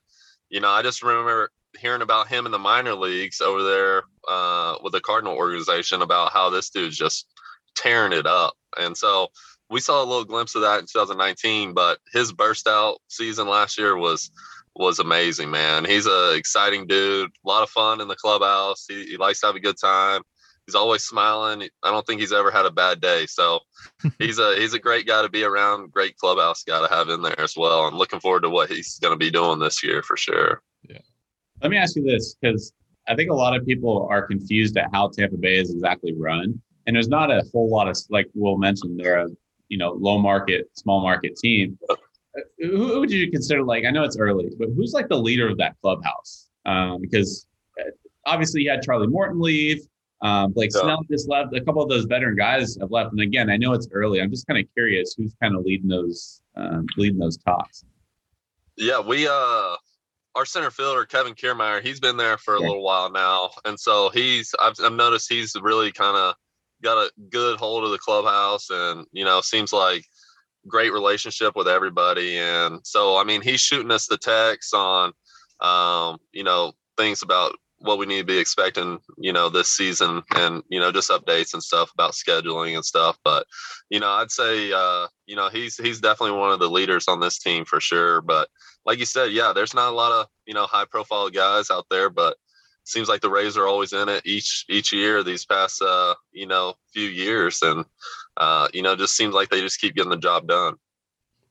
you 0.49 0.59
know, 0.59 0.69
I 0.69 0.81
just 0.81 1.03
remember 1.03 1.49
hearing 1.83 2.01
about 2.01 2.29
him 2.29 2.45
in 2.45 2.51
the 2.53 2.57
minor 2.57 2.95
leagues 2.95 3.41
over 3.41 3.61
there 3.61 4.03
uh, 4.29 4.77
with 4.81 4.93
the 4.93 5.01
Cardinal 5.01 5.35
organization 5.35 6.01
about 6.01 6.31
how 6.31 6.49
this 6.49 6.69
dude's 6.69 6.97
just 6.97 7.27
tearing 7.75 8.13
it 8.13 8.25
up. 8.25 8.53
And 8.79 8.95
so 8.95 9.27
we 9.69 9.81
saw 9.81 10.01
a 10.01 10.05
little 10.05 10.23
glimpse 10.23 10.55
of 10.55 10.61
that 10.61 10.79
in 10.79 10.85
2019, 10.85 11.73
but 11.73 11.99
his 12.13 12.31
burst 12.31 12.67
out 12.67 12.99
season 13.09 13.47
last 13.47 13.77
year 13.77 13.97
was 13.97 14.31
was 14.75 14.97
amazing, 14.99 15.51
man. 15.51 15.85
He's 15.85 16.07
a 16.07 16.33
exciting 16.35 16.87
dude, 16.87 17.29
a 17.29 17.47
lot 17.47 17.61
of 17.61 17.69
fun 17.69 18.01
in 18.01 18.07
the 18.07 18.15
clubhouse. 18.15 18.85
He, 18.87 19.05
he 19.05 19.17
likes 19.17 19.41
to 19.41 19.47
have 19.47 19.55
a 19.55 19.59
good 19.59 19.77
time. 19.79 20.23
He's 20.65 20.73
always 20.73 21.03
smiling. 21.03 21.67
I 21.83 21.91
don't 21.91 22.07
think 22.07 22.21
he's 22.21 22.33
ever 22.33 22.49
had 22.49 22.65
a 22.65 22.71
bad 22.71 23.01
day. 23.01 23.25
So 23.27 23.59
he's 24.19 24.39
a 24.39 24.55
he's 24.55 24.73
a 24.73 24.79
great 24.79 25.05
guy 25.05 25.21
to 25.21 25.29
be 25.29 25.43
around, 25.43 25.91
great 25.91 26.15
clubhouse 26.15 26.63
guy 26.63 26.79
to 26.79 26.93
have 26.93 27.09
in 27.09 27.21
there 27.21 27.39
as 27.41 27.55
well. 27.57 27.85
I'm 27.85 27.97
looking 27.97 28.21
forward 28.21 28.43
to 28.43 28.49
what 28.49 28.71
he's 28.71 28.99
going 28.99 29.13
to 29.13 29.17
be 29.17 29.29
doing 29.29 29.59
this 29.59 29.83
year 29.83 30.01
for 30.01 30.15
sure. 30.15 30.61
Let 31.63 31.71
me 31.71 31.77
ask 31.77 31.95
you 31.95 32.03
this 32.03 32.35
because 32.35 32.73
I 33.07 33.15
think 33.15 33.31
a 33.31 33.33
lot 33.33 33.55
of 33.55 33.65
people 33.65 34.07
are 34.09 34.27
confused 34.27 34.77
at 34.77 34.89
how 34.93 35.07
Tampa 35.09 35.37
Bay 35.37 35.57
is 35.57 35.71
exactly 35.71 36.13
run. 36.13 36.61
And 36.85 36.95
there's 36.95 37.07
not 37.07 37.31
a 37.31 37.43
whole 37.53 37.69
lot 37.69 37.87
of, 37.87 37.97
like 38.09 38.29
Will 38.35 38.57
mentioned, 38.57 38.99
they're 38.99 39.25
a 39.25 39.29
you 39.69 39.77
know 39.77 39.93
low 39.93 40.19
market, 40.19 40.69
small 40.73 41.01
market 41.01 41.37
team. 41.37 41.79
Who, 42.59 42.99
would 42.99 43.11
you 43.11 43.31
consider 43.31 43.63
like? 43.63 43.85
I 43.85 43.91
know 43.91 44.03
it's 44.03 44.17
early, 44.17 44.51
but 44.59 44.69
who's 44.75 44.93
like 44.93 45.07
the 45.07 45.17
leader 45.17 45.49
of 45.49 45.57
that 45.57 45.75
clubhouse? 45.81 46.49
Um, 46.65 46.99
because 47.01 47.47
uh, 47.79 47.91
obviously 48.25 48.61
you 48.63 48.69
had 48.69 48.81
Charlie 48.81 49.07
Morton 49.07 49.39
leave. 49.39 49.81
Um, 50.21 50.51
Blake. 50.51 50.71
Snell 50.71 51.03
just 51.09 51.27
left. 51.27 51.55
A 51.55 51.61
couple 51.61 51.81
of 51.81 51.89
those 51.89 52.05
veteran 52.05 52.35
guys 52.35 52.77
have 52.79 52.91
left. 52.91 53.11
And 53.11 53.21
again, 53.21 53.49
I 53.49 53.57
know 53.57 53.73
it's 53.73 53.87
early. 53.91 54.21
I'm 54.21 54.29
just 54.29 54.47
kind 54.47 54.59
of 54.59 54.65
curious 54.73 55.15
who's 55.17 55.33
kind 55.41 55.55
of 55.55 55.63
leading 55.65 55.89
those 55.89 56.41
um, 56.55 56.85
leading 56.97 57.19
those 57.19 57.37
talks. 57.37 57.85
Yeah, 58.77 58.99
we 58.99 59.27
uh 59.27 59.75
our 60.35 60.45
center 60.45 60.71
fielder 60.71 61.05
Kevin 61.05 61.33
Kiermaier, 61.33 61.81
he's 61.81 61.99
been 61.99 62.17
there 62.17 62.37
for 62.37 62.55
a 62.55 62.61
yeah. 62.61 62.67
little 62.67 62.83
while 62.83 63.11
now, 63.11 63.51
and 63.65 63.79
so 63.79 64.09
he's 64.09 64.53
I've, 64.59 64.73
I've 64.83 64.93
noticed 64.93 65.31
he's 65.31 65.55
really 65.61 65.91
kind 65.91 66.17
of 66.17 66.35
got 66.81 66.97
a 66.97 67.11
good 67.29 67.57
hold 67.57 67.83
of 67.83 67.91
the 67.91 67.99
clubhouse, 67.99 68.69
and 68.69 69.05
you 69.11 69.25
know 69.25 69.41
seems 69.41 69.73
like 69.73 70.05
great 70.67 70.93
relationship 70.93 71.55
with 71.55 71.67
everybody, 71.67 72.37
and 72.37 72.79
so 72.83 73.17
I 73.17 73.23
mean 73.23 73.41
he's 73.41 73.61
shooting 73.61 73.91
us 73.91 74.07
the 74.07 74.17
texts 74.17 74.73
on 74.73 75.13
um, 75.61 76.17
you 76.31 76.43
know 76.43 76.73
things 76.97 77.21
about 77.21 77.55
what 77.83 77.97
we 77.97 78.05
need 78.05 78.19
to 78.19 78.23
be 78.23 78.37
expecting, 78.37 78.97
you 79.17 79.33
know, 79.33 79.49
this 79.49 79.67
season 79.67 80.23
and, 80.35 80.63
you 80.69 80.79
know, 80.79 80.89
just 80.89 81.09
updates 81.09 81.53
and 81.53 81.61
stuff 81.61 81.91
about 81.93 82.13
scheduling 82.13 82.75
and 82.75 82.85
stuff. 82.85 83.17
But, 83.25 83.45
you 83.89 83.99
know, 83.99 84.09
I'd 84.09 84.31
say, 84.31 84.71
uh, 84.71 85.07
you 85.25 85.35
know, 85.35 85.49
he's, 85.49 85.75
he's 85.75 85.99
definitely 85.99 86.39
one 86.39 86.51
of 86.51 86.59
the 86.59 86.69
leaders 86.69 87.09
on 87.09 87.19
this 87.19 87.39
team 87.39 87.65
for 87.65 87.81
sure. 87.81 88.21
But 88.21 88.47
like 88.85 88.99
you 88.99 89.05
said, 89.05 89.31
yeah, 89.31 89.53
there's 89.53 89.73
not 89.73 89.91
a 89.91 89.95
lot 89.95 90.11
of, 90.11 90.27
you 90.45 90.53
know, 90.53 90.65
high 90.65 90.85
profile 90.85 91.29
guys 91.29 91.71
out 91.71 91.85
there, 91.89 92.09
but 92.09 92.37
seems 92.83 93.07
like 93.07 93.21
the 93.21 93.29
Rays 93.29 93.57
are 93.57 93.67
always 93.67 93.93
in 93.93 94.09
it 94.09 94.25
each, 94.25 94.65
each 94.69 94.91
year, 94.91 95.23
these 95.23 95.45
past, 95.45 95.81
uh, 95.81 96.15
you 96.31 96.45
know, 96.45 96.75
few 96.93 97.07
years. 97.07 97.61
And, 97.61 97.85
uh, 98.37 98.67
you 98.73 98.81
know, 98.81 98.95
just 98.95 99.15
seems 99.15 99.33
like 99.33 99.49
they 99.49 99.61
just 99.61 99.79
keep 99.79 99.95
getting 99.95 100.09
the 100.09 100.17
job 100.17 100.47
done. 100.47 100.75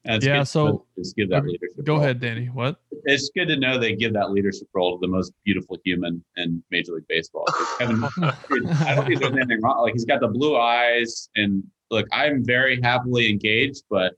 And 0.05 0.23
yeah, 0.23 0.43
so 0.43 0.85
just 0.99 1.15
give 1.15 1.31
that 1.31 1.45
leadership. 1.45 1.85
Go 1.85 1.95
role. 1.95 2.03
ahead, 2.03 2.19
Danny. 2.21 2.47
What? 2.47 2.81
It's 3.05 3.31
good 3.37 3.47
to 3.47 3.57
know 3.57 3.79
they 3.79 3.95
give 3.95 4.13
that 4.15 4.33
leadership 4.33 4.67
role 4.75 4.99
to 4.99 5.01
the 5.01 5.11
most 5.11 5.33
beautiful 5.45 5.79
human 5.85 6.25
in 6.37 6.63
Major 6.71 6.95
League 6.95 7.07
Baseball. 7.09 7.47
Kevin, 7.79 8.03
I 8.03 8.95
don't 8.97 9.07
think 9.07 9.21
there's 9.21 9.33
anything 9.33 9.63
wrong. 9.63 9.81
Like 9.83 9.93
he's 9.93 10.05
got 10.05 10.21
the 10.21 10.27
blue 10.27 10.57
eyes, 10.57 11.29
and 11.37 11.63
look, 11.93 12.09
I'm 12.11 12.45
very 12.45 12.81
happily 12.83 13.31
engaged, 13.31 13.85
but 13.89 14.07
All 14.07 14.11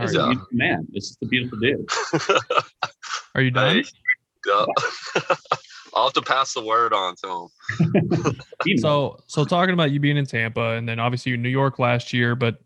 He's 0.00 0.16
right. 0.16 0.24
a 0.24 0.28
beautiful 0.28 0.48
man. 0.52 0.86
It's 0.92 1.08
just 1.08 1.22
a 1.22 1.26
beautiful 1.26 1.58
dude. 1.58 1.88
Are 3.34 3.42
you 3.42 3.50
done? 3.50 3.76
Hey, 3.76 3.84
yeah. 4.46 4.66
I'll 5.94 6.04
have 6.04 6.12
to 6.12 6.22
pass 6.22 6.52
the 6.52 6.62
word 6.62 6.92
on 6.92 7.14
to 7.24 7.48
him. 7.78 8.78
So, 8.78 9.18
so 9.26 9.44
talking 9.46 9.72
about 9.72 9.92
you 9.92 10.00
being 10.00 10.18
in 10.18 10.26
Tampa, 10.26 10.72
and 10.72 10.86
then 10.86 11.00
obviously 11.00 11.30
you're 11.30 11.36
in 11.36 11.42
New 11.42 11.48
York 11.48 11.78
last 11.78 12.12
year, 12.12 12.34
but 12.34 12.60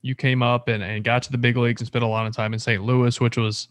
you 0.00 0.14
came 0.14 0.42
up 0.42 0.68
and, 0.68 0.82
and 0.82 1.04
got 1.04 1.22
to 1.24 1.32
the 1.32 1.38
big 1.38 1.58
leagues 1.58 1.82
and 1.82 1.86
spent 1.86 2.02
a 2.04 2.08
lot 2.08 2.26
of 2.26 2.34
time 2.34 2.54
in 2.54 2.58
St. 2.58 2.82
Louis, 2.82 3.20
which 3.20 3.36
was 3.36 3.68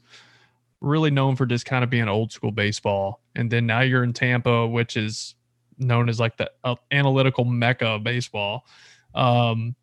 really 0.82 1.10
known 1.10 1.36
for 1.36 1.48
just 1.48 1.66
kind 1.66 1.84
of 1.84 1.90
being 1.90 2.08
old 2.08 2.32
school 2.32 2.52
baseball. 2.52 3.22
And 3.36 3.50
then 3.50 3.66
now 3.66 3.82
you're 3.82 4.04
in 4.04 4.14
Tampa, 4.14 4.68
which 4.68 4.98
is 4.98 5.34
known 5.80 6.08
as 6.08 6.20
like 6.20 6.38
the 6.38 6.52
uh, 6.64 6.76
analytical 6.92 7.44
mecca 7.44 7.88
of 7.88 8.04
baseball. 8.04 8.66
Um, 9.16 9.76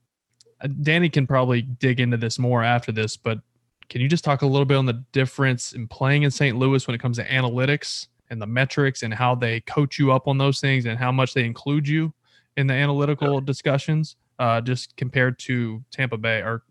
Danny 0.83 1.09
can 1.09 1.27
probably 1.27 1.63
dig 1.63 2.01
into 2.01 2.17
this 2.17 2.39
more 2.39 2.63
after 2.63 2.93
this, 2.93 3.17
but 3.17 3.41
can 3.89 4.01
you 4.01 4.09
just 4.09 4.25
talk 4.25 4.43
a 4.43 4.47
little 4.47 4.65
bit 4.65 4.77
on 4.77 4.87
the 4.87 5.05
difference 5.13 5.73
in 5.73 5.87
playing 5.87 6.23
in 6.23 6.31
St. 6.31 6.57
Louis 6.57 6.87
when 6.87 6.95
it 6.95 7.01
comes 7.01 7.19
to 7.19 7.27
analytics 7.27 8.09
and 8.31 8.41
the 8.41 8.47
metrics 8.47 9.03
and 9.03 9.13
how 9.13 9.35
they 9.35 9.61
coach 9.61 9.99
you 9.99 10.13
up 10.13 10.29
on 10.29 10.39
those 10.39 10.61
things 10.61 10.87
and 10.87 10.99
how 10.99 11.13
much 11.13 11.35
they 11.35 11.45
include 11.45 11.87
you 11.87 12.13
in 12.57 12.67
the 12.67 12.75
analytical 12.75 13.41
discussions, 13.41 14.17
uh, 14.39 14.61
just 14.61 14.97
compared 14.97 15.39
to 15.41 15.83
Tampa 15.91 16.17
Bay 16.17 16.39
or 16.41 16.63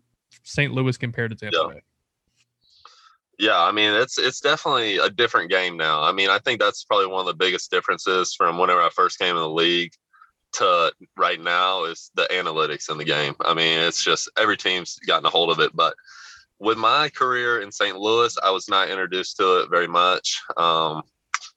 St. 0.42 0.72
Louis 0.72 0.96
compared 0.96 1.30
to 1.30 1.36
Tampa 1.36 1.58
Yeah. 1.60 1.74
Bay? 1.74 1.80
Yeah, 3.38 3.60
I 3.60 3.72
mean 3.72 3.92
it's 3.94 4.18
it's 4.18 4.40
definitely 4.40 4.98
a 4.98 5.10
different 5.10 5.50
game 5.50 5.76
now. 5.76 6.02
I 6.02 6.12
mean, 6.12 6.30
I 6.30 6.38
think 6.38 6.60
that's 6.60 6.84
probably 6.84 7.06
one 7.06 7.20
of 7.20 7.26
the 7.26 7.34
biggest 7.34 7.70
differences 7.70 8.34
from 8.34 8.58
whenever 8.58 8.80
I 8.80 8.90
first 8.90 9.18
came 9.18 9.36
in 9.36 9.42
the 9.42 9.48
league 9.48 9.92
to 10.54 10.92
right 11.16 11.40
now 11.40 11.84
is 11.84 12.10
the 12.14 12.28
analytics 12.30 12.90
in 12.90 12.98
the 12.98 13.04
game. 13.04 13.34
I 13.40 13.54
mean, 13.54 13.78
it's 13.78 14.02
just 14.02 14.30
every 14.38 14.56
team's 14.56 14.98
gotten 15.06 15.26
a 15.26 15.30
hold 15.30 15.50
of 15.50 15.60
it, 15.60 15.74
but 15.74 15.94
with 16.58 16.78
my 16.78 17.08
career 17.08 17.60
in 17.60 17.72
St. 17.72 17.96
Louis, 17.96 18.36
I 18.42 18.50
was 18.50 18.68
not 18.68 18.88
introduced 18.88 19.36
to 19.38 19.60
it 19.60 19.70
very 19.70 19.88
much. 19.88 20.40
Um, 20.56 21.02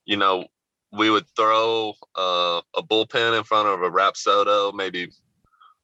you 0.05 0.17
know, 0.17 0.45
we 0.91 1.09
would 1.09 1.27
throw 1.35 1.93
uh, 2.15 2.61
a 2.75 2.81
bullpen 2.81 3.37
in 3.37 3.43
front 3.43 3.67
of 3.67 3.81
a 3.81 3.89
Rapsodo 3.91 4.73
maybe 4.73 5.09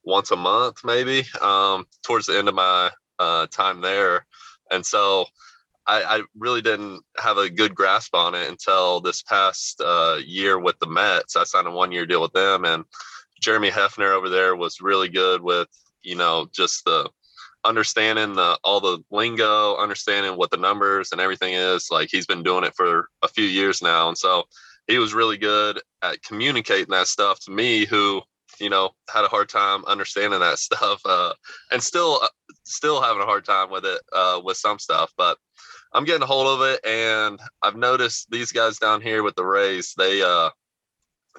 once 0.02 0.30
a 0.32 0.36
month, 0.36 0.84
maybe 0.84 1.24
um, 1.40 1.86
towards 2.02 2.26
the 2.26 2.36
end 2.36 2.48
of 2.48 2.54
my 2.54 2.90
uh, 3.18 3.46
time 3.46 3.80
there, 3.80 4.26
and 4.70 4.84
so 4.84 5.26
I, 5.86 6.02
I 6.02 6.22
really 6.38 6.62
didn't 6.62 7.02
have 7.18 7.38
a 7.38 7.50
good 7.50 7.74
grasp 7.74 8.14
on 8.14 8.34
it 8.34 8.48
until 8.48 9.00
this 9.00 9.22
past 9.22 9.80
uh, 9.80 10.18
year 10.24 10.58
with 10.58 10.78
the 10.78 10.86
Mets. 10.86 11.36
I 11.36 11.44
signed 11.44 11.66
a 11.66 11.70
one 11.70 11.92
year 11.92 12.06
deal 12.06 12.22
with 12.22 12.32
them, 12.32 12.64
and 12.64 12.84
Jeremy 13.40 13.70
Hefner 13.70 14.12
over 14.12 14.28
there 14.28 14.54
was 14.54 14.80
really 14.80 15.08
good 15.08 15.42
with 15.42 15.68
you 16.02 16.14
know 16.16 16.48
just 16.52 16.84
the 16.84 17.10
understanding 17.64 18.34
the 18.34 18.58
all 18.64 18.80
the 18.80 18.98
lingo, 19.10 19.76
understanding 19.76 20.36
what 20.36 20.50
the 20.50 20.56
numbers 20.56 21.12
and 21.12 21.20
everything 21.20 21.54
is. 21.54 21.88
Like 21.90 22.08
he's 22.10 22.26
been 22.26 22.42
doing 22.42 22.64
it 22.64 22.74
for 22.76 23.08
a 23.22 23.28
few 23.28 23.44
years 23.44 23.82
now, 23.82 24.08
and 24.08 24.16
so 24.18 24.44
he 24.86 24.98
was 24.98 25.14
really 25.14 25.38
good 25.38 25.80
at 26.02 26.22
communicating 26.22 26.90
that 26.90 27.06
stuff 27.06 27.40
to 27.40 27.50
me, 27.50 27.84
who 27.84 28.22
you 28.60 28.70
know 28.70 28.90
had 29.08 29.24
a 29.24 29.28
hard 29.28 29.48
time 29.48 29.84
understanding 29.86 30.40
that 30.40 30.58
stuff, 30.60 31.00
uh, 31.04 31.32
and 31.70 31.82
still 31.82 32.20
uh, 32.22 32.28
still 32.64 33.00
having 33.00 33.22
a 33.22 33.26
hard 33.26 33.44
time 33.44 33.70
with 33.70 33.84
it 33.84 34.00
uh, 34.12 34.40
with 34.42 34.56
some 34.56 34.78
stuff, 34.78 35.12
but. 35.16 35.38
I'm 35.94 36.04
getting 36.04 36.22
a 36.22 36.26
hold 36.26 36.60
of 36.60 36.66
it, 36.66 36.84
and 36.86 37.38
I've 37.62 37.76
noticed 37.76 38.30
these 38.30 38.52
guys 38.52 38.78
down 38.78 39.00
here 39.00 39.22
with 39.22 39.34
the 39.34 39.44
Rays. 39.44 39.94
They 39.96 40.22
uh, 40.22 40.50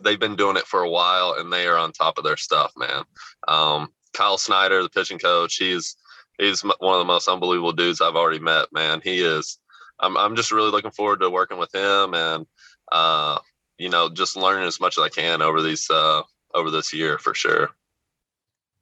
they've 0.01 0.20
been 0.20 0.36
doing 0.36 0.58
it 0.58 0.68
for 0.68 0.82
a 0.82 0.89
while, 0.89 1.36
and 1.38 1.51
they 1.51 1.66
are 1.68 1.78
on 1.78 1.91
top 1.91 2.18
of 2.18 2.24
their 2.24 2.38
stuff, 2.38 2.72
man. 2.78 3.04
Um, 3.47 3.89
Kyle 4.14 4.38
Snyder, 4.38 4.84
the 4.84 4.89
pitching 4.89 5.20
coach, 5.20 5.56
he's 5.56 5.95
he's 6.39 6.62
one 6.62 6.93
of 6.93 6.99
the 6.99 7.06
most 7.06 7.28
unbelievable 7.28 7.74
dudes 7.74 8.01
I've 8.01 8.16
already 8.16 8.39
met, 8.39 8.68
man. 8.72 9.01
He 9.04 9.22
is. 9.22 9.60
I'm 9.99 10.18
I'm 10.18 10.36
just 10.36 10.51
really 10.51 10.72
looking 10.72 10.91
forward 10.91 11.22
to 11.22 11.30
working 11.30 11.58
with 11.58 11.74
him, 11.74 12.14
and 12.14 12.45
uh, 12.91 13.39
you 13.78 13.89
know, 13.89 14.10
just 14.10 14.36
learning 14.36 14.68
as 14.68 14.80
much 14.80 14.97
as 14.97 15.04
I 15.04 15.10
can 15.10 15.41
over 15.41 15.62
these 15.62 15.89
uh, 15.89 16.22
over 16.54 16.70
this 16.70 16.93
year 16.93 17.18
for 17.18 17.34
sure. 17.34 17.70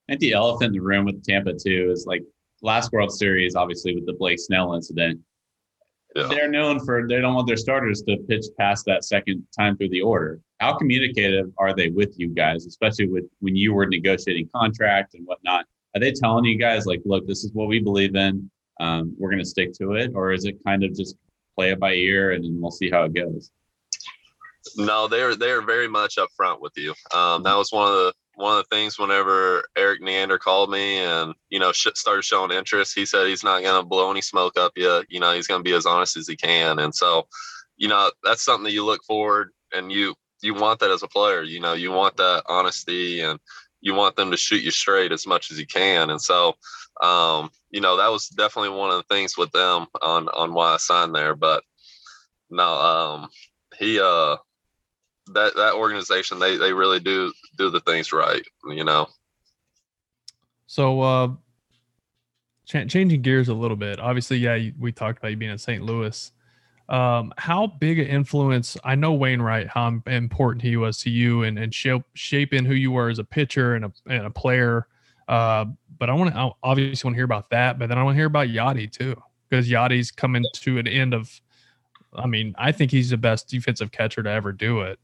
Think 0.08 0.20
the 0.20 0.34
elephant 0.34 0.70
in 0.70 0.74
the 0.74 0.80
room 0.80 1.06
with 1.06 1.24
Tampa 1.24 1.54
too 1.54 1.90
is 1.92 2.06
like 2.06 2.24
last 2.62 2.92
World 2.92 3.14
Series, 3.14 3.56
obviously 3.56 3.96
with 3.96 4.06
the 4.06 4.14
Blake 4.14 4.40
Snell 4.40 4.74
incident. 4.74 5.22
Yeah. 6.16 6.28
They're 6.28 6.50
known 6.50 6.84
for 6.84 7.08
they 7.08 7.22
don't 7.22 7.36
want 7.36 7.48
their 7.48 7.58
starters 7.58 8.02
to 8.04 8.18
pitch 8.28 8.46
past 8.60 8.86
that 8.86 9.06
second 9.06 9.46
time 9.58 9.78
through 9.78 9.90
the 9.90 10.02
order. 10.02 10.40
How 10.60 10.78
communicative 10.78 11.52
are 11.58 11.74
they 11.74 11.90
with 11.90 12.14
you 12.18 12.28
guys, 12.30 12.66
especially 12.66 13.08
with 13.08 13.24
when 13.40 13.56
you 13.56 13.74
were 13.74 13.86
negotiating 13.86 14.50
contract 14.54 15.14
and 15.14 15.26
whatnot? 15.26 15.66
Are 15.96 16.00
they 16.00 16.12
telling 16.12 16.46
you 16.46 16.58
guys 16.58 16.86
like, 16.86 17.02
look, 17.06 17.28
this 17.28 17.44
is 17.44 17.54
what 17.54 17.68
we 17.68 17.80
believe 17.80 18.16
in. 18.16 18.50
Um, 18.80 19.16
we're 19.18 19.30
going 19.30 19.44
to 19.44 19.46
stick 19.46 19.74
to 19.76 19.94
it, 19.94 20.12
or 20.16 20.32
is 20.32 20.46
it 20.46 20.58
kind 20.66 20.84
of 20.84 20.94
just 20.96 21.16
play 21.56 21.72
it 21.72 21.80
by 21.80 21.94
ear 21.94 22.32
and 22.32 22.44
then 22.44 22.60
we'll 22.60 22.72
see 22.72 22.90
how 22.90 23.04
it 23.04 23.14
goes? 23.14 23.52
No, 24.78 25.08
they're 25.08 25.36
they're 25.36 25.62
very 25.62 25.88
much 25.88 26.18
upfront 26.18 26.62
with 26.62 26.74
you. 26.78 26.94
Um, 27.14 27.44
that 27.44 27.56
was 27.56 27.72
one 27.72 27.88
of 27.88 27.94
the 27.94 28.14
one 28.42 28.58
of 28.58 28.66
the 28.68 28.76
things 28.76 28.98
whenever 28.98 29.64
Erik 29.78 30.02
Neander 30.02 30.38
called 30.38 30.72
me 30.72 30.98
and 30.98 31.34
you 31.50 31.60
know 31.60 31.72
started 31.72 32.24
showing 32.24 32.52
interest. 32.52 32.96
He 32.96 33.06
said 33.06 33.28
he's 33.28 33.44
not 33.44 33.62
going 33.62 33.82
to 33.82 33.88
blow 33.88 34.12
any 34.12 34.22
smoke 34.22 34.58
up 34.58 34.74
yet. 34.76 35.06
You 35.10 35.20
know, 35.20 35.34
he's 35.34 35.48
going 35.48 35.60
to 35.60 35.70
be 35.70 35.76
as 35.76 35.86
honest 35.86 36.18
as 36.18 36.28
he 36.28 36.36
can. 36.36 36.80
And 36.80 36.94
so, 36.94 37.28
you 37.78 37.88
know, 37.88 38.12
that's 38.24 38.44
something 38.44 38.64
that 38.66 38.74
you 38.74 38.84
look 38.84 39.04
forward 39.04 39.52
and 39.74 39.92
you 39.92 40.16
you 40.42 40.54
want 40.54 40.80
that 40.80 40.92
as 40.92 41.04
a 41.04 41.08
player. 41.08 41.44
You 41.44 41.60
know, 41.60 41.74
you 41.74 41.92
want 41.92 42.18
that 42.18 42.44
honesty 42.48 43.22
and 43.22 43.40
you 43.82 43.94
want 43.94 44.16
them 44.16 44.32
to 44.32 44.38
shoot 44.38 44.64
you 44.64 44.72
straight 44.72 45.12
as 45.12 45.28
much 45.28 45.52
as 45.52 45.60
you 45.60 45.68
can. 45.68 46.10
And 46.10 46.22
so, 46.22 46.56
um, 47.02 47.50
you 47.70 47.82
know, 47.82 47.98
that 47.98 48.12
was 48.12 48.28
definitely 48.28 48.78
one 48.78 48.92
of 48.92 48.98
the 48.98 49.16
things 49.16 49.38
with 49.38 49.52
them 49.52 49.88
on 50.02 50.28
on 50.30 50.54
why 50.54 50.74
I 50.74 50.78
signed 50.78 51.16
there. 51.16 51.36
But 51.36 51.64
no, 52.50 52.64
um, 52.64 53.30
he 53.78 54.00
uh 54.00 54.38
that 55.34 55.56
that 55.56 55.74
organization 55.74 56.40
they 56.40 56.58
they 56.58 56.74
really 56.74 57.00
do 57.00 57.32
do 57.58 57.70
the 57.70 57.80
things 57.82 58.12
right 58.12 58.44
you 58.68 58.84
know 58.84 59.08
So, 60.72 61.02
uh, 61.02 61.28
ch- 62.66 62.88
changing 62.88 63.22
gears 63.24 63.50
a 63.50 63.54
little 63.54 63.76
bit. 63.76 64.00
Obviously, 64.00 64.38
yeah, 64.38 64.58
we 64.80 64.94
talked 64.94 65.18
about 65.18 65.32
you 65.32 65.36
being 65.38 65.52
in 65.52 65.58
St. 65.58 65.84
Louis. 65.84 66.32
Um, 66.88 67.34
how 67.38 67.68
big 67.68 68.00
an 68.00 68.08
influence? 68.08 68.78
I 68.86 68.96
know 68.96 69.12
Wainwright, 69.12 69.68
how 69.68 70.02
important 70.06 70.62
he 70.62 70.78
was 70.78 70.98
to 71.00 71.10
you, 71.10 71.44
and 71.44 71.60
and 71.60 71.74
shape, 71.74 72.04
shaping 72.14 72.64
who 72.64 72.74
you 72.74 72.90
were 72.92 73.10
as 73.10 73.20
a 73.20 73.26
pitcher 73.26 73.76
and 73.76 73.84
a 73.84 73.92
and 74.08 74.26
a 74.26 74.30
player. 74.30 74.88
Uh, 75.28 75.66
but 76.00 76.10
I 76.10 76.14
want 76.14 76.34
to 76.34 76.52
obviously 76.64 77.06
want 77.06 77.16
to 77.16 77.18
hear 77.18 77.26
about 77.26 77.50
that. 77.50 77.78
But 77.78 77.90
then 77.90 77.98
I 77.98 78.04
want 78.04 78.16
to 78.16 78.20
hear 78.20 78.28
about 78.28 78.48
Yadi 78.48 78.90
too, 78.90 79.22
because 79.50 79.70
Yadi's 79.70 80.10
coming 80.10 80.46
to 80.54 80.78
an 80.78 80.88
end 80.88 81.14
of. 81.14 81.42
I 82.14 82.28
mean, 82.28 82.56
I 82.58 82.72
think 82.72 82.92
he's 82.92 83.10
the 83.10 83.18
best 83.18 83.50
defensive 83.50 83.92
catcher 83.92 84.24
to 84.24 84.30
ever 84.30 84.54
do 84.54 84.82
it. 84.82 85.00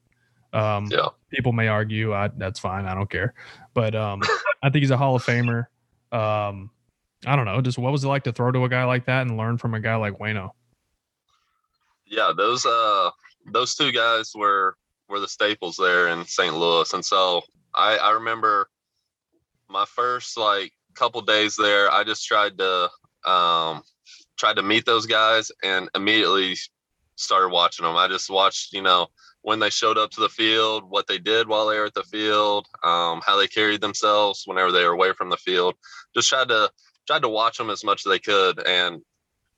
Um, 0.54 0.88
Yeah. 0.92 1.10
People 1.32 1.52
may 1.52 1.68
argue, 1.68 2.14
I, 2.14 2.30
that's 2.30 2.60
fine. 2.60 2.86
I 2.86 2.96
don't 2.96 3.10
care. 3.10 3.34
But 3.74 3.96
um, 3.96 4.22
I 4.64 4.70
think 4.70 4.82
he's 4.82 4.92
a 4.92 4.98
Hall 4.98 5.16
of 5.16 5.26
Famer. 5.26 5.68
Um, 6.12 6.70
I 7.26 7.36
don't 7.36 7.46
know. 7.46 7.60
Just 7.62 7.78
what 7.78 7.92
was 7.92 8.04
it 8.04 8.08
like 8.08 8.24
to 8.24 8.32
throw 8.32 8.52
to 8.52 8.64
a 8.64 8.70
guy 8.70 8.86
like 8.86 9.06
that 9.06 9.28
and 9.28 9.38
learn 9.38 9.58
from 9.58 9.74
a 9.74 9.80
guy 9.80 9.96
like 9.96 10.20
Wayno? 10.20 10.52
yeah 12.10 12.32
those 12.36 12.66
uh 12.66 13.10
those 13.52 13.76
two 13.76 13.92
guys 13.92 14.32
were 14.36 14.76
were 15.10 15.20
the 15.20 15.28
staples 15.28 15.78
there 15.78 16.08
in 16.10 16.26
st 16.26 16.56
louis 16.56 16.94
and 16.94 17.04
so 17.04 17.42
i 17.76 17.98
i 17.98 18.12
remember 18.12 18.70
my 19.70 19.86
first 19.86 20.38
like 20.38 20.72
couple 20.96 21.22
days 21.22 21.56
there 21.56 21.92
i 21.92 22.04
just 22.04 22.26
tried 22.26 22.58
to 22.58 22.90
um 23.26 23.84
tried 24.38 24.56
to 24.56 24.64
meet 24.64 24.86
those 24.86 25.06
guys 25.06 25.52
and 25.64 25.90
immediately 25.96 26.56
started 27.16 27.50
watching 27.50 27.86
them 27.86 27.96
i 27.96 28.08
just 28.08 28.30
watched 28.30 28.74
you 28.74 28.82
know 28.82 29.08
when 29.48 29.60
they 29.60 29.70
showed 29.70 29.98
up 29.98 30.12
to 30.12 30.20
the 30.20 30.30
field 30.30 30.84
what 30.90 31.08
they 31.08 31.18
did 31.18 31.48
while 31.48 31.68
they 31.68 31.78
were 31.80 31.86
at 31.86 31.94
the 31.94 32.04
field 32.04 32.68
um, 32.84 33.22
how 33.26 33.38
they 33.38 33.48
carried 33.48 33.82
themselves 33.82 34.44
whenever 34.46 34.72
they 34.72 34.84
were 34.84 34.94
away 34.94 35.14
from 35.14 35.30
the 35.30 35.38
field 35.38 35.74
just 36.14 36.30
tried 36.30 36.50
to 36.50 36.70
tried 37.08 37.22
to 37.22 37.30
watch 37.30 37.58
them 37.58 37.70
as 37.70 37.84
much 37.84 38.06
as 38.06 38.10
they 38.10 38.20
could 38.20 38.60
and 38.68 39.02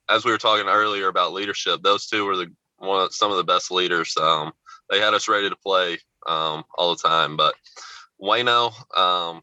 as 0.09 0.25
we 0.25 0.31
were 0.31 0.37
talking 0.37 0.67
earlier 0.67 1.07
about 1.07 1.33
leadership, 1.33 1.81
those 1.83 2.07
two 2.07 2.25
were 2.25 2.35
the 2.35 2.51
one 2.77 3.03
of, 3.03 3.13
some 3.13 3.31
of 3.31 3.37
the 3.37 3.43
best 3.43 3.71
leaders. 3.71 4.15
Um, 4.17 4.51
they 4.89 4.99
had 4.99 5.13
us 5.13 5.27
ready 5.27 5.49
to 5.49 5.55
play 5.55 5.99
um, 6.27 6.63
all 6.75 6.95
the 6.95 7.07
time. 7.07 7.37
But 7.37 7.53
Wayno, 8.21 8.73
um, 8.97 9.41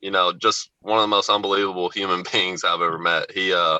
you 0.00 0.10
know, 0.10 0.32
just 0.32 0.70
one 0.80 0.98
of 0.98 1.02
the 1.02 1.08
most 1.08 1.30
unbelievable 1.30 1.88
human 1.94 2.24
beings 2.30 2.64
I've 2.64 2.82
ever 2.82 2.98
met. 2.98 3.30
He, 3.30 3.52
uh, 3.52 3.78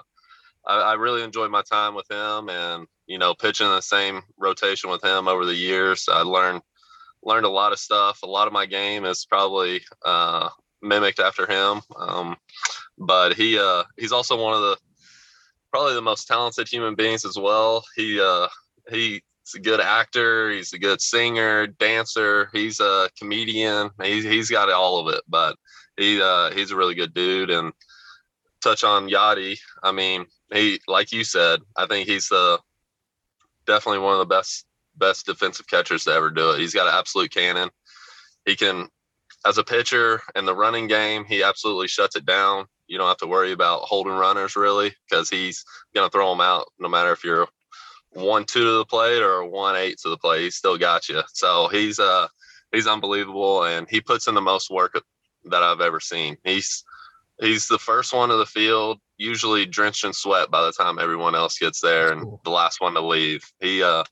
I, 0.67 0.81
I 0.81 0.93
really 0.95 1.23
enjoyed 1.23 1.51
my 1.51 1.63
time 1.63 1.95
with 1.95 2.11
him, 2.11 2.49
and 2.49 2.87
you 3.09 3.19
know, 3.19 3.35
pitching 3.35 3.69
the 3.69 3.81
same 3.81 4.23
rotation 4.37 4.91
with 4.91 5.03
him 5.03 5.27
over 5.27 5.45
the 5.45 5.55
years. 5.55 6.09
I 6.09 6.23
learned 6.23 6.63
learned 7.25 7.47
a 7.47 7.51
lot 7.51 7.73
of 7.73 7.81
stuff. 7.81 8.23
A 8.23 8.27
lot 8.27 8.47
of 8.47 8.53
my 8.53 8.67
game 8.67 9.05
is 9.05 9.25
probably 9.25 9.81
uh, 10.05 10.51
mimicked 10.83 11.19
after 11.19 11.47
him. 11.47 11.81
Um, 11.97 12.37
but 12.97 13.35
he 13.35 13.59
uh, 13.59 13.85
he's 13.97 14.13
also 14.13 14.41
one 14.41 14.55
of 14.55 14.61
the 14.61 14.77
probably 15.71 15.95
the 15.95 16.03
most 16.03 16.27
talented 16.27 16.69
human 16.69 16.95
beings 16.95 17.25
as 17.25 17.37
well. 17.37 17.85
He 17.97 18.21
uh 18.21 18.49
he's 18.91 19.21
a 19.55 19.61
good 19.61 19.81
actor, 19.81 20.51
he's 20.51 20.73
a 20.73 20.79
good 20.79 21.01
singer, 21.01 21.67
dancer, 21.67 22.51
he's 22.53 22.81
a 22.81 23.11
comedian. 23.19 23.91
He's 24.03 24.25
he's 24.25 24.51
got 24.51 24.71
all 24.71 24.99
of 24.99 25.15
it, 25.15 25.23
but 25.29 25.57
he 25.97 26.21
uh 26.21 26.51
he's 26.51 26.71
a 26.71 26.77
really 26.77 26.95
good 26.95 27.15
dude 27.15 27.51
and 27.51 27.73
touch 28.63 28.85
on 28.85 29.09
Yadi. 29.09 29.59
I 29.83 29.93
mean, 29.93 30.27
he 30.53 30.81
like 30.87 31.13
you 31.13 31.25
said, 31.25 31.61
I 31.77 31.87
think 31.87 32.09
he's 32.09 32.29
the 32.29 32.59
definitely 33.69 34.01
one 34.01 34.15
of 34.15 34.19
the 34.19 34.35
best 34.35 34.65
best 34.97 35.27
defensive 35.27 35.69
catchers 35.69 36.05
to 36.05 36.11
ever 36.11 36.31
do 36.31 36.51
it. 36.51 36.59
He's 36.59 36.75
got 36.75 36.89
an 36.89 36.95
absolute 36.95 37.33
cannon. 37.33 37.71
He 38.45 38.57
can, 38.57 38.89
as 39.47 39.59
a 39.59 39.63
pitcher 39.63 40.21
in 40.35 40.45
the 40.45 40.57
running 40.57 40.89
game, 40.89 41.25
he 41.25 41.45
absolutely 41.45 41.87
shuts 41.87 42.17
it 42.17 42.27
down. 42.27 42.67
You 42.89 42.99
don't 42.99 43.07
have 43.07 43.19
to 43.19 43.27
worry 43.29 43.53
about 43.53 43.83
holding 43.83 44.15
runners 44.15 44.57
really 44.57 44.93
because 45.09 45.31
he's 45.31 45.65
going 45.95 46.09
to 46.09 46.11
throw 46.11 46.31
them 46.31 46.41
out 46.41 46.67
no 46.81 46.89
matter 46.89 47.13
if 47.13 47.23
you're 47.23 47.47
one 48.13 48.45
two 48.45 48.65
to 48.65 48.79
the 48.79 48.85
plate 48.87 49.23
or 49.23 49.45
one 49.45 49.77
eight 49.77 49.99
to 49.99 50.09
the 50.09 50.17
plate. 50.17 50.43
He's 50.43 50.57
still 50.57 50.79
got 50.79 51.09
you. 51.09 51.23
So 51.33 51.69
he's 51.69 51.99
uh 51.99 52.27
he's 52.73 52.87
unbelievable 52.87 53.65
and 53.65 53.87
he 53.89 54.01
puts 54.01 54.27
in 54.27 54.35
the 54.35 54.41
most 54.41 54.71
work 54.71 55.01
that 55.45 55.63
I've 55.63 55.81
ever 55.81 56.01
seen. 56.01 56.39
He's 56.43 56.83
he's 57.39 57.69
the 57.69 57.79
first 57.79 58.13
one 58.13 58.31
to 58.31 58.37
the 58.37 58.47
field, 58.47 58.99
usually 59.19 59.67
drenched 59.67 60.05
in 60.05 60.13
sweat 60.13 60.51
by 60.51 60.63
the 60.63 60.73
time 60.73 60.99
everyone 60.99 61.35
else 61.35 61.59
gets 61.59 61.81
there, 61.81 62.13
and 62.13 62.23
cool. 62.23 62.41
the 62.45 62.51
last 62.51 62.81
one 62.81 62.95
to 62.95 63.01
leave. 63.01 63.45
He 63.61 63.83
uh 63.83 64.05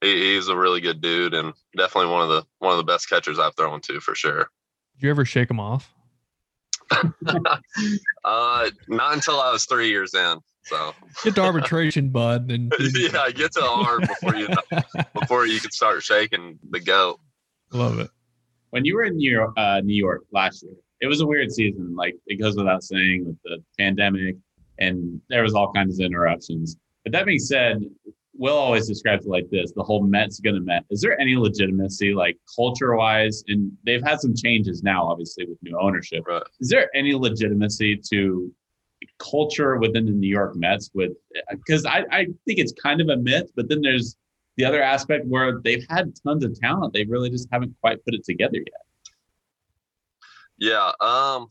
he, 0.00 0.34
he's 0.34 0.48
a 0.48 0.56
really 0.56 0.80
good 0.80 1.00
dude 1.00 1.34
and 1.34 1.52
definitely 1.76 2.10
one 2.10 2.22
of 2.22 2.28
the 2.28 2.44
one 2.58 2.72
of 2.72 2.78
the 2.78 2.84
best 2.84 3.08
catchers 3.08 3.38
I've 3.38 3.56
thrown 3.56 3.80
to 3.82 4.00
for 4.00 4.14
sure. 4.14 4.48
Did 4.96 5.04
you 5.04 5.10
ever 5.10 5.24
shake 5.24 5.50
him 5.50 5.60
off? 5.60 5.92
uh, 6.90 8.70
not 8.88 9.14
until 9.14 9.40
I 9.40 9.50
was 9.50 9.64
three 9.64 9.88
years 9.88 10.14
in. 10.14 10.38
So 10.64 10.94
get 11.22 11.34
to 11.34 11.42
arbitration, 11.42 12.08
bud, 12.10 12.50
and 12.50 12.72
yeah, 12.94 13.30
get 13.30 13.52
to 13.52 13.60
the 13.60 13.68
arm 13.68 14.00
before 14.00 14.34
you 14.34 14.48
before 15.18 15.46
you 15.46 15.60
can 15.60 15.70
start 15.70 16.02
shaking 16.02 16.58
the 16.70 16.80
goat. 16.80 17.20
Love 17.72 17.98
it. 17.98 18.10
When 18.70 18.84
you 18.84 18.94
were 18.94 19.04
in 19.04 19.16
New 19.16 19.30
York, 19.30 19.52
uh, 19.56 19.80
New 19.84 19.94
York 19.94 20.22
last 20.32 20.62
year, 20.62 20.72
it 21.00 21.06
was 21.06 21.20
a 21.20 21.26
weird 21.26 21.52
season. 21.52 21.94
Like 21.94 22.16
it 22.26 22.36
goes 22.36 22.56
without 22.56 22.82
saying 22.82 23.26
with 23.26 23.36
the 23.44 23.62
pandemic, 23.78 24.36
and 24.84 25.20
there 25.28 25.42
was 25.42 25.54
all 25.54 25.72
kinds 25.72 25.98
of 25.98 26.04
interruptions. 26.04 26.76
But 27.04 27.12
that 27.12 27.26
being 27.26 27.38
said, 27.38 27.82
Will 28.36 28.56
always 28.56 28.88
describes 28.88 29.26
it 29.26 29.30
like 29.30 29.48
this: 29.50 29.72
the 29.72 29.82
whole 29.82 30.02
Mets 30.02 30.40
gonna 30.40 30.60
Met. 30.60 30.84
Is 30.90 31.00
there 31.00 31.20
any 31.20 31.36
legitimacy, 31.36 32.14
like 32.14 32.36
culture 32.54 32.96
wise? 32.96 33.44
And 33.46 33.70
they've 33.86 34.02
had 34.02 34.20
some 34.20 34.34
changes 34.34 34.82
now, 34.82 35.06
obviously 35.06 35.46
with 35.46 35.58
new 35.62 35.78
ownership. 35.78 36.24
Right. 36.26 36.42
Is 36.60 36.68
there 36.68 36.90
any 36.96 37.14
legitimacy 37.14 38.00
to 38.10 38.52
culture 39.18 39.76
within 39.76 40.06
the 40.06 40.12
New 40.12 40.28
York 40.28 40.56
Mets? 40.56 40.90
With 40.94 41.12
because 41.50 41.86
I, 41.86 42.04
I 42.10 42.24
think 42.44 42.58
it's 42.58 42.72
kind 42.72 43.00
of 43.00 43.08
a 43.08 43.16
myth, 43.16 43.50
but 43.54 43.68
then 43.68 43.80
there's 43.82 44.16
the 44.56 44.64
other 44.64 44.82
aspect 44.82 45.26
where 45.26 45.60
they've 45.60 45.84
had 45.88 46.12
tons 46.24 46.44
of 46.44 46.58
talent, 46.58 46.92
they 46.92 47.04
really 47.04 47.30
just 47.30 47.48
haven't 47.52 47.74
quite 47.80 48.04
put 48.04 48.14
it 48.14 48.24
together 48.24 48.58
yet. 48.58 48.84
Yeah, 50.58 50.92
um, 51.00 51.48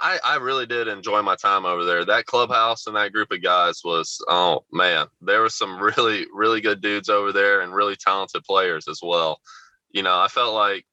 I, 0.00 0.18
I 0.24 0.36
really 0.36 0.66
did 0.66 0.86
enjoy 0.86 1.22
my 1.22 1.34
time 1.34 1.64
over 1.64 1.84
there. 1.84 2.04
That 2.04 2.26
clubhouse 2.26 2.86
and 2.86 2.94
that 2.96 3.12
group 3.12 3.32
of 3.32 3.42
guys 3.42 3.80
was, 3.84 4.22
oh 4.28 4.64
man, 4.72 5.06
there 5.20 5.40
were 5.40 5.48
some 5.48 5.78
really, 5.82 6.26
really 6.32 6.60
good 6.60 6.80
dudes 6.80 7.08
over 7.08 7.32
there 7.32 7.62
and 7.62 7.74
really 7.74 7.96
talented 7.96 8.44
players 8.44 8.86
as 8.88 9.00
well. 9.02 9.40
You 9.90 10.02
know, 10.02 10.18
I 10.18 10.28
felt 10.28 10.54
like 10.54 10.84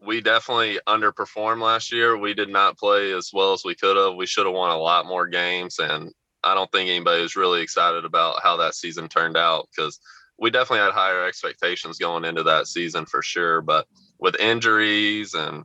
we 0.00 0.20
definitely 0.20 0.78
underperformed 0.86 1.60
last 1.60 1.90
year. 1.90 2.16
We 2.16 2.34
did 2.34 2.48
not 2.48 2.78
play 2.78 3.12
as 3.12 3.30
well 3.32 3.52
as 3.52 3.64
we 3.64 3.74
could 3.74 3.96
have. 3.96 4.14
We 4.14 4.26
should 4.26 4.46
have 4.46 4.54
won 4.54 4.70
a 4.70 4.78
lot 4.78 5.06
more 5.06 5.26
games. 5.26 5.80
And 5.80 6.12
I 6.44 6.54
don't 6.54 6.70
think 6.70 6.88
anybody 6.88 7.22
was 7.22 7.34
really 7.34 7.62
excited 7.62 8.04
about 8.04 8.42
how 8.42 8.56
that 8.58 8.74
season 8.74 9.08
turned 9.08 9.36
out 9.36 9.68
because 9.74 9.98
we 10.38 10.50
definitely 10.50 10.84
had 10.84 10.92
higher 10.92 11.26
expectations 11.26 11.98
going 11.98 12.24
into 12.24 12.44
that 12.44 12.68
season 12.68 13.06
for 13.06 13.22
sure. 13.22 13.60
But 13.60 13.86
with 14.20 14.36
injuries 14.36 15.34
and, 15.34 15.64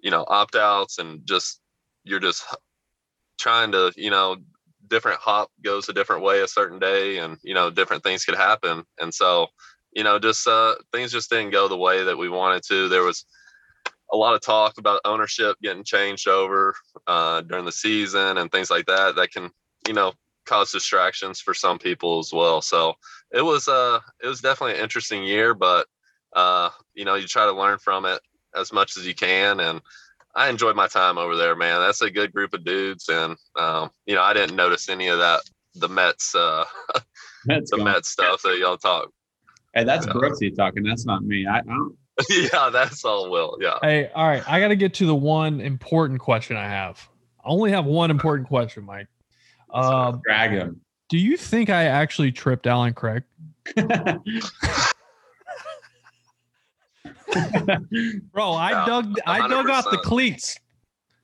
you 0.00 0.10
know, 0.10 0.24
opt 0.28 0.54
outs 0.56 0.98
and 0.98 1.20
just 1.26 1.59
you're 2.10 2.20
just 2.20 2.44
trying 3.38 3.72
to, 3.72 3.92
you 3.96 4.10
know, 4.10 4.36
different 4.88 5.20
hop 5.20 5.50
goes 5.62 5.88
a 5.88 5.92
different 5.92 6.22
way 6.22 6.40
a 6.40 6.48
certain 6.48 6.78
day 6.78 7.18
and, 7.18 7.38
you 7.42 7.54
know, 7.54 7.70
different 7.70 8.02
things 8.02 8.24
could 8.24 8.36
happen. 8.36 8.84
And 9.00 9.14
so, 9.14 9.46
you 9.92 10.04
know, 10.04 10.18
just 10.18 10.46
uh, 10.46 10.74
things 10.92 11.12
just 11.12 11.30
didn't 11.30 11.52
go 11.52 11.68
the 11.68 11.76
way 11.76 12.04
that 12.04 12.18
we 12.18 12.28
wanted 12.28 12.62
to. 12.64 12.88
There 12.88 13.04
was 13.04 13.24
a 14.12 14.16
lot 14.16 14.34
of 14.34 14.40
talk 14.40 14.78
about 14.78 15.00
ownership 15.04 15.56
getting 15.62 15.84
changed 15.84 16.26
over 16.28 16.74
uh, 17.06 17.42
during 17.42 17.64
the 17.64 17.72
season 17.72 18.38
and 18.38 18.50
things 18.50 18.70
like 18.70 18.86
that. 18.86 19.14
That 19.14 19.30
can, 19.30 19.50
you 19.86 19.94
know, 19.94 20.12
cause 20.44 20.72
distractions 20.72 21.40
for 21.40 21.54
some 21.54 21.78
people 21.78 22.18
as 22.18 22.32
well. 22.32 22.60
So 22.60 22.94
it 23.30 23.42
was, 23.42 23.68
uh, 23.68 24.00
it 24.22 24.26
was 24.26 24.40
definitely 24.40 24.74
an 24.74 24.82
interesting 24.82 25.22
year, 25.22 25.54
but, 25.54 25.86
uh, 26.34 26.70
you 26.94 27.04
know, 27.04 27.14
you 27.14 27.28
try 27.28 27.46
to 27.46 27.52
learn 27.52 27.78
from 27.78 28.04
it 28.04 28.20
as 28.56 28.72
much 28.72 28.96
as 28.96 29.06
you 29.06 29.14
can. 29.14 29.60
And 29.60 29.80
I 30.34 30.48
enjoyed 30.48 30.76
my 30.76 30.86
time 30.86 31.18
over 31.18 31.36
there, 31.36 31.56
man. 31.56 31.80
That's 31.80 32.02
a 32.02 32.10
good 32.10 32.32
group 32.32 32.54
of 32.54 32.64
dudes, 32.64 33.08
and 33.08 33.36
um, 33.58 33.90
you 34.06 34.14
know, 34.14 34.22
I 34.22 34.32
didn't 34.32 34.56
notice 34.56 34.88
any 34.88 35.08
of 35.08 35.18
that 35.18 35.42
the 35.74 35.88
Mets, 35.88 36.34
uh, 36.34 36.64
Mets 37.46 37.70
the 37.70 37.78
gone. 37.78 37.84
Mets 37.84 38.08
stuff 38.08 38.42
that 38.42 38.58
y'all 38.58 38.76
talk. 38.76 39.10
Hey, 39.74 39.84
that's 39.84 40.06
yeah. 40.06 40.12
Brooksy 40.12 40.54
talking. 40.54 40.82
That's 40.82 41.06
not 41.06 41.24
me. 41.24 41.46
I, 41.46 41.58
I 41.58 41.62
don't. 41.62 41.96
yeah, 42.30 42.70
that's 42.70 43.04
all 43.04 43.30
Will. 43.30 43.56
Yeah. 43.60 43.78
Hey, 43.82 44.10
all 44.14 44.26
right. 44.26 44.46
I 44.48 44.60
got 44.60 44.68
to 44.68 44.76
get 44.76 44.94
to 44.94 45.06
the 45.06 45.14
one 45.14 45.60
important 45.60 46.20
question 46.20 46.56
I 46.56 46.68
have. 46.68 47.08
I 47.44 47.48
only 47.48 47.70
have 47.70 47.86
one 47.86 48.10
important 48.10 48.48
question, 48.48 48.84
Mike. 48.84 49.06
Uh, 49.70 50.18
Drag 50.24 50.50
him. 50.50 50.80
Do 51.08 51.18
you 51.18 51.36
think 51.36 51.70
I 51.70 51.84
actually 51.84 52.32
tripped 52.32 52.66
Allen 52.66 52.94
Craig? 52.94 53.22
Bro, 58.32 58.52
I 58.52 58.70
yeah, 58.70 58.86
dug 58.86 59.14
I 59.26 59.40
100%. 59.40 59.48
dug 59.48 59.70
out 59.70 59.90
the 59.90 59.98
cleats. 59.98 60.58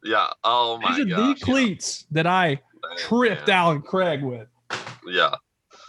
Yeah. 0.05 0.29
Oh 0.45 0.79
my 0.79 0.89
god. 0.89 0.97
These 0.97 1.13
are 1.13 1.35
the 1.35 1.41
cleats 1.41 2.07
yeah. 2.11 2.23
that 2.23 2.27
I 2.27 2.61
tripped 2.99 3.49
man. 3.49 3.57
Allen 3.57 3.83
Craig 3.83 4.23
with. 4.23 4.49
Yeah. 5.07 5.35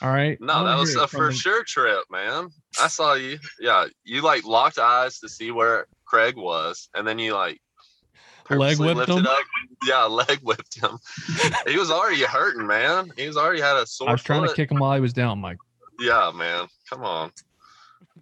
All 0.01 0.09
right. 0.09 0.39
No, 0.39 0.63
that 0.63 0.77
was 0.77 0.95
a 0.95 1.07
for 1.07 1.31
sure 1.31 1.63
trip, 1.63 2.03
man. 2.11 2.49
I 2.81 2.87
saw 2.87 3.13
you. 3.13 3.39
Yeah, 3.59 3.87
you 4.03 4.21
like 4.21 4.45
locked 4.45 4.77
eyes 4.77 5.19
to 5.19 5.29
see 5.29 5.51
where 5.51 5.87
Craig 6.05 6.35
was, 6.37 6.89
and 6.93 7.07
then 7.07 7.17
you 7.17 7.33
like 7.33 7.59
leg 8.49 8.77
whipped 8.79 9.09
him. 9.09 9.25
Up. 9.25 9.39
Yeah, 9.85 10.03
leg 10.05 10.39
whipped 10.41 10.79
him. 10.79 10.97
he 11.67 11.77
was 11.77 11.89
already 11.89 12.21
hurting, 12.23 12.67
man. 12.67 13.11
He 13.17 13.27
was 13.27 13.37
already 13.37 13.61
had 13.61 13.75
a 13.75 13.87
sore. 13.87 14.09
I 14.09 14.11
was 14.13 14.23
trying 14.23 14.41
foot. 14.41 14.51
to 14.51 14.55
kick 14.55 14.71
him 14.71 14.77
while 14.77 14.93
he 14.93 15.01
was 15.01 15.13
down, 15.13 15.39
Mike. 15.39 15.57
Yeah, 15.99 16.31
man. 16.33 16.67
Come 16.89 17.03
on. 17.03 17.31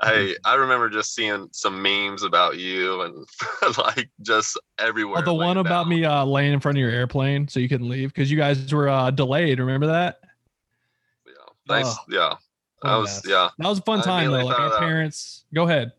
Hey, 0.04 0.36
I 0.44 0.56
remember 0.56 0.90
just 0.90 1.14
seeing 1.14 1.48
some 1.52 1.82
memes 1.82 2.24
about 2.24 2.58
you 2.58 3.02
and 3.02 3.26
like 3.78 4.10
just 4.22 4.60
everywhere. 4.78 5.20
Oh, 5.20 5.26
the 5.26 5.34
one 5.34 5.58
about 5.58 5.84
down. 5.84 5.90
me 5.90 6.06
uh, 6.06 6.26
laying 6.26 6.54
in 6.54 6.60
front 6.60 6.78
of 6.78 6.82
your 6.82 6.92
airplane 6.92 7.48
so 7.48 7.60
you 7.60 7.70
couldn't 7.70 7.90
leave 7.90 8.10
because 8.10 8.30
you 8.30 8.38
guys 8.38 8.74
were 8.74 8.90
uh, 8.90 9.12
delayed. 9.12 9.60
Remember 9.60 9.88
that? 9.88 10.20
Yeah. 11.26 11.34
Nice. 11.68 11.86
Oh, 11.88 12.04
yeah. 12.10 12.36
That 12.84 12.98
was 12.98 13.22
yeah. 13.26 13.50
That 13.58 13.68
was 13.68 13.80
a 13.80 13.84
fun 13.84 14.02
time 14.02 14.32
though. 14.32 14.46
Like 14.46 14.60
our 14.60 14.78
parents. 14.78 15.46
Go 15.54 15.64
ahead. 15.64 15.92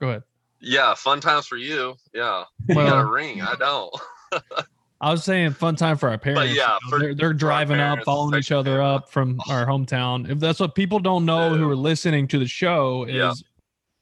Go 0.00 0.08
ahead. 0.08 0.22
Yeah, 0.60 0.94
fun 0.94 1.20
times 1.20 1.46
for 1.46 1.56
you. 1.56 1.94
Yeah. 2.14 2.44
You 2.68 2.76
well, 2.76 2.88
got 2.88 3.00
a 3.04 3.06
ring. 3.06 3.42
I 3.42 3.54
don't. 3.56 3.94
I 5.04 5.10
was 5.10 5.22
saying 5.22 5.52
fun 5.52 5.76
time 5.76 5.98
for 5.98 6.08
our 6.08 6.16
parents. 6.16 6.40
But 6.40 6.56
yeah, 6.56 6.78
for, 6.88 6.98
they're, 6.98 7.14
they're 7.14 7.34
driving 7.34 7.78
up, 7.78 8.02
following 8.04 8.38
each 8.38 8.50
other 8.50 8.80
up 8.80 9.10
from 9.10 9.38
our 9.50 9.66
hometown. 9.66 10.30
If 10.30 10.40
that's 10.40 10.58
what 10.58 10.74
people 10.74 10.98
don't 10.98 11.26
know 11.26 11.54
who 11.54 11.68
are 11.68 11.76
listening 11.76 12.26
to 12.28 12.38
the 12.38 12.46
show 12.46 13.04
is 13.04 13.14
yeah. 13.14 13.32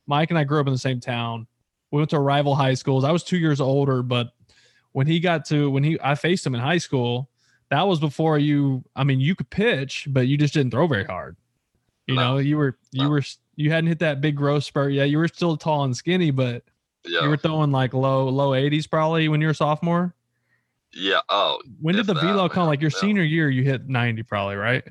Mike 0.07 0.31
and 0.31 0.39
I 0.39 0.45
grew 0.45 0.61
up 0.61 0.69
in 0.69 0.73
the 0.73 0.79
same 0.79 1.01
town. 1.01 1.49
We 1.91 1.99
went 1.99 2.11
to 2.11 2.21
rival 2.21 2.55
high 2.55 2.75
schools. 2.75 3.03
I 3.03 3.11
was 3.11 3.25
two 3.25 3.37
years 3.37 3.61
older, 3.61 4.05
but 4.05 4.29
when 4.93 5.09
he 5.09 5.19
got 5.19 5.45
to 5.47 5.69
when 5.73 5.83
he 5.83 5.99
I 6.01 6.15
faced 6.15 6.47
him 6.47 6.55
in 6.55 6.61
high 6.61 6.79
school, 6.79 7.29
that 7.71 7.83
was 7.83 7.99
before 7.99 8.39
you. 8.39 8.85
I 8.95 9.03
mean, 9.03 9.19
you 9.19 9.35
could 9.35 9.51
pitch, 9.51 10.07
but 10.09 10.29
you 10.29 10.39
just 10.39 10.55
didn't 10.55 10.71
throw 10.71 10.87
very 10.87 11.05
hard. 11.05 11.37
You 12.07 12.15
no. 12.15 12.35
know, 12.35 12.39
you 12.39 12.57
were 12.57 12.79
you 12.93 13.03
no. 13.03 13.11
were 13.11 13.23
you 13.57 13.73
hadn't 13.73 13.89
hit 13.89 13.99
that 13.99 14.21
big 14.21 14.37
growth 14.37 14.63
spurt 14.63 14.93
yet. 14.93 15.11
You 15.11 15.19
were 15.19 15.27
still 15.27 15.57
tall 15.57 15.83
and 15.83 15.97
skinny, 15.97 16.31
but 16.31 16.63
yeah. 17.05 17.25
you 17.25 17.29
were 17.29 17.37
throwing 17.37 17.73
like 17.73 17.93
low 17.93 18.29
low 18.29 18.51
80s 18.51 18.89
probably 18.89 19.27
when 19.29 19.41
you 19.41 19.49
were 19.49 19.53
a 19.53 19.57
sophomore. 19.57 20.15
Yeah. 20.95 21.21
Oh. 21.29 21.61
When 21.81 21.95
did 21.95 22.07
the 22.07 22.15
velo 22.15 22.49
come? 22.49 22.67
Like 22.67 22.81
your 22.81 22.91
yeah. 22.95 23.01
senior 23.01 23.23
year, 23.23 23.49
you 23.49 23.63
hit 23.63 23.89
90 23.89 24.23
probably, 24.25 24.57
right? 24.57 24.85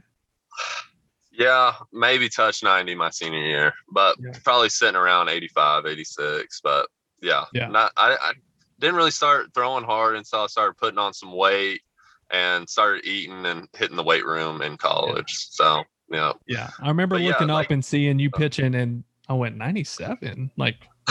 Yeah, 1.32 1.74
maybe 1.94 2.28
touch 2.30 2.62
90 2.62 2.94
my 2.96 3.10
senior 3.10 3.40
year, 3.40 3.74
but 3.90 4.16
yeah. 4.20 4.32
probably 4.44 4.70
sitting 4.70 4.96
around 4.96 5.30
85, 5.30 5.86
86. 5.86 6.62
But 6.62 6.88
yeah, 7.22 7.46
yeah. 7.54 7.68
Not, 7.68 7.92
I, 7.96 8.18
I 8.22 8.34
didn't 8.80 8.96
really 8.96 9.12
start 9.12 9.54
throwing 9.54 9.84
hard 9.84 10.16
until 10.16 10.42
I 10.42 10.48
started 10.48 10.78
putting 10.78 11.00
on 11.00 11.14
some 11.14 11.32
weight 11.32 11.82
and 12.30 12.68
started 12.68 13.06
eating 13.06 13.46
and 13.46 13.68
hitting 13.74 13.96
the 13.96 14.04
weight 14.04 14.26
room 14.26 14.62
in 14.62 14.78
college. 14.78 15.48
Yeah. 15.50 15.66
So, 15.66 15.84
yeah. 16.12 16.34
Yeah. 16.48 16.70
I 16.80 16.90
remember 16.90 17.16
but 17.16 17.22
looking 17.22 17.48
yeah, 17.48 17.54
up 17.54 17.60
like, 17.60 17.72
and 17.72 17.84
seeing 17.84 18.20
you 18.20 18.30
uh, 18.34 18.38
pitching 18.38 18.76
and 18.76 19.04
I 19.30 19.34
went 19.34 19.56
97. 19.56 20.52
Like, 20.58 20.78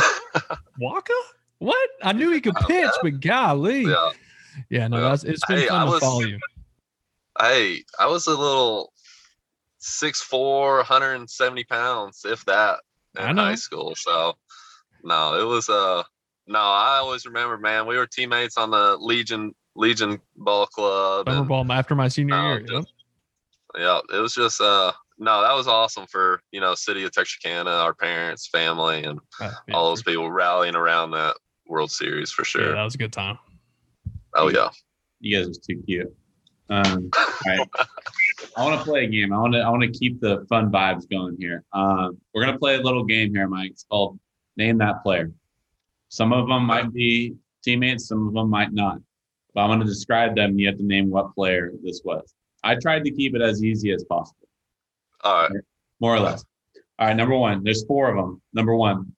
Wacha? 0.81 1.11
What? 1.59 1.91
I 2.03 2.13
knew 2.13 2.31
he 2.31 2.41
could 2.41 2.57
pitch, 2.67 2.91
but 3.03 3.21
golly. 3.21 3.85
Yeah. 3.85 4.11
Yeah, 4.69 4.89
no, 4.89 4.99
yeah. 4.99 5.13
it's 5.13 5.47
been 5.47 5.59
hey, 5.59 5.69
fun 5.69 5.87
was, 5.89 6.01
to 6.01 6.07
follow 6.07 6.21
you. 6.21 6.39
Hey, 7.39 7.85
I 7.99 8.07
was 8.07 8.27
a 8.27 8.31
little 8.31 8.93
6'4", 9.81 10.77
170 10.79 11.65
pounds, 11.65 12.23
if 12.25 12.45
that, 12.47 12.81
in 13.19 13.37
high 13.37 13.55
school. 13.55 13.95
So, 13.97 14.35
no, 15.03 15.41
it 15.41 15.45
was 15.45 15.69
uh 15.69 16.03
no, 16.47 16.59
I 16.59 16.99
always 16.99 17.27
remember, 17.27 17.59
man. 17.59 17.87
We 17.87 17.97
were 17.97 18.07
teammates 18.07 18.57
on 18.57 18.71
the 18.71 18.97
Legion 19.01 19.55
Legion 19.77 20.21
Ball 20.37 20.67
Club. 20.67 21.29
Summer 21.29 21.41
and- 21.41 21.49
ball 21.49 21.73
after 21.73 21.95
my 21.95 22.09
senior 22.09 22.37
year. 22.43 22.61
Just- 22.61 22.93
yeah, 23.79 24.01
it 24.13 24.19
was 24.19 24.35
just 24.35 24.61
uh 24.61 24.93
no, 25.19 25.43
that 25.43 25.55
was 25.55 25.69
awesome 25.69 26.07
for 26.07 26.43
you 26.51 26.61
know 26.61 26.75
city 26.75 27.05
of 27.05 27.13
Texarkana, 27.13 27.71
our 27.71 27.95
parents, 27.95 28.49
family, 28.49 29.05
and 29.05 29.21
Uh, 29.41 29.53
yeah, 29.69 29.75
all 29.75 29.91
those 29.91 30.03
people 30.03 30.31
rallying 30.31 30.75
around 30.75 31.13
that 31.13 31.37
World 31.67 31.91
Series 31.91 32.33
for 32.33 32.43
yeah, 32.43 32.65
sure. 32.65 32.75
that 32.75 32.83
was 32.83 32.95
a 32.95 32.99
good 32.99 33.13
time. 33.13 33.39
Oh 34.35 34.49
yeah, 34.49 34.69
You 35.21 35.37
guys 35.37 35.49
are 35.49 35.61
too 35.61 35.83
cute. 35.87 36.15
Um, 36.69 37.11
right. 37.47 37.69
I 38.57 38.65
want 38.65 38.79
to 38.79 38.85
play 38.85 39.05
a 39.05 39.07
game. 39.07 39.33
I 39.33 39.39
want 39.39 39.55
to. 39.55 39.61
I 39.61 39.69
want 39.69 39.83
to 39.83 39.91
keep 39.91 40.21
the 40.21 40.47
fun 40.49 40.71
vibes 40.71 41.09
going 41.09 41.37
here. 41.39 41.65
Um, 41.73 42.19
we're 42.33 42.45
gonna 42.45 42.59
play 42.59 42.77
a 42.77 42.81
little 42.81 43.05
game 43.05 43.35
here, 43.35 43.49
Mike. 43.49 43.73
It's 43.73 43.85
called 43.85 44.19
Name 44.57 44.79
That 44.79 45.03
Player. 45.03 45.31
Some 46.09 46.33
of 46.33 46.49
them 46.49 46.65
might 46.65 46.93
be 46.93 47.35
teammates. 47.63 48.09
Some 48.09 48.29
of 48.29 48.35
them 48.35 48.49
might 48.49 48.73
not. 48.73 48.99
But 49.55 49.63
I'm 49.63 49.71
gonna 49.71 49.85
describe 49.85 50.37
them. 50.37 50.59
You 50.59 50.69
have 50.69 50.79
to 50.79 50.85
name 50.85 51.11
what 51.11 51.35
player 51.35 51.73
this 51.83 52.03
was. 52.05 52.35
I 52.63 52.77
tried 52.77 53.05
to 53.05 53.11
keep 53.11 53.35
it 53.35 53.43
as 53.43 53.65
easy 53.65 53.93
as 53.93 54.05
possible, 54.05 54.49
all 55.23 55.49
right. 55.49 55.53
more 56.01 56.15
or 56.15 56.21
less. 56.21 56.45
All 56.99 57.09
right. 57.09 57.17
Number 57.17 57.37
one. 57.37 57.65
There's 57.65 57.85
four 57.85 58.11
of 58.11 58.17
them. 58.17 58.41
Number 58.53 58.77
one. 58.77 59.13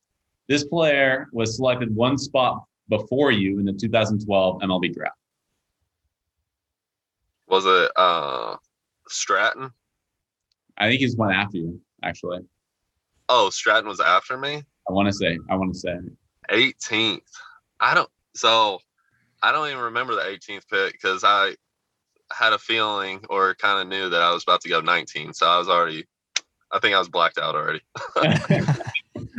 This 0.49 0.65
player 0.65 1.29
was 1.33 1.57
selected 1.57 1.95
one 1.95 2.19
spot 2.19 2.65
before 2.89 3.31
you 3.31 3.59
in 3.59 3.65
the 3.65 3.73
2012 3.73 4.61
MLB 4.63 4.95
draft. 4.95 5.17
Was 7.49 7.67
it 7.67 7.91
uh 7.97 8.57
Stratton? 9.09 9.71
I 10.79 10.89
think 10.89 11.01
he's 11.01 11.17
one 11.17 11.33
after 11.33 11.59
you. 11.59 11.81
Actually, 12.03 12.41
Oh, 13.29 13.51
Stratton 13.51 13.89
was 13.89 14.01
after 14.01 14.37
me. 14.37 14.63
I 14.89 14.93
want 14.93 15.07
to 15.07 15.13
say. 15.13 15.39
I 15.49 15.55
want 15.55 15.73
to 15.73 15.79
say. 15.79 15.97
18th. 16.51 17.21
I 17.81 17.95
don't. 17.95 18.11
So 18.35 18.81
I 19.43 19.53
don't 19.53 19.69
even 19.69 19.81
remember 19.81 20.15
the 20.15 20.23
18th 20.23 20.69
pick 20.69 20.93
because 20.93 21.25
I 21.25 21.55
had 22.33 22.53
a 22.53 22.59
feeling 22.59 23.25
or 23.31 23.55
kind 23.55 23.81
of 23.81 23.89
knew 23.89 24.09
that 24.09 24.23
I 24.23 24.33
was 24.33 24.43
about 24.43 24.61
to 24.63 24.69
go 24.69 24.81
19. 24.81 25.33
So 25.35 25.47
I 25.47 25.59
was 25.59 25.69
already. 25.69 26.05
I 26.73 26.79
think 26.79 26.95
I 26.95 26.99
was 26.99 27.09
blacked 27.09 27.39
out 27.39 27.55
already. 27.55 27.81
All 28.17 28.23
right, 28.25 28.67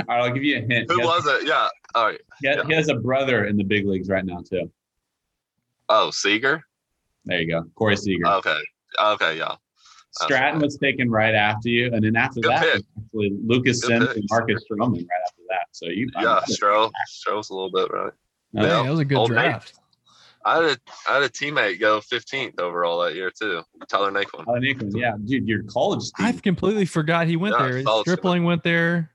I'll 0.08 0.32
give 0.32 0.44
you 0.44 0.58
a 0.58 0.62
hint. 0.62 0.90
Who 0.90 1.02
was 1.02 1.26
it? 1.26 1.48
Yeah. 1.48 1.68
All 1.96 2.06
right. 2.08 2.20
he 2.42 2.48
has- 2.48 2.66
he 2.68 2.74
has 2.74 2.90
a 2.90 2.96
brother 2.96 3.46
in 3.46 3.58
the 3.58 3.64
big 3.64 3.86
leagues 3.88 4.10
right 4.10 4.26
now 4.26 4.40
too. 4.42 4.72
Oh, 5.90 6.12
Seager. 6.12 6.64
There 7.26 7.40
you 7.42 7.48
go, 7.50 7.64
Corey 7.76 7.96
Seager. 7.98 8.26
Okay. 8.28 8.58
Okay. 9.00 9.38
Yeah. 9.38 9.56
Stratton 10.12 10.60
was 10.62 10.78
taken 10.78 11.10
right 11.10 11.34
after 11.34 11.70
you, 11.70 11.92
and 11.94 12.04
then 12.04 12.16
after 12.16 12.40
Good 12.42 12.52
that, 12.52 12.82
actually 12.98 13.32
Lucas 13.46 13.82
Good 13.82 13.88
Sims 13.88 14.16
and 14.16 14.26
Marcus 14.30 14.64
Stroman 14.70 14.98
right 14.98 15.22
after 15.28 15.42
that. 15.50 15.68
So 15.72 15.88
you, 15.88 16.10
Yeah. 16.20 16.42
Stro. 16.50 16.92
Stro's 17.10 17.50
a 17.50 17.54
little 17.56 17.72
bit 17.72 17.90
right. 17.92 18.14
No, 18.54 18.62
Yeah. 18.64 18.78
Hey, 18.78 18.84
that 18.84 18.90
was 18.92 19.00
a 19.00 19.06
good 19.06 19.18
Old 19.18 19.32
Nate. 19.32 19.40
draft. 19.40 19.74
I 20.46 20.56
had 20.56 20.64
a 20.66 20.78
I 21.10 21.14
had 21.16 21.24
a 21.24 21.30
teammate 21.30 21.80
go 21.80 22.00
15th 22.02 22.60
overall 22.60 23.00
that 23.04 23.16
year 23.16 23.32
too. 23.32 23.64
Tyler 23.88 24.12
Naquin. 24.12 24.46
Alan 24.48 24.62
Aikman, 24.62 24.92
yeah, 25.00 25.14
dude, 25.26 25.48
your 25.48 25.64
college 25.64 26.04
team, 26.18 26.26
I've 26.28 26.42
completely 26.42 26.86
forgot 26.86 27.28
he 27.28 27.38
went 27.38 27.56
Yeah, 27.58 27.68
there. 27.70 27.82
solid 27.84 28.02
Stripling 28.04 28.44
went 28.44 28.62
there. 28.64 29.10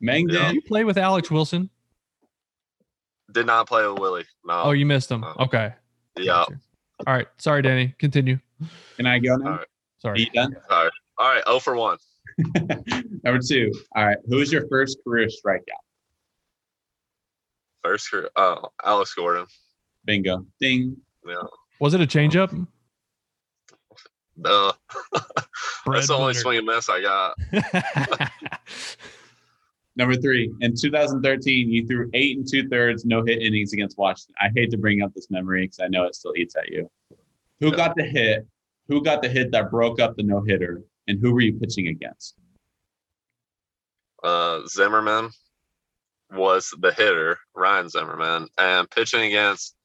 Mangden. 0.00 0.32
Yeah. 0.32 0.46
Did 0.46 0.54
you 0.54 0.62
play 0.62 0.84
with 0.84 0.96
Alex 0.98 1.30
Wilson? 1.30 1.68
Did 3.32 3.46
not 3.46 3.66
play 3.66 3.86
with 3.86 3.98
Willie. 3.98 4.24
No. 4.44 4.62
Oh, 4.64 4.70
you 4.72 4.86
missed 4.86 5.10
him. 5.10 5.24
Oh. 5.24 5.44
Okay. 5.44 5.72
yeah. 6.16 6.44
All 7.06 7.14
right. 7.14 7.26
Sorry, 7.38 7.62
Danny. 7.62 7.94
Continue. 7.98 8.38
Can 8.96 9.06
I 9.06 9.18
go 9.18 9.36
now? 9.36 9.44
All 9.44 9.50
right. 9.52 9.60
Are 9.60 9.66
Sorry. 9.98 10.20
you 10.20 10.30
done? 10.30 10.54
All 10.70 10.84
right. 10.84 10.92
All 11.18 11.28
right. 11.28 11.44
0 11.46 11.58
for 11.60 11.76
1. 11.76 11.98
Number 13.24 13.40
two. 13.46 13.72
All 13.94 14.06
right, 14.06 14.16
who 14.26 14.36
was 14.36 14.52
your 14.52 14.66
first 14.68 14.98
career 15.04 15.28
strikeout? 15.28 15.60
First 17.82 18.10
career. 18.10 18.30
Oh, 18.36 18.68
Alex 18.84 19.14
Gordon. 19.14 19.46
Bingo, 20.04 20.46
ding. 20.60 20.96
Yeah. 21.26 21.42
Was 21.80 21.94
it 21.94 22.00
a 22.00 22.06
changeup? 22.06 22.50
Duh. 24.40 24.72
Bread 25.12 25.22
That's 25.86 26.08
the 26.08 26.14
only 26.14 26.34
swing 26.34 26.58
and 26.58 26.66
miss 26.66 26.88
I 26.88 27.02
got. 27.02 27.36
Number 29.96 30.16
three, 30.16 30.50
in 30.60 30.74
2013, 30.74 31.70
you 31.70 31.86
threw 31.86 32.08
eight 32.14 32.38
and 32.38 32.48
two 32.50 32.68
thirds 32.68 33.04
no 33.04 33.22
hit 33.24 33.42
innings 33.42 33.72
against 33.74 33.98
Washington. 33.98 34.34
I 34.40 34.48
hate 34.54 34.70
to 34.70 34.78
bring 34.78 35.02
up 35.02 35.12
this 35.14 35.30
memory 35.30 35.64
because 35.64 35.80
I 35.80 35.88
know 35.88 36.04
it 36.04 36.14
still 36.14 36.32
eats 36.36 36.56
at 36.56 36.70
you. 36.70 36.90
Who 37.60 37.68
Yeah. 37.70 37.76
got 37.76 37.96
the 37.96 38.04
hit? 38.04 38.46
Who 38.88 39.02
got 39.02 39.22
the 39.22 39.28
hit 39.28 39.52
that 39.52 39.70
broke 39.70 40.00
up 40.00 40.16
the 40.16 40.22
no 40.22 40.40
hitter? 40.42 40.82
And 41.08 41.20
who 41.20 41.32
were 41.34 41.40
you 41.42 41.54
pitching 41.58 41.88
against? 41.88 42.36
Uh, 44.22 44.66
Zimmerman 44.66 45.30
was 46.30 46.72
the 46.80 46.92
hitter, 46.92 47.38
Ryan 47.54 47.88
Zimmerman, 47.88 48.48
and 48.56 48.88
pitching 48.90 49.22
against 49.24 49.76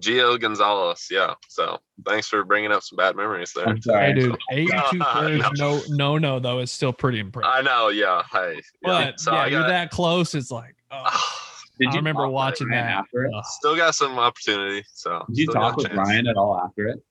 Gio 0.00 0.38
Gonzalez. 0.40 1.08
Yeah. 1.10 1.34
So 1.48 1.78
thanks 2.06 2.28
for 2.28 2.44
bringing 2.44 2.72
up 2.72 2.82
some 2.82 2.96
bad 2.96 3.16
memories 3.16 3.52
there. 3.54 3.68
I'm 3.68 3.80
sorry. 3.80 4.06
hey, 4.06 4.12
dude. 4.12 4.36
Eight 4.52 4.70
and 4.72 4.82
two 4.90 4.98
No. 4.98 5.50
No, 5.54 5.80
no, 5.88 6.18
no, 6.18 6.38
though. 6.38 6.58
It's 6.58 6.72
still 6.72 6.92
pretty 6.92 7.20
impressive. 7.20 7.50
I 7.52 7.62
know. 7.62 7.88
Yeah. 7.88 8.22
Hey. 8.30 8.60
Yeah. 8.82 9.10
But 9.10 9.20
so 9.20 9.32
yeah, 9.32 9.38
I 9.38 9.46
you're 9.46 9.66
that 9.66 9.90
close. 9.90 10.34
It's 10.34 10.50
like, 10.50 10.74
oh, 10.90 11.32
Did 11.78 11.88
I 11.88 11.92
you 11.92 11.96
remember 11.98 12.28
watching 12.28 12.68
that. 12.68 12.86
after 12.86 13.24
it? 13.24 13.32
Still 13.44 13.76
got 13.76 13.94
some 13.94 14.18
opportunity. 14.18 14.84
So 14.92 15.24
Did 15.28 15.38
you 15.38 15.46
talk 15.48 15.76
with 15.76 15.88
chance. 15.88 15.98
Ryan 15.98 16.26
at 16.26 16.36
all 16.36 16.58
after 16.58 16.88
it? 16.88 17.02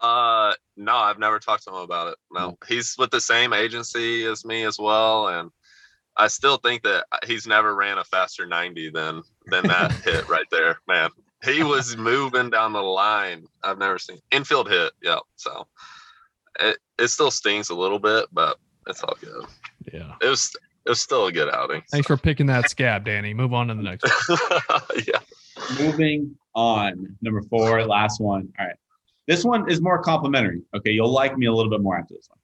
Uh, 0.00 0.52
no, 0.76 0.96
I've 0.96 1.18
never 1.18 1.38
talked 1.38 1.64
to 1.64 1.70
him 1.70 1.76
about 1.76 2.08
it. 2.08 2.18
No, 2.32 2.58
he's 2.66 2.96
with 2.98 3.10
the 3.10 3.20
same 3.20 3.52
agency 3.52 4.24
as 4.26 4.44
me 4.44 4.64
as 4.64 4.78
well, 4.78 5.28
and 5.28 5.50
I 6.16 6.28
still 6.28 6.58
think 6.58 6.82
that 6.82 7.04
uh, 7.12 7.18
he's 7.26 7.46
never 7.46 7.74
ran 7.74 7.98
a 7.98 8.04
faster 8.04 8.46
ninety 8.46 8.90
than 8.90 9.22
than 9.46 9.66
that 9.68 9.92
hit 10.04 10.28
right 10.28 10.46
there, 10.50 10.78
man. 10.86 11.10
He 11.44 11.62
was 11.62 11.96
moving 11.96 12.50
down 12.50 12.72
the 12.72 12.82
line. 12.82 13.44
I've 13.64 13.78
never 13.78 13.98
seen 13.98 14.18
infield 14.30 14.68
hit. 14.70 14.92
Yeah, 15.02 15.18
so 15.36 15.66
it 16.60 16.78
it 16.98 17.08
still 17.08 17.30
stings 17.30 17.70
a 17.70 17.74
little 17.74 17.98
bit, 17.98 18.26
but 18.32 18.58
it's 18.86 19.02
all 19.02 19.16
good. 19.20 19.44
yeah. 19.92 20.14
It 20.20 20.28
was 20.28 20.54
it 20.84 20.90
was 20.90 21.00
still 21.00 21.26
a 21.26 21.32
good 21.32 21.48
outing. 21.52 21.82
Thanks 21.90 22.06
for 22.06 22.16
picking 22.16 22.46
that 22.46 22.68
scab, 22.68 23.04
Danny. 23.04 23.34
Move 23.34 23.54
on 23.54 23.68
to 23.68 23.74
the 23.74 23.82
next 23.82 24.04
one. 24.28 24.38
yeah. 25.06 25.20
Moving 25.78 26.34
on. 26.54 27.16
Number 27.22 27.42
four, 27.42 27.84
last 27.84 28.20
one. 28.20 28.52
All 28.58 28.66
right. 28.66 28.76
This 29.28 29.44
one 29.44 29.70
is 29.70 29.80
more 29.80 30.02
complimentary. 30.02 30.62
Okay. 30.74 30.90
You'll 30.90 31.12
like 31.12 31.36
me 31.38 31.46
a 31.46 31.52
little 31.52 31.70
bit 31.70 31.80
more 31.80 31.96
after 31.96 32.14
this 32.14 32.28
one. 32.28 32.38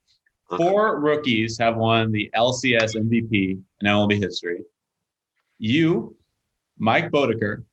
Four 0.56 1.00
rookies 1.00 1.58
have 1.58 1.76
won 1.76 2.10
the 2.10 2.30
LCS 2.34 2.96
MVP 2.96 3.60
in 3.80 3.86
MLB 3.86 4.22
history. 4.22 4.62
You, 5.58 6.16
Mike 6.78 7.10
Boddicker 7.10 7.64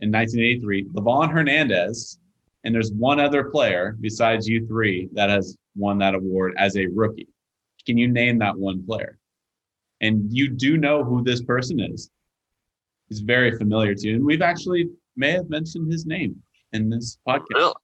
in 0.00 0.10
1983, 0.10 0.84
Livan 0.86 1.30
Hernandez, 1.30 2.18
and 2.64 2.74
there's 2.74 2.92
one 2.92 3.20
other 3.20 3.44
player 3.44 3.96
besides 4.00 4.48
you 4.48 4.66
three 4.66 5.08
that 5.12 5.28
has 5.28 5.56
won 5.76 5.98
that 5.98 6.14
award 6.14 6.54
as 6.56 6.76
a 6.76 6.86
rookie. 6.86 7.28
Can 7.84 7.98
you 7.98 8.08
name 8.08 8.38
that 8.38 8.56
one 8.56 8.84
player? 8.86 9.18
And 10.00 10.32
you 10.32 10.48
do 10.48 10.78
know 10.78 11.04
who 11.04 11.22
this 11.22 11.42
person 11.42 11.78
is. 11.78 12.10
He's 13.08 13.20
very 13.20 13.56
familiar 13.58 13.94
to 13.94 14.08
you. 14.08 14.16
And 14.16 14.24
we've 14.24 14.42
actually 14.42 14.88
may 15.16 15.32
have 15.32 15.50
mentioned 15.50 15.92
his 15.92 16.06
name 16.06 16.42
in 16.72 16.88
this 16.88 17.18
podcast. 17.28 17.44
Really? 17.50 17.74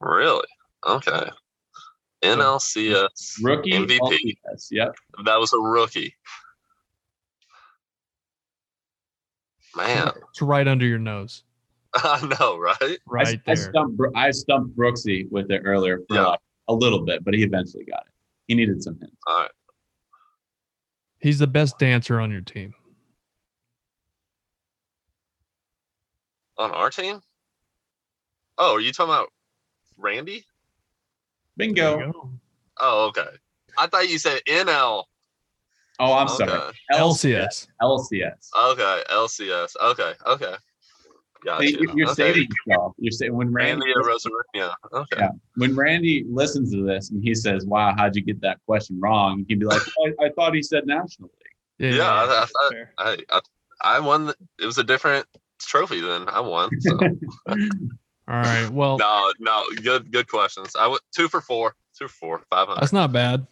Really? 0.00 0.46
Okay. 0.86 1.30
NLCS 2.22 3.38
Rookie 3.42 3.72
MVP. 3.72 3.98
LCS. 4.00 4.68
Yep. 4.70 4.94
That 5.24 5.38
was 5.38 5.52
a 5.52 5.58
rookie. 5.58 6.14
Man, 9.76 10.10
It's 10.30 10.42
right 10.42 10.66
under 10.66 10.86
your 10.86 10.98
nose. 10.98 11.44
I 11.94 12.34
know, 12.40 12.58
right? 12.58 12.98
Right 13.06 13.26
I, 13.46 13.50
I 13.52 13.54
there. 13.54 13.56
stumped 13.56 13.96
Bro- 13.96 14.12
I 14.16 14.30
stumped 14.30 14.76
Brooksy 14.76 15.30
with 15.30 15.50
it 15.50 15.62
earlier 15.64 16.00
for 16.08 16.16
Yeah. 16.16 16.26
like 16.26 16.40
a 16.68 16.74
little 16.74 17.04
bit, 17.04 17.24
but 17.24 17.34
he 17.34 17.42
eventually 17.44 17.84
got 17.84 18.00
it. 18.06 18.12
He 18.48 18.54
needed 18.54 18.82
some 18.82 18.98
hints. 18.98 19.16
All 19.26 19.40
right. 19.42 19.50
He's 21.20 21.38
the 21.38 21.46
best 21.46 21.78
dancer 21.78 22.20
on 22.20 22.30
your 22.30 22.40
team. 22.40 22.74
On 26.58 26.70
our 26.72 26.90
team? 26.90 27.20
Oh, 28.56 28.74
are 28.74 28.80
you 28.80 28.92
talking 28.92 29.12
about 29.14 29.28
Randy? 29.96 30.44
There 31.58 31.66
Bingo. 31.68 32.30
Oh, 32.80 33.06
okay. 33.08 33.26
I 33.76 33.86
thought 33.86 34.08
you 34.08 34.18
said 34.18 34.40
NL. 34.48 35.04
Oh, 36.00 36.12
I'm 36.12 36.28
okay. 36.28 36.46
sorry. 36.46 36.72
LCS. 36.92 37.66
LCS. 37.82 38.48
Okay, 38.72 39.02
LCS. 39.10 39.76
Okay, 39.82 40.12
okay. 40.26 40.54
Gotcha. 41.44 41.66
See, 41.66 41.72
you- 41.80 41.92
You're 41.94 42.10
okay. 42.10 42.32
saving 42.32 42.48
yourself. 42.66 42.94
You're 42.98 43.12
saying 43.12 43.34
when 43.34 43.52
Randy 43.52 43.86
Randy 43.86 44.10
Arozarena. 44.56 44.74
Okay. 44.92 45.16
Yeah. 45.18 45.30
when 45.56 45.74
Randy 45.76 46.24
listens 46.28 46.72
to 46.72 46.84
this 46.84 47.10
and 47.10 47.22
he 47.22 47.34
says, 47.34 47.64
"Wow, 47.64 47.94
how'd 47.96 48.16
you 48.16 48.22
get 48.22 48.40
that 48.40 48.58
question 48.66 48.98
wrong?" 49.00 49.38
You 49.40 49.44
can 49.46 49.58
be 49.60 49.66
like, 49.66 49.82
I, 50.04 50.26
"I 50.26 50.28
thought 50.30 50.54
he 50.54 50.62
said 50.62 50.86
National 50.86 51.30
League." 51.78 51.94
Yeah, 51.96 52.10
I, 52.12 52.42
I 52.42 52.46
thought. 52.46 52.74
I, 52.98 53.16
I 53.30 53.40
I 53.80 54.00
won. 54.00 54.26
The, 54.26 54.36
it 54.60 54.66
was 54.66 54.78
a 54.78 54.84
different 54.84 55.26
trophy 55.60 56.00
than 56.00 56.28
I 56.28 56.40
won. 56.40 56.70
So. 56.80 56.98
All 58.28 58.34
right. 58.34 58.68
Well, 58.68 58.98
no, 58.98 59.32
no, 59.38 59.64
good, 59.82 60.12
good 60.12 60.28
questions. 60.28 60.76
I 60.78 60.86
went 60.86 61.00
two 61.12 61.28
for 61.28 61.40
four, 61.40 61.74
two 61.98 62.08
for 62.08 62.14
four, 62.14 62.42
five 62.50 62.68
hundred. 62.68 62.82
that's 62.82 62.92
not 62.92 63.10
bad. 63.10 63.46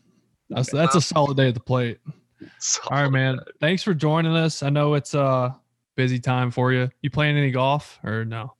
That's 0.51 0.71
that's 0.71 0.95
a 0.95 1.01
solid 1.01 1.39
day 1.39 1.49
at 1.49 1.55
the 1.55 1.61
plate. 1.61 1.99
All 2.91 3.03
right, 3.03 3.11
man. 3.11 3.39
Thanks 3.59 3.83
for 3.83 3.95
joining 3.95 4.37
us. 4.37 4.63
I 4.63 4.69
know 4.69 4.93
it's 4.93 5.15
a 5.15 5.59
busy 5.97 6.19
time 6.19 6.51
for 6.51 6.73
you. 6.73 6.91
You 7.01 7.09
playing 7.09 7.39
any 7.39 7.51
golf 7.51 7.99
or 8.05 8.27
no? 8.27 8.53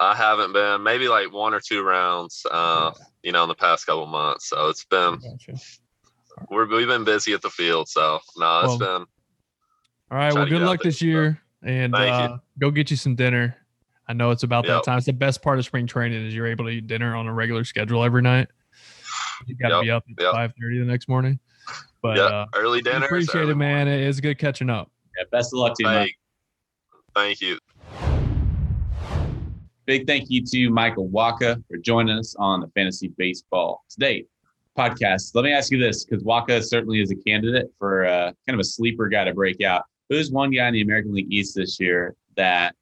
I 0.00 0.16
haven't 0.16 0.52
been 0.52 0.82
maybe 0.82 1.06
like 1.08 1.32
one 1.32 1.54
or 1.54 1.60
two 1.60 1.82
rounds, 1.82 2.44
uh, 2.50 2.90
you 3.22 3.30
know, 3.30 3.44
in 3.44 3.48
the 3.48 3.54
past 3.54 3.86
couple 3.86 4.06
months. 4.06 4.48
So 4.48 4.68
it's 4.68 4.84
been 4.84 5.18
Gotcha. 5.20 5.60
we're 6.50 6.66
we've 6.66 6.88
been 6.88 7.04
busy 7.04 7.32
at 7.32 7.42
the 7.42 7.50
field. 7.50 7.88
So 7.88 8.18
no, 8.36 8.60
it's 8.60 8.68
Well, 8.68 8.78
been 8.78 9.06
All 10.10 10.18
right. 10.18 10.34
Well, 10.34 10.46
good 10.46 10.62
luck 10.62 10.82
this 10.82 11.00
year, 11.00 11.40
and 11.62 11.94
uh, 11.94 12.38
go 12.58 12.72
get 12.72 12.90
you 12.90 12.96
some 12.96 13.14
dinner. 13.14 13.56
I 14.10 14.12
know 14.12 14.32
it's 14.32 14.42
about 14.42 14.66
that 14.66 14.82
time. 14.82 14.96
It's 14.96 15.06
the 15.06 15.12
best 15.12 15.40
part 15.40 15.60
of 15.60 15.64
spring 15.64 15.86
training 15.86 16.26
is 16.26 16.34
you're 16.34 16.48
able 16.48 16.64
to 16.64 16.70
eat 16.72 16.88
dinner 16.88 17.14
on 17.14 17.28
a 17.28 17.32
regular 17.32 17.62
schedule 17.62 18.02
every 18.02 18.22
night. 18.22 18.48
You 19.46 19.54
got 19.54 19.68
to 19.68 19.74
Yep, 19.76 19.82
be 19.84 19.90
up 19.92 20.04
at 20.10 20.24
yep. 20.24 20.32
five 20.32 20.52
thirty 20.60 20.80
the 20.80 20.84
next 20.84 21.08
morning. 21.08 21.38
But 22.02 22.16
yeah, 22.16 22.24
uh, 22.24 22.46
early 22.56 22.78
we 22.78 22.82
dinner. 22.82 23.06
appreciate 23.06 23.48
it, 23.48 23.54
man. 23.54 23.86
It 23.86 24.00
is 24.00 24.20
good 24.20 24.36
catching 24.36 24.68
up. 24.68 24.90
Yeah, 25.16 25.26
best 25.30 25.54
of 25.54 25.60
luck 25.60 25.74
to 25.76 25.84
you, 25.84 25.88
Mike. 25.88 26.18
Thank, 27.14 27.38
thank 27.38 27.40
you. 27.40 27.58
Big 29.86 30.08
thank 30.08 30.28
you 30.28 30.44
to 30.44 30.70
Michael 30.70 31.08
Wacha 31.08 31.62
for 31.68 31.76
joining 31.76 32.18
us 32.18 32.34
on 32.36 32.60
the 32.60 32.66
Fantasy 32.74 33.12
Baseball 33.16 33.84
Today 33.88 34.24
podcast. 34.76 35.36
Let 35.36 35.44
me 35.44 35.52
ask 35.52 35.70
you 35.70 35.78
this, 35.78 36.04
because 36.04 36.24
Waka 36.24 36.60
certainly 36.62 37.00
is 37.00 37.12
a 37.12 37.16
candidate 37.16 37.72
for 37.78 38.06
uh, 38.06 38.32
kind 38.44 38.54
of 38.54 38.58
a 38.58 38.64
sleeper 38.64 39.08
guy 39.08 39.22
to 39.22 39.32
break 39.32 39.62
out. 39.62 39.84
Who's 40.08 40.32
one 40.32 40.50
guy 40.50 40.66
in 40.66 40.74
the 40.74 40.80
American 40.80 41.14
League 41.14 41.32
East 41.32 41.54
this 41.54 41.78
year 41.78 42.16
that 42.34 42.74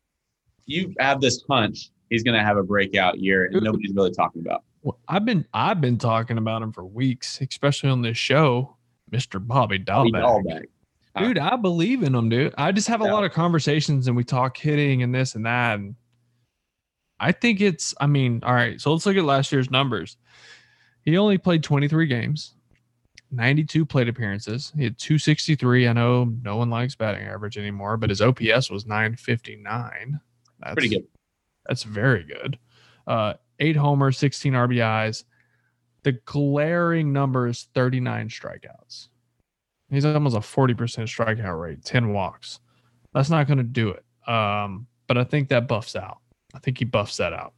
you 0.68 0.94
have 1.00 1.20
this 1.20 1.42
hunch 1.50 1.90
he's 2.10 2.22
going 2.22 2.38
to 2.38 2.44
have 2.44 2.56
a 2.56 2.62
breakout 2.62 3.18
year 3.18 3.46
and 3.46 3.62
nobody's 3.62 3.92
really 3.94 4.12
talking 4.12 4.40
about? 4.42 4.62
Well, 4.82 4.98
I've 5.08 5.24
been 5.24 5.44
I've 5.52 5.80
been 5.80 5.98
talking 5.98 6.38
about 6.38 6.62
him 6.62 6.72
for 6.72 6.84
weeks, 6.84 7.40
especially 7.40 7.90
on 7.90 8.02
this 8.02 8.16
show, 8.16 8.76
Mr. 9.10 9.44
Bobby 9.44 9.78
Dalbec. 9.78 10.12
Dalbec. 10.22 10.62
Uh, 11.14 11.20
dude, 11.24 11.38
I 11.38 11.56
believe 11.56 12.02
in 12.04 12.14
him, 12.14 12.28
dude. 12.28 12.54
I 12.56 12.70
just 12.70 12.86
have 12.88 13.00
a 13.00 13.04
Yeah. 13.04 13.12
lot 13.12 13.24
of 13.24 13.32
conversations 13.32 14.06
and 14.06 14.16
we 14.16 14.22
talk 14.24 14.56
hitting 14.56 15.02
and 15.02 15.12
this 15.14 15.34
and 15.34 15.44
that. 15.46 15.78
And 15.80 15.96
I 17.18 17.32
think 17.32 17.60
it's, 17.60 17.94
I 18.00 18.06
mean, 18.06 18.40
all 18.44 18.54
right. 18.54 18.80
So 18.80 18.92
let's 18.92 19.04
look 19.04 19.16
at 19.16 19.24
last 19.24 19.50
year's 19.50 19.70
numbers. 19.70 20.16
He 21.04 21.16
only 21.16 21.38
played 21.38 21.62
23 21.64 22.06
games, 22.06 22.54
92 23.32 23.84
plate 23.84 24.08
appearances. 24.08 24.72
He 24.76 24.84
had 24.84 24.98
263. 24.98 25.88
I 25.88 25.92
know 25.92 26.24
no 26.42 26.56
one 26.56 26.70
likes 26.70 26.94
batting 26.94 27.26
average 27.26 27.58
anymore, 27.58 27.96
but 27.96 28.10
his 28.10 28.20
OPS 28.20 28.70
was 28.70 28.86
959. 28.86 30.20
That's 30.60 30.74
Pretty 30.74 30.88
good. 30.88 31.06
That's 31.66 31.82
very 31.82 32.24
good. 32.24 32.58
Uh, 33.06 33.34
eight 33.58 33.76
homers, 33.76 34.18
16 34.18 34.52
RBIs. 34.52 35.24
The 36.02 36.12
glaring 36.24 37.12
number 37.12 37.48
is 37.48 37.68
39 37.74 38.28
strikeouts. 38.28 39.08
He's 39.90 40.04
almost 40.04 40.36
a 40.36 40.40
40% 40.40 40.74
strikeout 40.76 41.60
rate, 41.60 41.84
10 41.84 42.12
walks. 42.12 42.60
That's 43.14 43.30
not 43.30 43.46
going 43.46 43.58
to 43.58 43.64
do 43.64 43.90
it. 43.90 44.04
Um, 44.30 44.86
but 45.06 45.16
I 45.16 45.24
think 45.24 45.48
that 45.48 45.66
buffs 45.66 45.96
out. 45.96 46.18
I 46.54 46.58
think 46.58 46.78
he 46.78 46.84
buffs 46.84 47.16
that 47.16 47.32
out. 47.32 47.54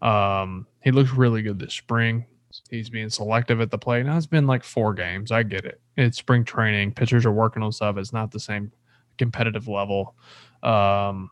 Um, 0.00 0.66
he 0.82 0.90
looks 0.90 1.12
really 1.12 1.42
good 1.42 1.58
this 1.58 1.74
spring. 1.74 2.24
He's 2.70 2.88
being 2.88 3.10
selective 3.10 3.60
at 3.60 3.70
the 3.70 3.78
plate. 3.78 4.06
Now 4.06 4.16
it's 4.16 4.26
been 4.26 4.46
like 4.46 4.64
four 4.64 4.94
games. 4.94 5.30
I 5.30 5.42
get 5.42 5.64
it. 5.64 5.80
It's 5.96 6.18
spring 6.18 6.44
training. 6.44 6.92
Pitchers 6.92 7.26
are 7.26 7.32
working 7.32 7.62
on 7.62 7.72
stuff. 7.72 7.98
It's 7.98 8.12
not 8.12 8.30
the 8.30 8.40
same 8.40 8.72
competitive 9.18 9.68
level. 9.68 10.14
Um, 10.62 11.30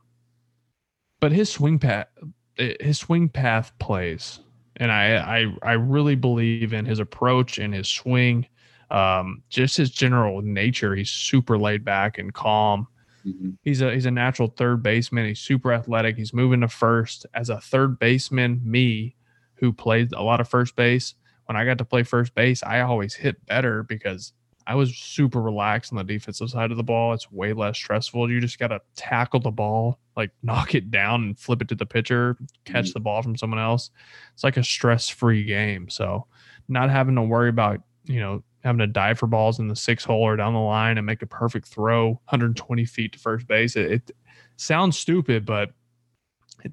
but 1.20 1.32
his 1.32 1.50
swing 1.50 1.78
path, 1.78 2.08
his 2.56 2.98
swing 2.98 3.28
path 3.28 3.72
plays, 3.78 4.40
and 4.76 4.90
I, 4.92 5.16
I, 5.42 5.54
I 5.62 5.72
really 5.72 6.14
believe 6.14 6.72
in 6.72 6.84
his 6.84 6.98
approach 6.98 7.58
and 7.58 7.74
his 7.74 7.88
swing. 7.88 8.46
Um, 8.90 9.42
just 9.50 9.76
his 9.76 9.90
general 9.90 10.42
nature. 10.42 10.94
He's 10.94 11.10
super 11.10 11.58
laid 11.58 11.84
back 11.84 12.18
and 12.18 12.32
calm. 12.32 12.86
Mhm. 13.26 13.56
He's 13.62 13.82
a 13.82 13.92
he's 13.92 14.06
a 14.06 14.10
natural 14.12 14.48
third 14.56 14.82
baseman. 14.82 15.26
He's 15.26 15.40
super 15.40 15.72
athletic. 15.72 16.16
He's 16.16 16.32
moving 16.32 16.60
to 16.60 16.68
first 16.68 17.26
as 17.34 17.50
a 17.50 17.60
third 17.60 17.98
baseman. 17.98 18.60
Me, 18.64 19.16
who 19.54 19.72
played 19.72 20.12
a 20.12 20.22
lot 20.22 20.40
of 20.40 20.48
first 20.48 20.76
base, 20.76 21.14
when 21.46 21.56
I 21.56 21.64
got 21.64 21.78
to 21.78 21.84
play 21.84 22.04
first 22.04 22.34
base, 22.36 22.62
I 22.62 22.80
always 22.82 23.14
hit 23.14 23.44
better 23.46 23.82
because 23.82 24.32
I 24.66 24.74
was 24.74 24.96
super 24.96 25.40
relaxed 25.40 25.92
on 25.92 25.96
the 25.96 26.04
defensive 26.04 26.50
side 26.50 26.70
of 26.70 26.76
the 26.76 26.82
ball. 26.82 27.12
It's 27.14 27.30
way 27.30 27.52
less 27.52 27.76
stressful. 27.76 28.30
You 28.30 28.40
just 28.40 28.58
got 28.58 28.68
to 28.68 28.80
tackle 28.96 29.40
the 29.40 29.50
ball, 29.52 29.98
like 30.16 30.30
knock 30.42 30.74
it 30.74 30.90
down 30.90 31.22
and 31.22 31.38
flip 31.38 31.62
it 31.62 31.68
to 31.68 31.74
the 31.74 31.86
pitcher, 31.86 32.36
catch 32.64 32.86
Mhm. 32.86 32.94
the 32.94 33.00
ball 33.00 33.22
from 33.22 33.36
someone 33.36 33.60
else. 33.60 33.90
It's 34.34 34.42
like 34.44 34.56
a 34.56 34.64
stress 34.64 35.08
free 35.08 35.44
game. 35.44 35.88
So, 35.88 36.26
not 36.68 36.90
having 36.90 37.14
to 37.14 37.22
worry 37.22 37.48
about, 37.48 37.80
you 38.06 38.18
know, 38.20 38.42
having 38.64 38.80
to 38.80 38.86
dive 38.88 39.18
for 39.20 39.28
balls 39.28 39.60
in 39.60 39.68
the 39.68 39.76
six 39.76 40.04
hole 40.04 40.22
or 40.22 40.34
down 40.34 40.52
the 40.52 40.58
line 40.58 40.98
and 40.98 41.06
make 41.06 41.22
a 41.22 41.26
perfect 41.26 41.68
throw 41.68 42.08
120 42.08 42.84
feet 42.84 43.12
to 43.12 43.18
first 43.20 43.46
base. 43.46 43.76
It, 43.76 43.92
it 43.92 44.10
sounds 44.56 44.98
stupid, 44.98 45.46
but 45.46 45.70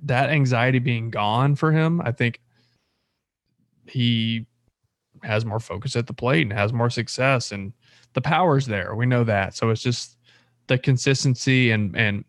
that 0.02 0.32
anxiety 0.32 0.80
being 0.80 1.12
gone 1.12 1.54
for 1.54 1.72
him, 1.72 2.02
I 2.02 2.12
think 2.12 2.40
he 3.88 4.48
has 5.22 5.46
more 5.46 5.60
focus 5.60 5.96
at 5.96 6.08
the 6.08 6.14
plate 6.14 6.42
and 6.42 6.54
has 6.54 6.74
more 6.74 6.90
success 6.90 7.52
and 7.52 7.74
the 8.14 8.22
power's 8.22 8.66
there. 8.66 8.96
We 8.96 9.06
know 9.06 9.24
that. 9.24 9.56
So 9.56 9.70
it's 9.70 9.82
just 9.82 10.18
the 10.68 10.78
consistency 10.78 11.72
and 11.72 11.96
and 11.96 12.24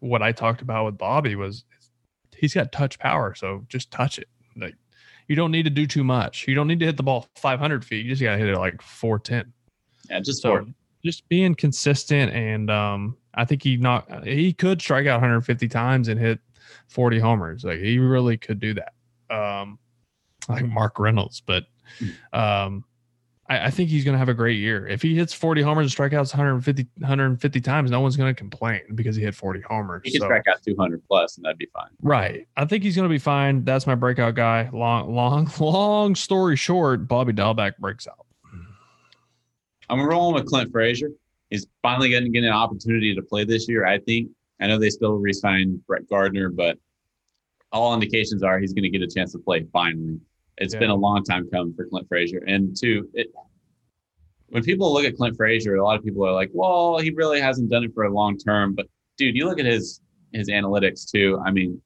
what 0.00 0.22
I 0.22 0.32
talked 0.32 0.62
about 0.62 0.84
with 0.84 0.98
Bobby 0.98 1.36
was 1.36 1.64
he's 2.36 2.54
got 2.54 2.72
touch 2.72 2.98
power. 2.98 3.34
So 3.34 3.64
just 3.68 3.90
touch 3.90 4.18
it. 4.18 4.28
Like 4.56 4.74
you 5.28 5.36
don't 5.36 5.52
need 5.52 5.62
to 5.62 5.70
do 5.70 5.86
too 5.86 6.04
much. 6.04 6.46
You 6.48 6.54
don't 6.54 6.66
need 6.66 6.80
to 6.80 6.86
hit 6.86 6.96
the 6.96 7.02
ball 7.02 7.28
500 7.36 7.84
feet. 7.84 8.04
You 8.04 8.10
just 8.10 8.22
got 8.22 8.32
to 8.32 8.38
hit 8.38 8.48
it 8.48 8.58
like 8.58 8.82
410. 8.82 9.52
Yeah, 10.10 10.20
just 10.20 10.42
So 10.42 10.56
for 10.56 10.66
just 11.04 11.28
being 11.28 11.54
consistent 11.54 12.32
and 12.32 12.70
um 12.70 13.16
I 13.34 13.44
think 13.44 13.62
he 13.62 13.76
not 13.76 14.26
he 14.26 14.52
could 14.52 14.80
strike 14.80 15.06
out 15.06 15.16
150 15.16 15.68
times 15.68 16.08
and 16.08 16.20
hit 16.20 16.40
40 16.88 17.18
homers. 17.18 17.64
Like 17.64 17.78
he 17.78 17.98
really 17.98 18.36
could 18.36 18.60
do 18.60 18.74
that. 18.74 18.92
Um 19.34 19.78
like 20.48 20.66
Mark 20.66 20.98
Reynolds, 20.98 21.40
but 21.40 21.64
um 22.32 22.84
I, 23.52 23.66
I 23.66 23.70
think 23.70 23.90
he's 23.90 24.04
gonna 24.04 24.18
have 24.18 24.28
a 24.28 24.34
great 24.34 24.58
year. 24.58 24.86
If 24.86 25.02
he 25.02 25.14
hits 25.14 25.32
40 25.34 25.62
homers 25.62 25.84
and 25.84 25.92
strikeouts 26.12 26.32
150 26.32 26.86
150 26.98 27.60
times, 27.60 27.90
no 27.90 28.00
one's 28.00 28.16
gonna 28.16 28.32
complain 28.34 28.80
because 28.94 29.16
he 29.16 29.22
hit 29.22 29.34
40 29.34 29.60
homers. 29.60 30.02
he 30.04 30.12
could 30.12 30.20
So- 30.22 30.26
strike 30.26 30.46
out 30.48 30.62
200 30.66 31.02
plus, 31.06 31.36
and 31.36 31.44
that'd 31.44 31.58
be 31.58 31.68
fine. 31.72 31.90
Right. 32.02 32.46
I 32.56 32.64
think 32.64 32.82
he's 32.82 32.96
going 32.96 33.08
to 33.08 33.12
be 33.12 33.18
fine. 33.18 33.64
That's 33.64 33.86
my 33.86 33.94
breakout 33.94 34.34
guy. 34.34 34.70
Long, 34.72 35.14
long, 35.14 35.50
long 35.60 36.14
story 36.14 36.56
short, 36.56 37.06
Bobby 37.08 37.32
Dalbec 37.32 37.76
breaks 37.78 38.06
out. 38.06 38.26
I'm 39.88 40.00
rolling 40.00 40.34
with 40.34 40.46
Clint 40.46 40.72
Frazier. 40.72 41.10
He's 41.50 41.66
finally 41.82 42.08
going 42.10 42.24
to 42.24 42.30
get 42.30 42.44
an 42.44 42.52
opportunity 42.52 43.14
to 43.14 43.22
play 43.22 43.44
this 43.44 43.68
year. 43.68 43.84
I 43.84 43.98
think. 43.98 44.30
I 44.60 44.66
know 44.68 44.78
they 44.78 44.90
still 44.90 45.14
re-signed 45.16 45.84
Brett 45.86 46.08
Gardner, 46.08 46.48
but 46.48 46.78
all 47.72 47.92
indications 47.94 48.42
are 48.42 48.58
he's 48.60 48.72
going 48.72 48.84
to 48.84 48.90
get 48.90 49.02
a 49.02 49.08
chance 49.08 49.32
to 49.32 49.38
play 49.38 49.66
finally. 49.72 50.18
It's 50.58 50.74
Yeah. 50.74 50.80
been 50.80 50.90
a 50.90 50.94
long 50.94 51.24
time 51.24 51.48
coming 51.50 51.74
for 51.74 51.86
Clint 51.86 52.08
Frazier. 52.08 52.42
And 52.46 52.76
two, 52.76 53.08
it, 53.14 53.28
when 54.48 54.62
people 54.62 54.92
look 54.92 55.04
at 55.04 55.16
Clint 55.16 55.36
Frazier, 55.36 55.76
a 55.76 55.84
lot 55.84 55.98
of 55.98 56.04
people 56.04 56.24
are 56.26 56.32
like, 56.32 56.50
"Well, 56.52 56.98
he 56.98 57.10
really 57.10 57.40
hasn't 57.40 57.70
done 57.70 57.84
it 57.84 57.94
for 57.94 58.04
a 58.04 58.12
long 58.12 58.36
term." 58.36 58.74
But 58.74 58.86
dude, 59.16 59.34
you 59.36 59.46
look 59.46 59.58
at 59.58 59.66
his 59.66 60.00
his 60.32 60.48
analytics 60.48 61.10
too. 61.10 61.40
I 61.44 61.50
mean, 61.50 61.80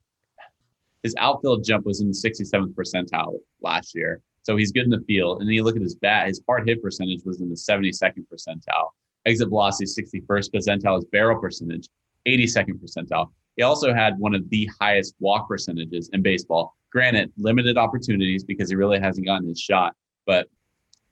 his 1.03 1.13
outfield 1.17 1.63
jump 1.63 1.85
was 1.85 2.01
in 2.01 2.07
the 2.07 2.13
67th 2.13 2.73
percentile 2.73 3.39
last 3.61 3.93
year. 3.95 4.21
So 4.43 4.55
he's 4.55 4.71
good 4.71 4.85
in 4.85 4.89
the 4.89 5.01
field. 5.01 5.39
And 5.41 5.47
then 5.47 5.53
you 5.53 5.63
look 5.63 5.75
at 5.75 5.81
his 5.81 5.95
bat, 5.95 6.27
his 6.27 6.41
hard 6.47 6.67
hit 6.67 6.81
percentage 6.81 7.21
was 7.25 7.41
in 7.41 7.49
the 7.49 7.55
72nd 7.55 8.25
percentile. 8.33 8.89
Exit 9.25 9.49
velocity, 9.49 9.85
61st 9.85 10.53
percentile. 10.53 10.95
His 10.95 11.05
barrel 11.11 11.39
percentage, 11.41 11.89
82nd 12.25 12.79
percentile. 12.81 13.27
He 13.57 13.63
also 13.63 13.93
had 13.93 14.17
one 14.17 14.33
of 14.33 14.49
the 14.49 14.69
highest 14.79 15.15
walk 15.19 15.49
percentages 15.49 16.09
in 16.13 16.21
baseball. 16.21 16.76
Granted, 16.91 17.31
limited 17.37 17.77
opportunities 17.77 18.43
because 18.43 18.69
he 18.69 18.75
really 18.75 18.99
hasn't 18.99 19.25
gotten 19.25 19.47
his 19.47 19.59
shot. 19.59 19.93
But 20.25 20.47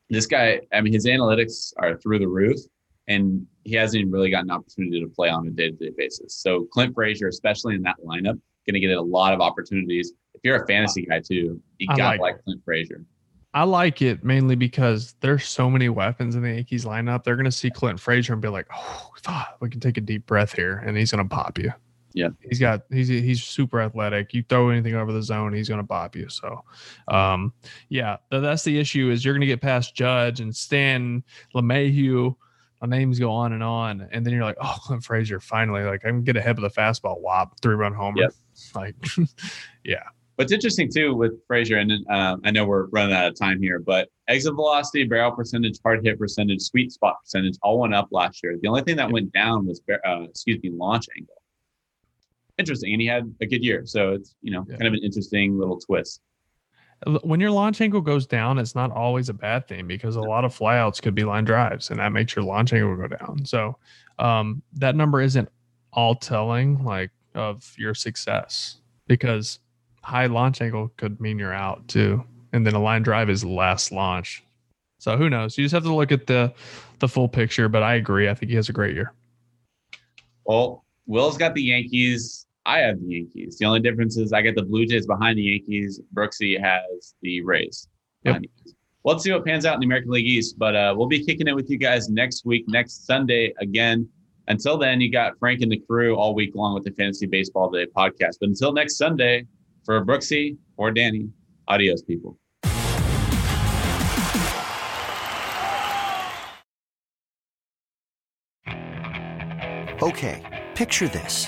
this 0.10 0.26
guy, 0.26 0.62
I 0.74 0.82
mean, 0.82 0.94
his 0.94 1.06
analytics 1.06 1.74
are 1.78 1.98
through 1.98 2.20
the 2.20 2.28
roof, 2.28 2.60
and 3.08 3.46
he 3.64 3.76
hasn't 3.76 4.02
even 4.02 4.12
really 4.12 4.30
gotten 4.30 4.50
an 4.50 4.56
opportunity 4.56 5.02
to 5.02 5.08
play 5.08 5.30
on 5.30 5.48
a 5.48 5.52
day 5.52 5.72
to 5.72 5.76
day 5.76 5.92
basis. 5.98 6.36
So 6.36 6.66
Clint 6.72 6.94
Frazier, 6.94 7.28
especially 7.28 7.76
in 7.76 7.82
that 7.84 7.98
lineup, 8.06 8.40
going 8.66 8.74
to 8.74 8.80
get 8.80 8.92
a 8.92 9.02
lot 9.02 9.34
of 9.34 9.42
opportunities. 9.42 10.14
If 10.34 10.42
you're 10.44 10.64
a 10.64 10.68
fantasy 10.68 11.06
guy 11.06 11.20
too, 11.20 11.62
you 11.80 11.88
got 11.88 11.98
like 11.98 12.20
like 12.20 12.44
Clint 12.44 12.62
Frazier. 12.64 13.06
I 13.54 13.64
like 13.64 14.02
it 14.02 14.24
mainly 14.24 14.56
because 14.56 15.16
there's 15.22 15.48
so 15.48 15.70
many 15.70 15.88
weapons 15.88 16.36
in 16.36 16.42
the 16.42 16.52
Yankees 16.52 16.84
lineup. 16.84 17.24
They're 17.24 17.38
going 17.38 17.46
to 17.46 17.52
see 17.52 17.70
Clint 17.70 18.00
Frazier 18.00 18.34
and 18.34 18.42
be 18.42 18.50
like, 18.50 18.68
"Oh, 18.76 19.12
we 19.62 19.70
can 19.70 19.80
take 19.80 19.98
a 19.98 20.02
deep 20.02 20.26
breath 20.26 20.54
here," 20.54 20.84
and 20.86 20.98
he's 20.98 21.12
going 21.12 21.24
to 21.24 21.34
pop 21.34 21.58
you. 21.58 21.72
Yeah. 22.16 22.30
he's 22.42 22.60
got 22.60 22.84
he's 22.90 23.10
he's 23.10 23.44
super 23.44 23.82
athletic. 23.82 24.34
You 24.34 24.44
throw 24.48 24.70
anything 24.70 24.96
over 24.96 25.12
the 25.12 25.22
zone, 25.22 25.54
he's 25.54 25.68
going 25.68 25.82
to 25.82 25.88
pop 25.88 26.16
you. 26.16 26.30
So, 26.30 26.64
um, 27.10 27.54
yeah, 27.90 28.18
th- 28.32 28.42
that's 28.42 28.64
the 28.64 28.80
issue 28.80 29.12
is 29.12 29.24
you're 29.24 29.34
going 29.34 29.42
to 29.42 29.48
get 29.48 29.62
past 29.62 29.96
Judge 29.96 30.40
and 30.40 30.56
Stan 30.56 31.24
LeMahieu. 31.54 32.34
My 32.82 32.88
names 32.88 33.20
go 33.20 33.32
on 33.32 33.52
and 33.52 33.62
on, 33.62 34.08
and 34.12 34.26
then 34.26 34.34
you're 34.34 34.44
like, 34.44 34.58
"Oh, 34.62 34.78
Clint 34.82 35.04
Frazier, 35.04 35.42
finally! 35.42 35.84
Like 35.84 36.06
I 36.06 36.10
can 36.10 36.24
get 36.24 36.38
ahead 36.38 36.58
of 36.58 36.62
the 36.62 36.70
fastball, 36.70 37.20
wop, 37.20 37.60
three 37.62 37.76
run 37.76 37.94
homer." 37.94 38.22
Yep. 38.22 38.34
Like, 38.74 38.96
yeah. 39.84 40.04
What's 40.38 40.52
interesting 40.52 40.90
too 40.90 41.16
with 41.16 41.34
Frazier, 41.48 41.78
and 41.78 41.92
uh, 42.10 42.38
I 42.44 42.52
know 42.52 42.66
we're 42.66 42.86
running 42.88 43.14
out 43.14 43.28
of 43.28 43.38
time 43.38 43.62
here, 43.62 43.80
but 43.80 44.10
exit 44.30 44.54
velocity, 44.54 45.06
barrel 45.06 45.32
percentage, 45.32 45.80
hard 45.84 46.06
hit 46.06 46.18
percentage, 46.20 46.62
sweet 46.62 46.92
spot 46.92 47.18
percentage 47.22 47.58
all 47.62 47.80
went 47.80 47.94
up 47.94 48.08
last 48.12 48.42
year. 48.44 48.58
The 48.62 48.68
only 48.70 48.84
thing 48.84 48.98
that 48.98 49.12
went 49.12 49.32
down 49.34 49.66
was, 49.66 49.82
uh, 49.90 50.24
excuse 50.24 50.62
me, 50.62 50.72
launch 50.72 51.08
angle. 51.18 51.42
Interesting, 52.58 52.94
and 52.94 53.02
he 53.02 53.08
had 53.08 53.34
a 53.42 53.46
good 53.46 53.64
year, 53.64 53.86
so 53.86 54.14
it's 54.14 54.36
you 54.42 54.52
know 54.52 54.66
yeah. 54.68 54.78
kind 54.78 54.88
of 54.88 54.94
an 54.94 55.04
interesting 55.04 55.58
little 55.58 55.80
twist. 55.80 56.22
When 57.24 57.42
your 57.42 57.52
launch 57.52 57.82
angle 57.82 58.00
goes 58.00 58.26
down, 58.26 58.58
it's 58.58 58.74
not 58.74 58.92
always 58.92 59.28
a 59.28 59.34
bad 59.34 59.68
thing 59.68 59.86
because 59.86 60.16
a 60.16 60.22
lot 60.22 60.46
of 60.46 60.58
flyouts 60.58 61.02
could 61.02 61.14
be 61.14 61.26
line 61.26 61.44
drives, 61.44 61.90
and 61.90 62.00
that 62.00 62.14
makes 62.14 62.36
your 62.36 62.46
launch 62.46 62.72
angle 62.72 62.96
go 62.96 63.08
down. 63.08 63.46
So 63.46 63.78
um, 64.20 64.62
that 64.74 64.96
number 64.96 65.22
isn't 65.22 65.50
all 65.92 66.16
telling 66.16 66.84
like 66.84 67.12
of 67.34 67.74
your 67.78 67.94
success 67.94 68.78
because 69.08 69.60
high 70.04 70.28
launch 70.28 70.62
angle 70.62 70.92
could 70.98 71.20
mean 71.20 71.40
you're 71.40 71.54
out 71.54 71.88
too. 71.88 72.24
And 72.54 72.66
then 72.66 72.74
a 72.74 72.82
line 72.82 73.04
drive 73.04 73.30
is 73.30 73.44
last 73.44 73.92
launch. 73.92 74.44
So 75.00 75.18
who 75.18 75.30
knows? 75.30 75.58
You 75.58 75.66
just 75.66 75.74
have 75.74 75.84
to 75.84 75.94
look 75.94 76.12
at 76.12 76.28
the 76.28 76.54
the 77.00 77.08
full 77.08 77.28
picture. 77.28 77.68
But 77.68 77.84
I 77.84 77.96
agree. 77.96 78.30
I 78.30 78.34
think 78.34 78.50
he 78.50 78.56
has 78.56 78.70
a 78.70 78.74
great 78.74 78.96
year. 78.96 79.14
Well, 80.46 80.86
Will's 81.06 81.38
got 81.38 81.54
the 81.54 81.64
Yankees. 81.64 82.45
I 82.66 82.80
have 82.80 83.00
the 83.00 83.06
Yankees. 83.06 83.58
The 83.58 83.66
only 83.66 83.80
difference 83.80 84.18
is 84.18 84.34
I 84.34 84.42
get 84.42 84.56
the 84.56 84.64
Blue 84.64 84.86
Jays 84.86 85.06
behind 85.06 85.38
the 85.38 85.44
Yankees. 85.44 86.02
Brooksy 86.14 86.60
has 86.60 87.14
the 87.22 87.42
Rays. 87.42 87.88
Yep. 88.24 88.42
Well, 89.04 89.14
let's 89.14 89.24
see 89.24 89.32
what 89.32 89.46
pans 89.46 89.66
out 89.66 89.76
in 89.76 89.82
the 89.82 89.86
American 89.86 90.10
League 90.10 90.26
East. 90.26 90.58
But 90.58 90.76
uh, 90.76 90.96
we'll 90.98 91.08
be 91.08 91.24
kicking 91.24 91.48
it 91.48 91.56
with 91.56 91.70
you 91.70 91.78
guys 91.78 92.10
next 92.10 92.44
week, 92.44 92.66
next 92.68 93.06
Sunday 93.06 93.54
again. 93.60 94.10
Until 94.48 94.78
then, 94.78 95.00
you 95.00 95.12
got 95.12 95.38
Frank 95.38 95.62
and 95.62 95.72
the 95.72 95.78
crew 95.78 96.16
all 96.16 96.34
week 96.34 96.56
long 96.56 96.74
with 96.74 96.84
the 96.84 96.92
Fantasy 96.92 97.28
Baseball 97.28 97.72
Today 97.72 97.92
podcast. 97.96 98.38
But 98.40 98.50
until 98.50 98.74
next 98.74 98.98
Sunday, 98.98 99.46
for 99.84 100.04
Brooksy 100.04 100.58
or 100.78 100.90
Danny, 100.90 101.30
adios, 101.68 102.02
people. 102.02 102.40
Okay, 110.02 110.66
picture 110.76 111.08
this. 111.08 111.48